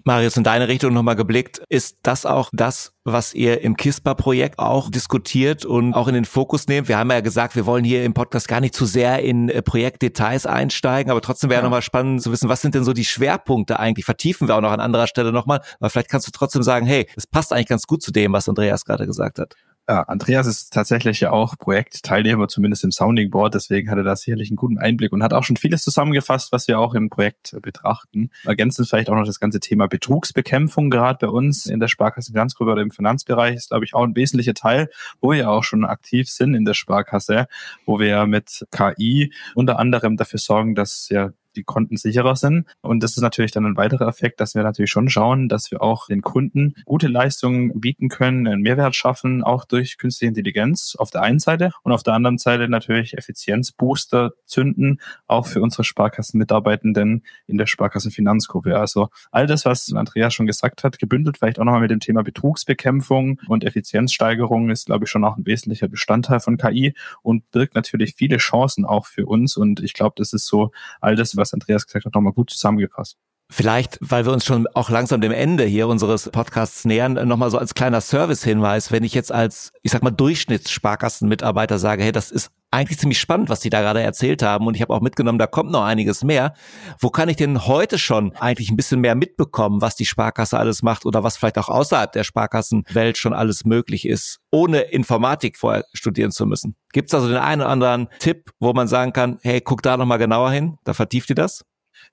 Marius, 0.06 0.36
in 0.36 0.44
deine 0.44 0.68
Richtung 0.68 0.94
nochmal 0.94 1.16
geblickt, 1.16 1.62
ist 1.70 1.98
das 2.04 2.26
auch 2.26 2.50
das, 2.52 2.92
was 3.06 3.34
ihr 3.34 3.62
im 3.62 3.78
KISPA-Projekt 3.78 4.60
auch 4.60 4.90
diskutiert 4.90 5.64
und 5.64 5.94
auch 5.94 6.10
in 6.10 6.14
den 6.14 6.26
Fokus 6.26 6.68
nehmt? 6.68 6.90
Wir 6.90 6.98
haben 6.98 7.10
ja 7.10 7.22
gesagt, 7.22 7.56
wir 7.56 7.66
wollen 7.66 7.86
hier 7.86 8.04
im 8.04 8.14
Podcast 8.14 8.50
gar 8.50 8.60
nicht 8.60 8.76
zu 8.76 8.86
sehr 8.86 9.20
in 9.20 9.48
äh, 9.48 9.62
Projektdetails 9.62 10.46
einsteigen, 10.46 11.10
aber 11.10 11.22
trotzdem 11.22 11.50
wäre 11.50 11.60
ja. 11.60 11.64
nochmal 11.64 11.82
spannend 11.82 12.22
zu 12.22 12.32
wissen, 12.34 12.50
was 12.50 12.62
sind 12.62 12.76
denn 12.76 12.84
so 12.84 12.92
die 12.92 13.06
Schwerpunkte 13.06 13.80
eigentlich? 13.80 14.04
Vertiefen 14.04 14.50
wir 14.50 14.58
auch 14.58 14.62
noch 14.62 14.72
an 14.72 14.82
anderer 14.82 15.08
Stelle 15.08 15.32
nochmal, 15.32 15.62
aber 15.80 15.90
vielleicht 15.90 16.10
kannst 16.10 16.28
du 16.28 16.32
trotzdem 16.32 16.64
sagen, 16.64 16.86
hey, 16.86 17.08
es 17.16 17.26
passt 17.26 17.54
eigentlich 17.54 17.68
ganz 17.68 17.88
gut 17.88 18.02
zu 18.02 18.12
dem, 18.12 18.34
was 18.34 18.50
Andreas 18.50 18.84
gerade 18.84 19.06
gesagt 19.06 19.40
hat. 19.40 19.56
Ja, 19.90 20.04
Andreas 20.04 20.48
ist 20.48 20.72
tatsächlich 20.72 21.20
ja 21.20 21.32
auch 21.32 21.58
Projektteilnehmer, 21.58 22.48
zumindest 22.48 22.86
im 22.86 22.94
Sounding 22.94 23.30
Board, 23.30 23.54
deswegen 23.54 23.90
hat 23.90 23.98
er 23.98 24.06
da 24.06 24.16
sicherlich 24.16 24.50
einen 24.50 24.56
guten 24.56 24.78
Einblick 24.78 25.12
und 25.12 25.22
hat 25.22 25.34
auch 25.34 25.44
schon 25.44 25.58
vieles 25.58 25.84
zusammengefasst, 25.84 26.54
was 26.54 26.70
wir 26.70 26.80
auch 26.80 26.94
im 26.94 27.10
Projekt 27.10 27.54
betrachten. 27.62 28.30
Ergänzend 28.46 28.88
vielleicht 28.88 29.10
auch 29.10 29.16
noch 29.16 29.26
das 29.26 29.42
ganze 29.42 29.60
Thema 29.60 29.90
Betrugsbekämpfung, 29.90 30.90
gerade 30.90 31.28
bei 31.28 31.32
uns 31.32 31.66
in 31.66 31.82
der 31.82 31.90
Sparkasse 31.90 32.32
Finanzgruppe 32.32 32.72
oder 32.72 32.82
im 32.82 32.92
Finanzbereich, 32.92 33.56
ist, 33.56 33.70
glaube 33.72 33.84
ich, 33.84 33.94
auch 33.94 34.04
ein 34.04 34.16
wesentlicher 34.16 34.54
Teil, 34.54 34.90
wo 35.20 35.32
wir 35.32 35.50
auch 35.50 35.66
schon 35.66 35.84
aktiv 35.84 36.30
sind 36.30 36.54
in 36.56 36.64
der 36.64 36.76
Sparkasse, 36.76 37.48
wo 37.86 38.00
wir 38.00 38.26
mit 38.26 38.66
KI 38.72 39.34
unter 39.54 39.80
anderem 39.80 40.16
dafür 40.16 40.40
sorgen, 40.40 40.76
dass 40.76 41.10
ja 41.10 41.32
die 41.56 41.64
Konten 41.64 41.98
sicherer 41.98 42.36
sind. 42.36 42.66
Und 42.82 43.04
das 43.04 43.12
ist 43.12 43.22
natürlich 43.22 43.52
dann 43.52 43.66
ein 43.66 43.78
weiterer 43.78 44.08
Effekt, 44.08 44.40
dass 44.40 44.56
wir 44.56 44.64
natürlich 44.64 44.92
schon 44.92 45.10
schauen, 45.10 45.50
dass 45.50 45.72
wir 45.72 45.82
auch 45.82 46.08
den 46.08 46.22
Kunden 46.22 46.76
gute 46.86 47.08
Leistungen 47.08 47.80
bieten 47.80 48.10
können, 48.10 48.48
einen 48.48 48.62
Mehrwert 48.62 48.96
schaffen, 48.96 49.44
auch 49.44 49.66
durch 49.66 49.98
künstliche 49.98 50.30
Intelligenz 50.30 50.96
auf 50.98 51.10
der 51.12 51.22
einen 51.22 51.40
Seite 51.40 51.72
und 51.84 51.92
auf 51.92 52.04
der 52.04 52.14
anderen 52.14 52.38
Seite 52.38 52.68
natürlich 52.68 53.18
Effizienzbooster 53.18 54.32
zünden, 54.46 55.00
auch 55.28 55.48
für 55.48 55.62
unsere 55.62 55.84
Sparkassenmitarbeitenden 55.84 57.24
in 57.48 57.58
der 57.58 57.68
Sparkassenfinanzgruppe. 57.68 58.78
Also 58.78 59.10
all 59.32 59.48
das, 59.48 59.66
was 59.66 59.94
Andreas 59.94 60.34
schon 60.34 60.48
gesagt 60.48 60.84
hat, 60.84 61.00
gebündelt 61.00 61.38
vielleicht 61.38 61.60
auch 61.60 61.66
nochmal 61.66 61.82
mit 61.82 61.92
dem 61.92 62.00
Thema 62.00 62.24
Betrugsbekämpfung 62.24 63.40
und 63.48 63.64
Effizienzsteigerung 63.64 64.70
ist, 64.70 64.86
glaube 64.86 65.06
ich, 65.06 65.12
schon 65.12 65.24
auch 65.24 65.38
ein 65.38 65.46
wesentlicher 65.46 65.88
Bestandteil 65.88 66.40
von 66.40 66.58
KI 66.58 66.94
und 67.22 67.50
birgt 67.52 67.76
natürlich 67.76 68.16
viele 68.16 68.38
Chancen 68.38 68.86
auch 68.86 69.06
für 69.06 69.26
uns. 69.26 69.58
Und 69.58 69.82
ich 69.82 69.94
glaube, 69.94 70.14
das 70.18 70.34
ist 70.34 70.48
so 70.48 70.72
all 71.02 71.16
das, 71.16 71.36
was 71.36 71.43
was 71.44 71.54
Andreas 71.54 71.86
gesagt 71.86 72.06
hat, 72.06 72.16
nochmal 72.16 72.34
gut 72.34 72.50
zusammengefasst. 72.50 73.18
Vielleicht, 73.52 74.00
weil 74.02 74.26
wir 74.26 74.34
uns 74.34 74.46
schon 74.46 74.66
auch 74.74 74.90
langsam 74.90 75.22
dem 75.22 75.32
Ende 75.32 75.66
hier 75.66 75.88
unseres 75.88 76.30
Podcasts 76.32 76.86
nähern, 76.86 77.14
nochmal 77.28 77.52
so 77.52 77.58
als 77.58 77.76
kleiner 77.76 78.02
Servicehinweis, 78.02 78.92
wenn 78.92 79.04
ich 79.04 79.14
jetzt 79.14 79.32
als, 79.32 79.72
ich 79.84 79.92
sag 79.92 80.02
mal, 80.02 80.12
Durchschnittssparkassenmitarbeiter 80.12 81.78
sage, 81.78 82.04
hey, 82.04 82.12
das 82.12 82.32
ist 82.32 82.50
eigentlich 82.74 83.00
ziemlich 83.00 83.20
spannend, 83.20 83.50
was 83.50 83.60
die 83.60 83.70
da 83.70 83.82
gerade 83.82 84.02
erzählt 84.02 84.42
haben 84.42 84.68
und 84.68 84.76
ich 84.76 84.82
habe 84.82 84.94
auch 84.94 85.02
mitgenommen, 85.02 85.38
da 85.38 85.48
kommt 85.48 85.72
noch 85.72 85.84
einiges 85.84 86.24
mehr. 86.24 86.54
Wo 87.00 87.10
kann 87.10 87.30
ich 87.30 87.38
denn 87.38 87.66
heute 87.66 88.00
schon 88.00 88.36
eigentlich 88.36 88.70
ein 88.70 88.76
bisschen 88.76 89.00
mehr 89.00 89.16
mitbekommen, 89.16 89.82
was 89.82 89.96
die 89.96 90.06
Sparkasse 90.06 90.58
alles 90.58 90.82
macht 90.82 91.06
oder 91.06 91.24
was 91.24 91.38
vielleicht 91.38 91.58
auch 91.58 91.70
außerhalb 91.70 92.12
der 92.12 92.24
Sparkassenwelt 92.24 93.18
schon 93.18 93.34
alles 93.34 93.64
möglich 93.66 94.08
ist, 94.08 94.40
ohne 94.52 94.82
Informatik 94.82 95.58
vorher 95.58 95.86
studieren 95.94 96.32
zu 96.32 96.46
müssen? 96.46 96.76
Gibt 96.92 97.10
es 97.10 97.14
also 97.14 97.28
den 97.28 97.38
einen 97.38 97.62
oder 97.62 97.70
anderen 97.70 98.10
Tipp, 98.20 98.52
wo 98.60 98.74
man 98.74 98.88
sagen 98.88 99.14
kann, 99.14 99.40
hey, 99.44 99.62
guck 99.62 99.82
da 99.82 99.98
nochmal 99.98 100.18
genauer 100.18 100.52
hin, 100.52 100.78
da 100.84 100.94
vertieft 100.94 101.30
ihr 101.30 101.36
das? 101.36 101.64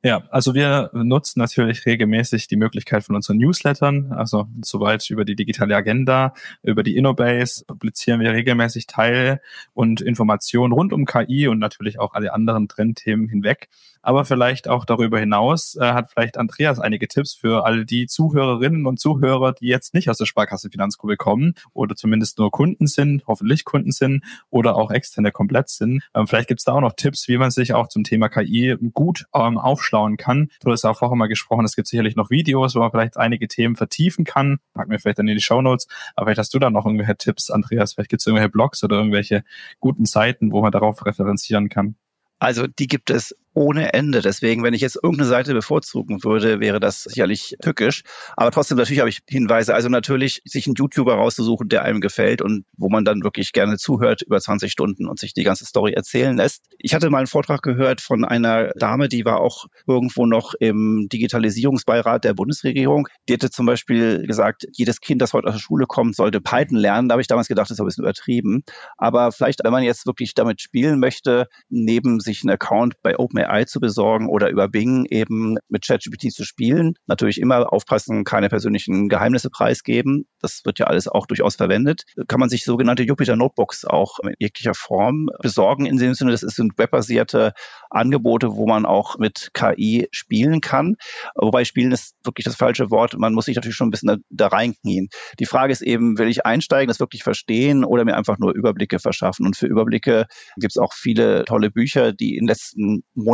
Ja, 0.02 0.22
also 0.30 0.54
wir 0.54 0.88
nutzen 0.94 1.40
natürlich 1.40 1.84
regelmäßig 1.84 2.48
die 2.48 2.56
Möglichkeit 2.56 3.04
von 3.04 3.16
unseren 3.16 3.36
Newslettern, 3.36 4.12
also 4.12 4.48
soweit 4.64 5.10
über 5.10 5.26
die 5.26 5.36
digitale 5.36 5.76
Agenda, 5.76 6.32
über 6.62 6.82
die 6.82 6.96
Innobase 6.96 7.66
publizieren 7.66 8.20
wir 8.20 8.32
regelmäßig 8.32 8.86
Teil 8.86 9.42
und 9.74 10.00
Informationen 10.00 10.72
rund 10.72 10.94
um 10.94 11.04
KI 11.04 11.48
und 11.48 11.58
natürlich 11.58 11.98
auch 11.98 12.14
alle 12.14 12.32
anderen 12.32 12.66
Trendthemen 12.66 13.28
hinweg 13.28 13.68
aber 14.02 14.24
vielleicht 14.24 14.68
auch 14.68 14.84
darüber 14.84 15.18
hinaus 15.18 15.76
äh, 15.76 15.92
hat 15.92 16.10
vielleicht 16.10 16.36
Andreas 16.38 16.78
einige 16.78 17.08
Tipps 17.08 17.34
für 17.34 17.64
all 17.64 17.84
die 17.84 18.06
Zuhörerinnen 18.06 18.86
und 18.86 18.98
Zuhörer, 18.98 19.52
die 19.52 19.66
jetzt 19.66 19.94
nicht 19.94 20.08
aus 20.10 20.18
der 20.18 20.26
Sparkasse 20.26 20.70
Finanzgruppe 20.70 21.16
kommen 21.16 21.54
oder 21.72 21.96
zumindest 21.96 22.38
nur 22.38 22.50
Kunden 22.50 22.86
sind, 22.86 23.24
hoffentlich 23.26 23.64
Kunden 23.64 23.92
sind 23.92 24.24
oder 24.48 24.76
auch 24.76 24.90
externe 24.90 25.32
komplett 25.32 25.68
sind. 25.68 26.02
Ähm, 26.14 26.26
vielleicht 26.26 26.48
gibt 26.48 26.60
es 26.60 26.64
da 26.64 26.72
auch 26.72 26.80
noch 26.80 26.94
Tipps, 26.94 27.28
wie 27.28 27.38
man 27.38 27.50
sich 27.50 27.74
auch 27.74 27.88
zum 27.88 28.04
Thema 28.04 28.28
KI 28.28 28.76
gut 28.92 29.26
ähm, 29.34 29.58
aufschlauen 29.58 30.16
kann. 30.16 30.50
Du 30.62 30.70
hast 30.70 30.84
auch 30.84 30.98
vorher 30.98 31.16
mal 31.16 31.28
gesprochen, 31.28 31.64
es 31.64 31.76
gibt 31.76 31.88
sicherlich 31.88 32.16
noch 32.16 32.30
Videos, 32.30 32.74
wo 32.74 32.80
man 32.80 32.90
vielleicht 32.90 33.16
einige 33.16 33.48
Themen 33.48 33.76
vertiefen 33.76 34.24
kann. 34.24 34.58
Packen 34.74 34.90
wir 34.90 34.98
vielleicht 34.98 35.18
dann 35.18 35.28
in 35.28 35.36
die 35.36 35.42
Show 35.42 35.62
Notes. 35.62 35.86
Aber 36.16 36.26
vielleicht 36.26 36.38
hast 36.38 36.54
du 36.54 36.58
da 36.58 36.70
noch 36.70 36.86
irgendwelche 36.86 37.16
Tipps, 37.16 37.50
Andreas. 37.50 37.94
Vielleicht 37.94 38.10
gibt 38.10 38.22
es 38.22 38.26
irgendwelche 38.26 38.50
Blogs 38.50 38.82
oder 38.84 38.96
irgendwelche 38.96 39.44
guten 39.78 40.04
Seiten, 40.04 40.52
wo 40.52 40.62
man 40.62 40.72
darauf 40.72 41.04
referenzieren 41.04 41.68
kann. 41.68 41.96
Also 42.38 42.66
die 42.66 42.86
gibt 42.86 43.10
es 43.10 43.36
ohne 43.60 43.92
Ende. 43.92 44.22
Deswegen, 44.22 44.62
wenn 44.62 44.72
ich 44.72 44.80
jetzt 44.80 44.96
irgendeine 44.96 45.28
Seite 45.28 45.52
bevorzugen 45.52 46.24
würde, 46.24 46.60
wäre 46.60 46.80
das 46.80 47.02
sicherlich 47.02 47.56
tückisch. 47.60 48.04
Aber 48.34 48.50
trotzdem, 48.50 48.78
natürlich 48.78 49.00
habe 49.00 49.10
ich 49.10 49.20
Hinweise. 49.28 49.74
Also 49.74 49.90
natürlich, 49.90 50.40
sich 50.46 50.66
einen 50.66 50.76
YouTuber 50.76 51.14
rauszusuchen, 51.14 51.68
der 51.68 51.82
einem 51.82 52.00
gefällt 52.00 52.40
und 52.40 52.64
wo 52.78 52.88
man 52.88 53.04
dann 53.04 53.22
wirklich 53.22 53.52
gerne 53.52 53.76
zuhört 53.76 54.22
über 54.22 54.40
20 54.40 54.72
Stunden 54.72 55.06
und 55.06 55.18
sich 55.18 55.34
die 55.34 55.42
ganze 55.42 55.66
Story 55.66 55.92
erzählen 55.92 56.34
lässt. 56.34 56.64
Ich 56.78 56.94
hatte 56.94 57.10
mal 57.10 57.18
einen 57.18 57.26
Vortrag 57.26 57.60
gehört 57.60 58.00
von 58.00 58.24
einer 58.24 58.70
Dame, 58.78 59.08
die 59.08 59.26
war 59.26 59.40
auch 59.40 59.66
irgendwo 59.86 60.24
noch 60.24 60.54
im 60.58 61.08
Digitalisierungsbeirat 61.12 62.24
der 62.24 62.32
Bundesregierung. 62.32 63.08
Die 63.28 63.34
hatte 63.34 63.50
zum 63.50 63.66
Beispiel 63.66 64.26
gesagt, 64.26 64.66
jedes 64.72 65.02
Kind, 65.02 65.20
das 65.20 65.34
heute 65.34 65.48
aus 65.48 65.54
der 65.54 65.60
Schule 65.60 65.84
kommt, 65.86 66.16
sollte 66.16 66.40
Python 66.40 66.78
lernen. 66.78 67.10
Da 67.10 67.12
habe 67.12 67.20
ich 67.20 67.28
damals 67.28 67.48
gedacht, 67.48 67.68
das 67.70 67.76
ist 67.76 67.80
ein 67.80 67.86
bisschen 67.86 68.04
übertrieben. 68.04 68.62
Aber 68.96 69.32
vielleicht, 69.32 69.62
wenn 69.64 69.72
man 69.72 69.82
jetzt 69.82 70.06
wirklich 70.06 70.32
damit 70.32 70.62
spielen 70.62 70.98
möchte, 70.98 71.46
neben 71.68 72.20
sich 72.20 72.42
einen 72.42 72.54
Account 72.54 72.94
bei 73.02 73.18
Open 73.18 73.49
OpenAI 73.50 73.64
zu 73.64 73.80
besorgen 73.80 74.28
oder 74.28 74.50
über 74.50 74.68
Bing 74.68 75.06
eben 75.06 75.56
mit 75.68 75.86
ChatGPT 75.86 76.32
zu 76.32 76.44
spielen. 76.44 76.94
Natürlich 77.06 77.40
immer 77.40 77.72
aufpassen, 77.72 78.24
keine 78.24 78.48
persönlichen 78.48 79.08
Geheimnisse 79.08 79.50
preisgeben. 79.50 80.26
Das 80.40 80.62
wird 80.64 80.78
ja 80.78 80.86
alles 80.86 81.08
auch 81.08 81.26
durchaus 81.26 81.56
verwendet. 81.56 82.04
Kann 82.28 82.40
man 82.40 82.48
sich 82.48 82.64
sogenannte 82.64 83.02
Jupyter 83.02 83.36
Notebooks 83.36 83.84
auch 83.84 84.18
in 84.20 84.34
jeglicher 84.38 84.74
Form 84.74 85.28
besorgen. 85.42 85.86
In 85.86 85.98
dem 85.98 86.14
Sinne, 86.14 86.32
das 86.32 86.40
sind 86.40 86.78
webbasierte 86.78 87.52
Angebote, 87.90 88.54
wo 88.54 88.66
man 88.66 88.86
auch 88.86 89.18
mit 89.18 89.50
KI 89.52 90.08
spielen 90.12 90.60
kann. 90.60 90.96
Wobei 91.34 91.64
spielen 91.64 91.92
ist 91.92 92.14
wirklich 92.24 92.44
das 92.44 92.56
falsche 92.56 92.90
Wort. 92.90 93.18
Man 93.18 93.34
muss 93.34 93.46
sich 93.46 93.56
natürlich 93.56 93.76
schon 93.76 93.88
ein 93.88 93.90
bisschen 93.90 94.08
da, 94.08 94.16
da 94.30 94.46
reinknien. 94.48 95.08
Die 95.38 95.46
Frage 95.46 95.72
ist 95.72 95.82
eben, 95.82 96.18
will 96.18 96.28
ich 96.28 96.46
einsteigen, 96.46 96.88
das 96.88 97.00
wirklich 97.00 97.22
verstehen 97.22 97.84
oder 97.84 98.04
mir 98.04 98.16
einfach 98.16 98.38
nur 98.38 98.54
Überblicke 98.54 98.98
verschaffen? 98.98 99.46
Und 99.46 99.56
für 99.56 99.66
Überblicke 99.66 100.26
gibt 100.56 100.72
es 100.72 100.78
auch 100.78 100.92
viele 100.92 101.44
tolle 101.44 101.70
Bücher, 101.70 102.12
die 102.12 102.36
in 102.36 102.44
den 102.44 102.48
letzten 102.48 103.02
Monaten 103.14 103.29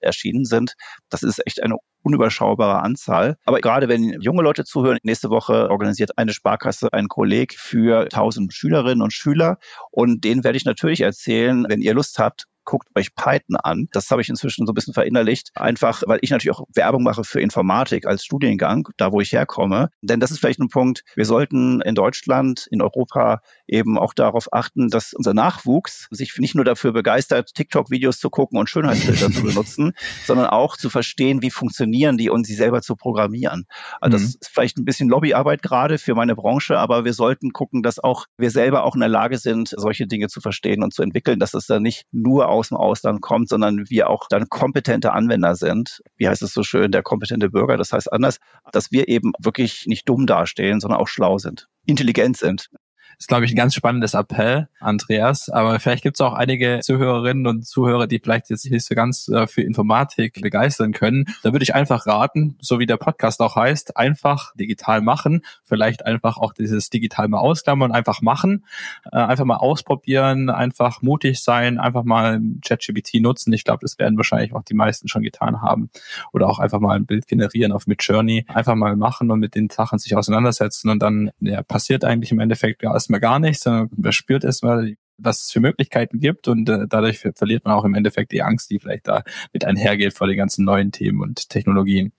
erschienen 0.00 0.44
sind. 0.44 0.74
Das 1.08 1.22
ist 1.22 1.44
echt 1.46 1.62
eine 1.62 1.76
unüberschaubare 2.02 2.80
Anzahl. 2.80 3.36
Aber 3.44 3.60
gerade 3.60 3.88
wenn 3.88 4.20
junge 4.20 4.42
Leute 4.42 4.64
zuhören, 4.64 4.98
nächste 5.02 5.30
Woche 5.30 5.70
organisiert 5.70 6.16
eine 6.16 6.32
Sparkasse 6.32 6.92
ein 6.92 7.08
Kolleg 7.08 7.54
für 7.54 8.02
1000 8.02 8.52
Schülerinnen 8.52 9.02
und 9.02 9.12
Schüler. 9.12 9.58
Und 9.90 10.24
denen 10.24 10.44
werde 10.44 10.56
ich 10.56 10.64
natürlich 10.64 11.00
erzählen, 11.00 11.66
wenn 11.68 11.80
ihr 11.80 11.94
Lust 11.94 12.18
habt, 12.18 12.46
guckt 12.68 12.88
euch 12.94 13.14
Python 13.14 13.56
an. 13.56 13.88
Das 13.92 14.10
habe 14.10 14.20
ich 14.20 14.28
inzwischen 14.28 14.66
so 14.66 14.72
ein 14.72 14.74
bisschen 14.74 14.92
verinnerlicht. 14.92 15.52
Einfach, 15.54 16.02
weil 16.06 16.18
ich 16.20 16.28
natürlich 16.28 16.54
auch 16.54 16.66
Werbung 16.74 17.02
mache 17.02 17.24
für 17.24 17.40
Informatik 17.40 18.06
als 18.06 18.22
Studiengang, 18.22 18.88
da 18.98 19.10
wo 19.10 19.22
ich 19.22 19.32
herkomme. 19.32 19.88
Denn 20.02 20.20
das 20.20 20.30
ist 20.30 20.40
vielleicht 20.40 20.60
ein 20.60 20.68
Punkt, 20.68 21.02
wir 21.16 21.24
sollten 21.24 21.80
in 21.80 21.94
Deutschland, 21.94 22.66
in 22.70 22.82
Europa 22.82 23.40
eben 23.66 23.98
auch 23.98 24.12
darauf 24.12 24.52
achten, 24.52 24.88
dass 24.90 25.14
unser 25.14 25.32
Nachwuchs 25.32 26.08
sich 26.10 26.36
nicht 26.36 26.54
nur 26.54 26.64
dafür 26.66 26.92
begeistert, 26.92 27.54
TikTok-Videos 27.54 28.18
zu 28.18 28.28
gucken 28.28 28.58
und 28.58 28.68
Schönheitsfilter 28.68 29.32
zu 29.32 29.42
benutzen, 29.44 29.92
sondern 30.26 30.46
auch 30.48 30.76
zu 30.76 30.90
verstehen, 30.90 31.40
wie 31.40 31.50
funktionieren 31.50 32.18
die 32.18 32.28
und 32.28 32.44
sie 32.44 32.54
selber 32.54 32.82
zu 32.82 32.96
programmieren. 32.96 33.64
Also 33.98 34.18
mhm. 34.18 34.22
das 34.22 34.34
ist 34.34 34.50
vielleicht 34.52 34.76
ein 34.76 34.84
bisschen 34.84 35.08
Lobbyarbeit 35.08 35.62
gerade 35.62 35.96
für 35.96 36.14
meine 36.14 36.36
Branche, 36.36 36.78
aber 36.78 37.06
wir 37.06 37.14
sollten 37.14 37.54
gucken, 37.54 37.82
dass 37.82 37.98
auch 37.98 38.26
wir 38.36 38.50
selber 38.50 38.84
auch 38.84 38.94
in 38.94 39.00
der 39.00 39.08
Lage 39.08 39.38
sind, 39.38 39.72
solche 39.74 40.06
Dinge 40.06 40.28
zu 40.28 40.42
verstehen 40.42 40.82
und 40.82 40.92
zu 40.92 41.02
entwickeln, 41.02 41.38
dass 41.38 41.54
es 41.54 41.64
dann 41.64 41.82
nicht 41.82 42.04
nur 42.12 42.50
aus 42.58 42.68
dem 42.68 42.76
Ausland 42.76 43.20
kommt, 43.20 43.48
sondern 43.48 43.88
wir 43.88 44.10
auch 44.10 44.26
dann 44.28 44.48
kompetente 44.48 45.12
Anwender 45.12 45.54
sind. 45.54 46.02
Wie 46.16 46.28
heißt 46.28 46.42
es 46.42 46.52
so 46.52 46.62
schön, 46.62 46.92
der 46.92 47.02
kompetente 47.02 47.50
Bürger. 47.50 47.76
Das 47.76 47.92
heißt 47.92 48.12
anders, 48.12 48.38
dass 48.72 48.92
wir 48.92 49.08
eben 49.08 49.32
wirklich 49.38 49.84
nicht 49.86 50.08
dumm 50.08 50.26
dastehen, 50.26 50.80
sondern 50.80 51.00
auch 51.00 51.08
schlau 51.08 51.38
sind, 51.38 51.68
intelligent 51.86 52.36
sind 52.36 52.70
ist, 53.18 53.26
glaube 53.26 53.44
ich, 53.44 53.52
ein 53.52 53.56
ganz 53.56 53.74
spannendes 53.74 54.14
Appell, 54.14 54.68
Andreas. 54.78 55.48
Aber 55.50 55.80
vielleicht 55.80 56.04
gibt 56.04 56.16
es 56.16 56.20
auch 56.20 56.34
einige 56.34 56.78
Zuhörerinnen 56.82 57.48
und 57.48 57.66
Zuhörer, 57.66 58.06
die 58.06 58.20
vielleicht 58.20 58.48
jetzt 58.48 58.70
nicht 58.70 58.84
so 58.84 58.94
ganz 58.94 59.28
äh, 59.28 59.48
für 59.48 59.62
Informatik 59.62 60.40
begeistern 60.40 60.92
können. 60.92 61.24
Da 61.42 61.52
würde 61.52 61.64
ich 61.64 61.74
einfach 61.74 62.06
raten, 62.06 62.56
so 62.60 62.78
wie 62.78 62.86
der 62.86 62.96
Podcast 62.96 63.40
auch 63.40 63.56
heißt, 63.56 63.96
einfach 63.96 64.54
digital 64.54 65.00
machen. 65.00 65.42
Vielleicht 65.64 66.06
einfach 66.06 66.38
auch 66.38 66.52
dieses 66.52 66.90
digital 66.90 67.26
mal 67.26 67.38
ausklammern, 67.38 67.90
einfach 67.90 68.22
machen, 68.22 68.64
äh, 69.10 69.16
einfach 69.16 69.44
mal 69.44 69.56
ausprobieren, 69.56 70.48
einfach 70.48 71.02
mutig 71.02 71.40
sein, 71.42 71.78
einfach 71.78 72.04
mal 72.04 72.40
ChatGPT 72.64 73.14
nutzen. 73.14 73.52
Ich 73.52 73.64
glaube, 73.64 73.80
das 73.82 73.98
werden 73.98 74.16
wahrscheinlich 74.16 74.54
auch 74.54 74.62
die 74.62 74.74
meisten 74.74 75.08
schon 75.08 75.22
getan 75.22 75.60
haben. 75.60 75.90
Oder 76.32 76.48
auch 76.48 76.60
einfach 76.60 76.78
mal 76.78 76.94
ein 76.94 77.06
Bild 77.06 77.26
generieren 77.26 77.72
auf 77.72 77.88
Midjourney. 77.88 78.44
Einfach 78.46 78.76
mal 78.76 78.94
machen 78.94 79.32
und 79.32 79.40
mit 79.40 79.56
den 79.56 79.68
Sachen 79.70 79.98
sich 79.98 80.14
auseinandersetzen 80.14 80.88
und 80.88 81.00
dann 81.00 81.32
ja, 81.40 81.64
passiert 81.64 82.04
eigentlich 82.04 82.30
im 82.30 82.38
Endeffekt 82.38 82.84
ja 82.84 82.92
erstmal 83.08 83.20
gar 83.20 83.38
nichts, 83.38 83.62
sondern 83.62 83.88
man 83.96 84.12
spürt 84.12 84.44
erstmal, 84.44 84.94
was 85.16 85.44
es 85.44 85.50
für 85.50 85.60
Möglichkeiten 85.60 86.20
gibt 86.20 86.46
und 86.46 86.68
äh, 86.68 86.86
dadurch 86.88 87.18
verliert 87.34 87.64
man 87.64 87.74
auch 87.74 87.84
im 87.84 87.94
Endeffekt 87.94 88.32
die 88.32 88.42
Angst, 88.42 88.70
die 88.70 88.78
vielleicht 88.78 89.08
da 89.08 89.24
mit 89.52 89.64
einhergeht 89.64 90.12
vor 90.12 90.26
den 90.26 90.36
ganzen 90.36 90.64
neuen 90.64 90.92
Themen 90.92 91.22
und 91.22 91.48
Technologien. 91.48 92.12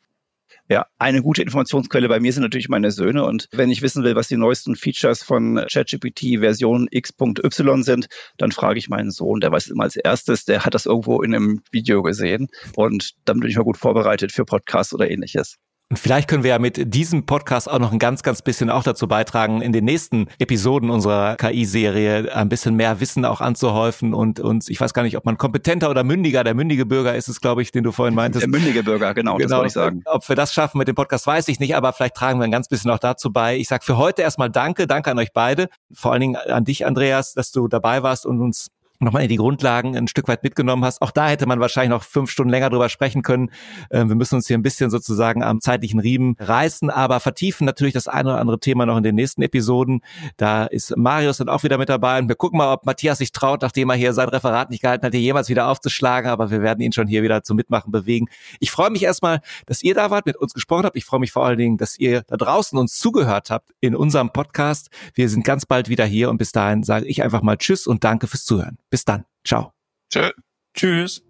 Ja, 0.68 0.88
eine 0.98 1.22
gute 1.22 1.42
Informationsquelle 1.42 2.10
bei 2.10 2.20
mir 2.20 2.34
sind 2.34 2.44
natürlich 2.44 2.70
meine 2.70 2.92
Söhne. 2.92 3.24
Und 3.26 3.48
wenn 3.52 3.72
ich 3.72 3.82
wissen 3.82 4.04
will, 4.04 4.16
was 4.16 4.28
die 4.28 4.38
neuesten 4.38 4.76
Features 4.76 5.24
von 5.24 5.64
ChatGPT 5.72 6.40
Version 6.40 6.88
X.Y 6.92 7.82
sind, 7.82 8.08
dann 8.38 8.52
frage 8.52 8.78
ich 8.78 8.90
meinen 8.90 9.10
Sohn, 9.10 9.40
der 9.40 9.52
weiß 9.52 9.68
immer 9.68 9.84
als 9.84 9.96
erstes, 9.96 10.46
der 10.46 10.66
hat 10.66 10.76
das 10.76 10.86
irgendwo 10.86 11.22
in 11.24 11.34
einem 11.34 11.62
Video 11.72 12.04
gesehen. 12.04 12.50
Und 12.76 13.14
dann 13.26 13.40
bin 13.40 13.50
ich 13.50 13.58
mal 13.58 13.64
gut 13.64 13.78
vorbereitet 13.78 14.32
für 14.32 14.46
Podcasts 14.46 14.94
oder 14.94 15.10
ähnliches. 15.10 15.58
Und 15.92 15.98
vielleicht 15.98 16.30
können 16.30 16.44
wir 16.44 16.52
ja 16.52 16.60
mit 16.60 16.94
diesem 16.94 17.26
Podcast 17.26 17.68
auch 17.68 17.80
noch 17.80 17.92
ein 17.92 17.98
ganz, 17.98 18.22
ganz 18.22 18.44
bisschen 18.44 18.70
auch 18.70 18.84
dazu 18.84 19.08
beitragen, 19.08 19.64
in 19.64 19.72
den 19.72 19.86
nächsten 19.86 20.28
Episoden 20.38 20.92
unserer 20.92 21.36
KI-Serie 21.36 22.36
ein 22.36 22.48
bisschen 22.48 22.76
mehr 22.76 23.00
Wissen 23.00 23.26
auch 23.26 23.42
anzuhäufen 23.42 24.14
und 24.14 24.40
uns, 24.40 24.70
ich 24.70 24.80
weiß 24.80 24.94
gar 24.94 25.02
nicht, 25.02 25.18
ob 25.18 25.26
man 25.26 25.40
kompetenter 25.40 25.90
oder 25.90 26.04
mündiger, 26.04 26.44
der 26.44 26.54
mündige 26.54 26.86
Bürger 26.86 27.16
ist 27.16 27.28
es, 27.28 27.42
glaube 27.42 27.64
ich, 27.64 27.72
den 27.72 27.84
du 27.84 27.92
vorhin 27.92 28.14
meintest. 28.14 28.44
Der 28.44 28.50
mündige 28.50 28.84
Bürger, 28.84 29.16
genau, 29.16 29.38
genau 29.38 29.48
das 29.48 29.58
wollte 29.58 29.68
ich 29.68 29.74
sagen. 29.74 30.02
Ob 30.06 30.30
wir 30.30 30.36
das 30.36 30.54
schaffen 30.54 30.78
mit 30.78 30.88
dem 30.88 30.94
Podcast, 30.94 31.26
weiß 31.26 31.48
ich 31.48 31.60
nicht, 31.60 31.76
aber 31.76 31.92
vielleicht 31.92 32.14
tragen 32.14 32.40
wir 32.40 32.44
ein 32.44 32.52
ganz 32.52 32.68
bisschen 32.68 32.92
auch 32.92 33.00
dazu 33.00 33.34
bei. 33.34 33.58
Ich 33.58 33.68
sage 33.68 33.84
für 33.84 33.98
heute 33.98 34.22
erstmal 34.22 34.52
Danke, 34.52 34.86
danke 34.86 35.10
an 35.10 35.18
euch 35.18 35.34
beide, 35.34 35.70
vor 35.92 36.12
allen 36.12 36.22
Dingen 36.22 36.36
an 36.36 36.66
dich, 36.66 36.86
Andreas, 36.86 37.34
dass 37.34 37.52
du 37.52 37.68
dabei 37.68 38.04
warst 38.04 38.28
und 38.28 38.40
uns 38.42 38.68
nochmal 39.00 39.24
in 39.24 39.30
die 39.30 39.38
Grundlagen 39.38 39.96
ein 39.96 40.08
Stück 40.08 40.28
weit 40.28 40.44
mitgenommen 40.44 40.84
hast. 40.84 41.02
Auch 41.02 41.12
da 41.12 41.30
hätte 41.30 41.46
man 41.46 41.60
wahrscheinlich 41.60 41.90
noch 41.90 42.04
fünf 42.04 42.30
Stunden 42.30 42.50
länger 42.50 42.70
drüber 42.70 42.90
sprechen 42.90 43.22
können. 43.22 43.52
Ähm, 43.92 44.10
wir 44.10 44.16
müssen 44.16 44.36
uns 44.36 44.48
hier 44.48 44.58
ein 44.58 44.62
bisschen 44.62 44.90
sozusagen 44.90 45.44
am 45.44 45.62
zeitlichen 45.62 46.00
Riemen 46.00 46.36
reißen, 46.40 46.90
aber 46.90 47.20
vertiefen 47.20 47.66
natürlich 47.66 47.94
das 47.94 48.08
eine 48.08 48.30
oder 48.30 48.40
andere 48.40 48.60
Thema 48.60 48.86
noch 48.86 48.98
in 48.98 49.04
den 49.04 49.16
nächsten 49.16 49.42
Episoden. 49.42 50.02
Da 50.38 50.66
ist 50.66 50.96
Marius 50.98 51.38
dann 51.38 51.50
auch 51.50 51.64
wieder 51.64 51.78
mit 51.78 51.90
dabei 51.90 52.20
und 52.20 52.28
wir 52.28 52.36
gucken 52.36 52.58
mal, 52.58 52.74
ob 52.74 52.86
Matthias 52.86 53.20
sich 53.20 53.32
traut, 53.32 53.62
nachdem 53.62 53.90
er 53.90 53.96
hier 53.96 54.14
sein 54.14 54.30
Referat 54.30 54.70
nicht 54.70 54.82
gehalten 54.82 55.06
hat, 55.06 55.14
hier 55.14 55.22
jemals 55.22 55.50
wieder 55.50 55.68
aufzuschlagen, 55.68 56.30
aber 56.30 56.52
wir 56.52 56.62
werden 56.62 56.82
ihn 56.82 56.92
schon 56.92 57.08
hier 57.08 57.24
wieder 57.24 57.44
zum 57.44 57.56
Mitmachen 57.56 57.92
bewegen. 57.92 58.28
Ich 58.60 58.72
freue 58.72 58.90
mich 58.90 59.04
erstmal, 59.04 59.42
dass 59.66 59.82
ihr 59.82 59.94
da 59.94 60.12
wart, 60.12 60.26
mit 60.26 60.36
uns 60.36 60.54
gesprochen 60.54 60.84
habt. 60.84 60.98
Ich 60.98 61.06
freue 61.06 61.20
mich 61.20 61.32
vor 61.32 61.46
allen 61.46 61.58
Dingen, 61.58 61.78
dass 61.78 61.98
ihr 61.98 62.24
da 62.28 62.36
draußen 62.38 62.78
uns 62.78 63.00
zugehört 63.00 63.50
habt 63.50 63.72
in 63.80 63.96
unserem 63.96 64.32
Podcast. 64.32 64.90
Wir 65.14 65.30
sind 65.30 65.44
ganz 65.46 65.66
bald 65.66 65.90
wieder 65.90 66.06
hier 66.06 66.30
und 66.30 66.38
bis 66.38 66.52
dahin 66.52 66.84
sage 66.84 67.06
ich 67.06 67.24
einfach 67.24 67.42
mal 67.42 67.58
Tschüss 67.58 67.88
und 67.88 68.04
danke 68.04 68.28
fürs 68.28 68.44
Zuhören. 68.44 68.78
Bis 68.90 69.06
dann. 69.06 69.26
Ciao. 69.46 69.74
Tschö. 70.12 70.32
Tschüss. 70.76 71.22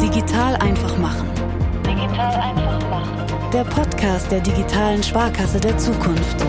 Digital 0.00 0.56
einfach 0.56 0.96
machen. 0.98 1.28
Digital 1.86 2.40
einfach 2.40 2.90
machen. 2.90 3.50
Der 3.52 3.64
Podcast 3.64 4.30
der 4.32 4.40
digitalen 4.40 5.02
Sparkasse 5.02 5.60
der 5.60 5.76
Zukunft. 5.78 6.44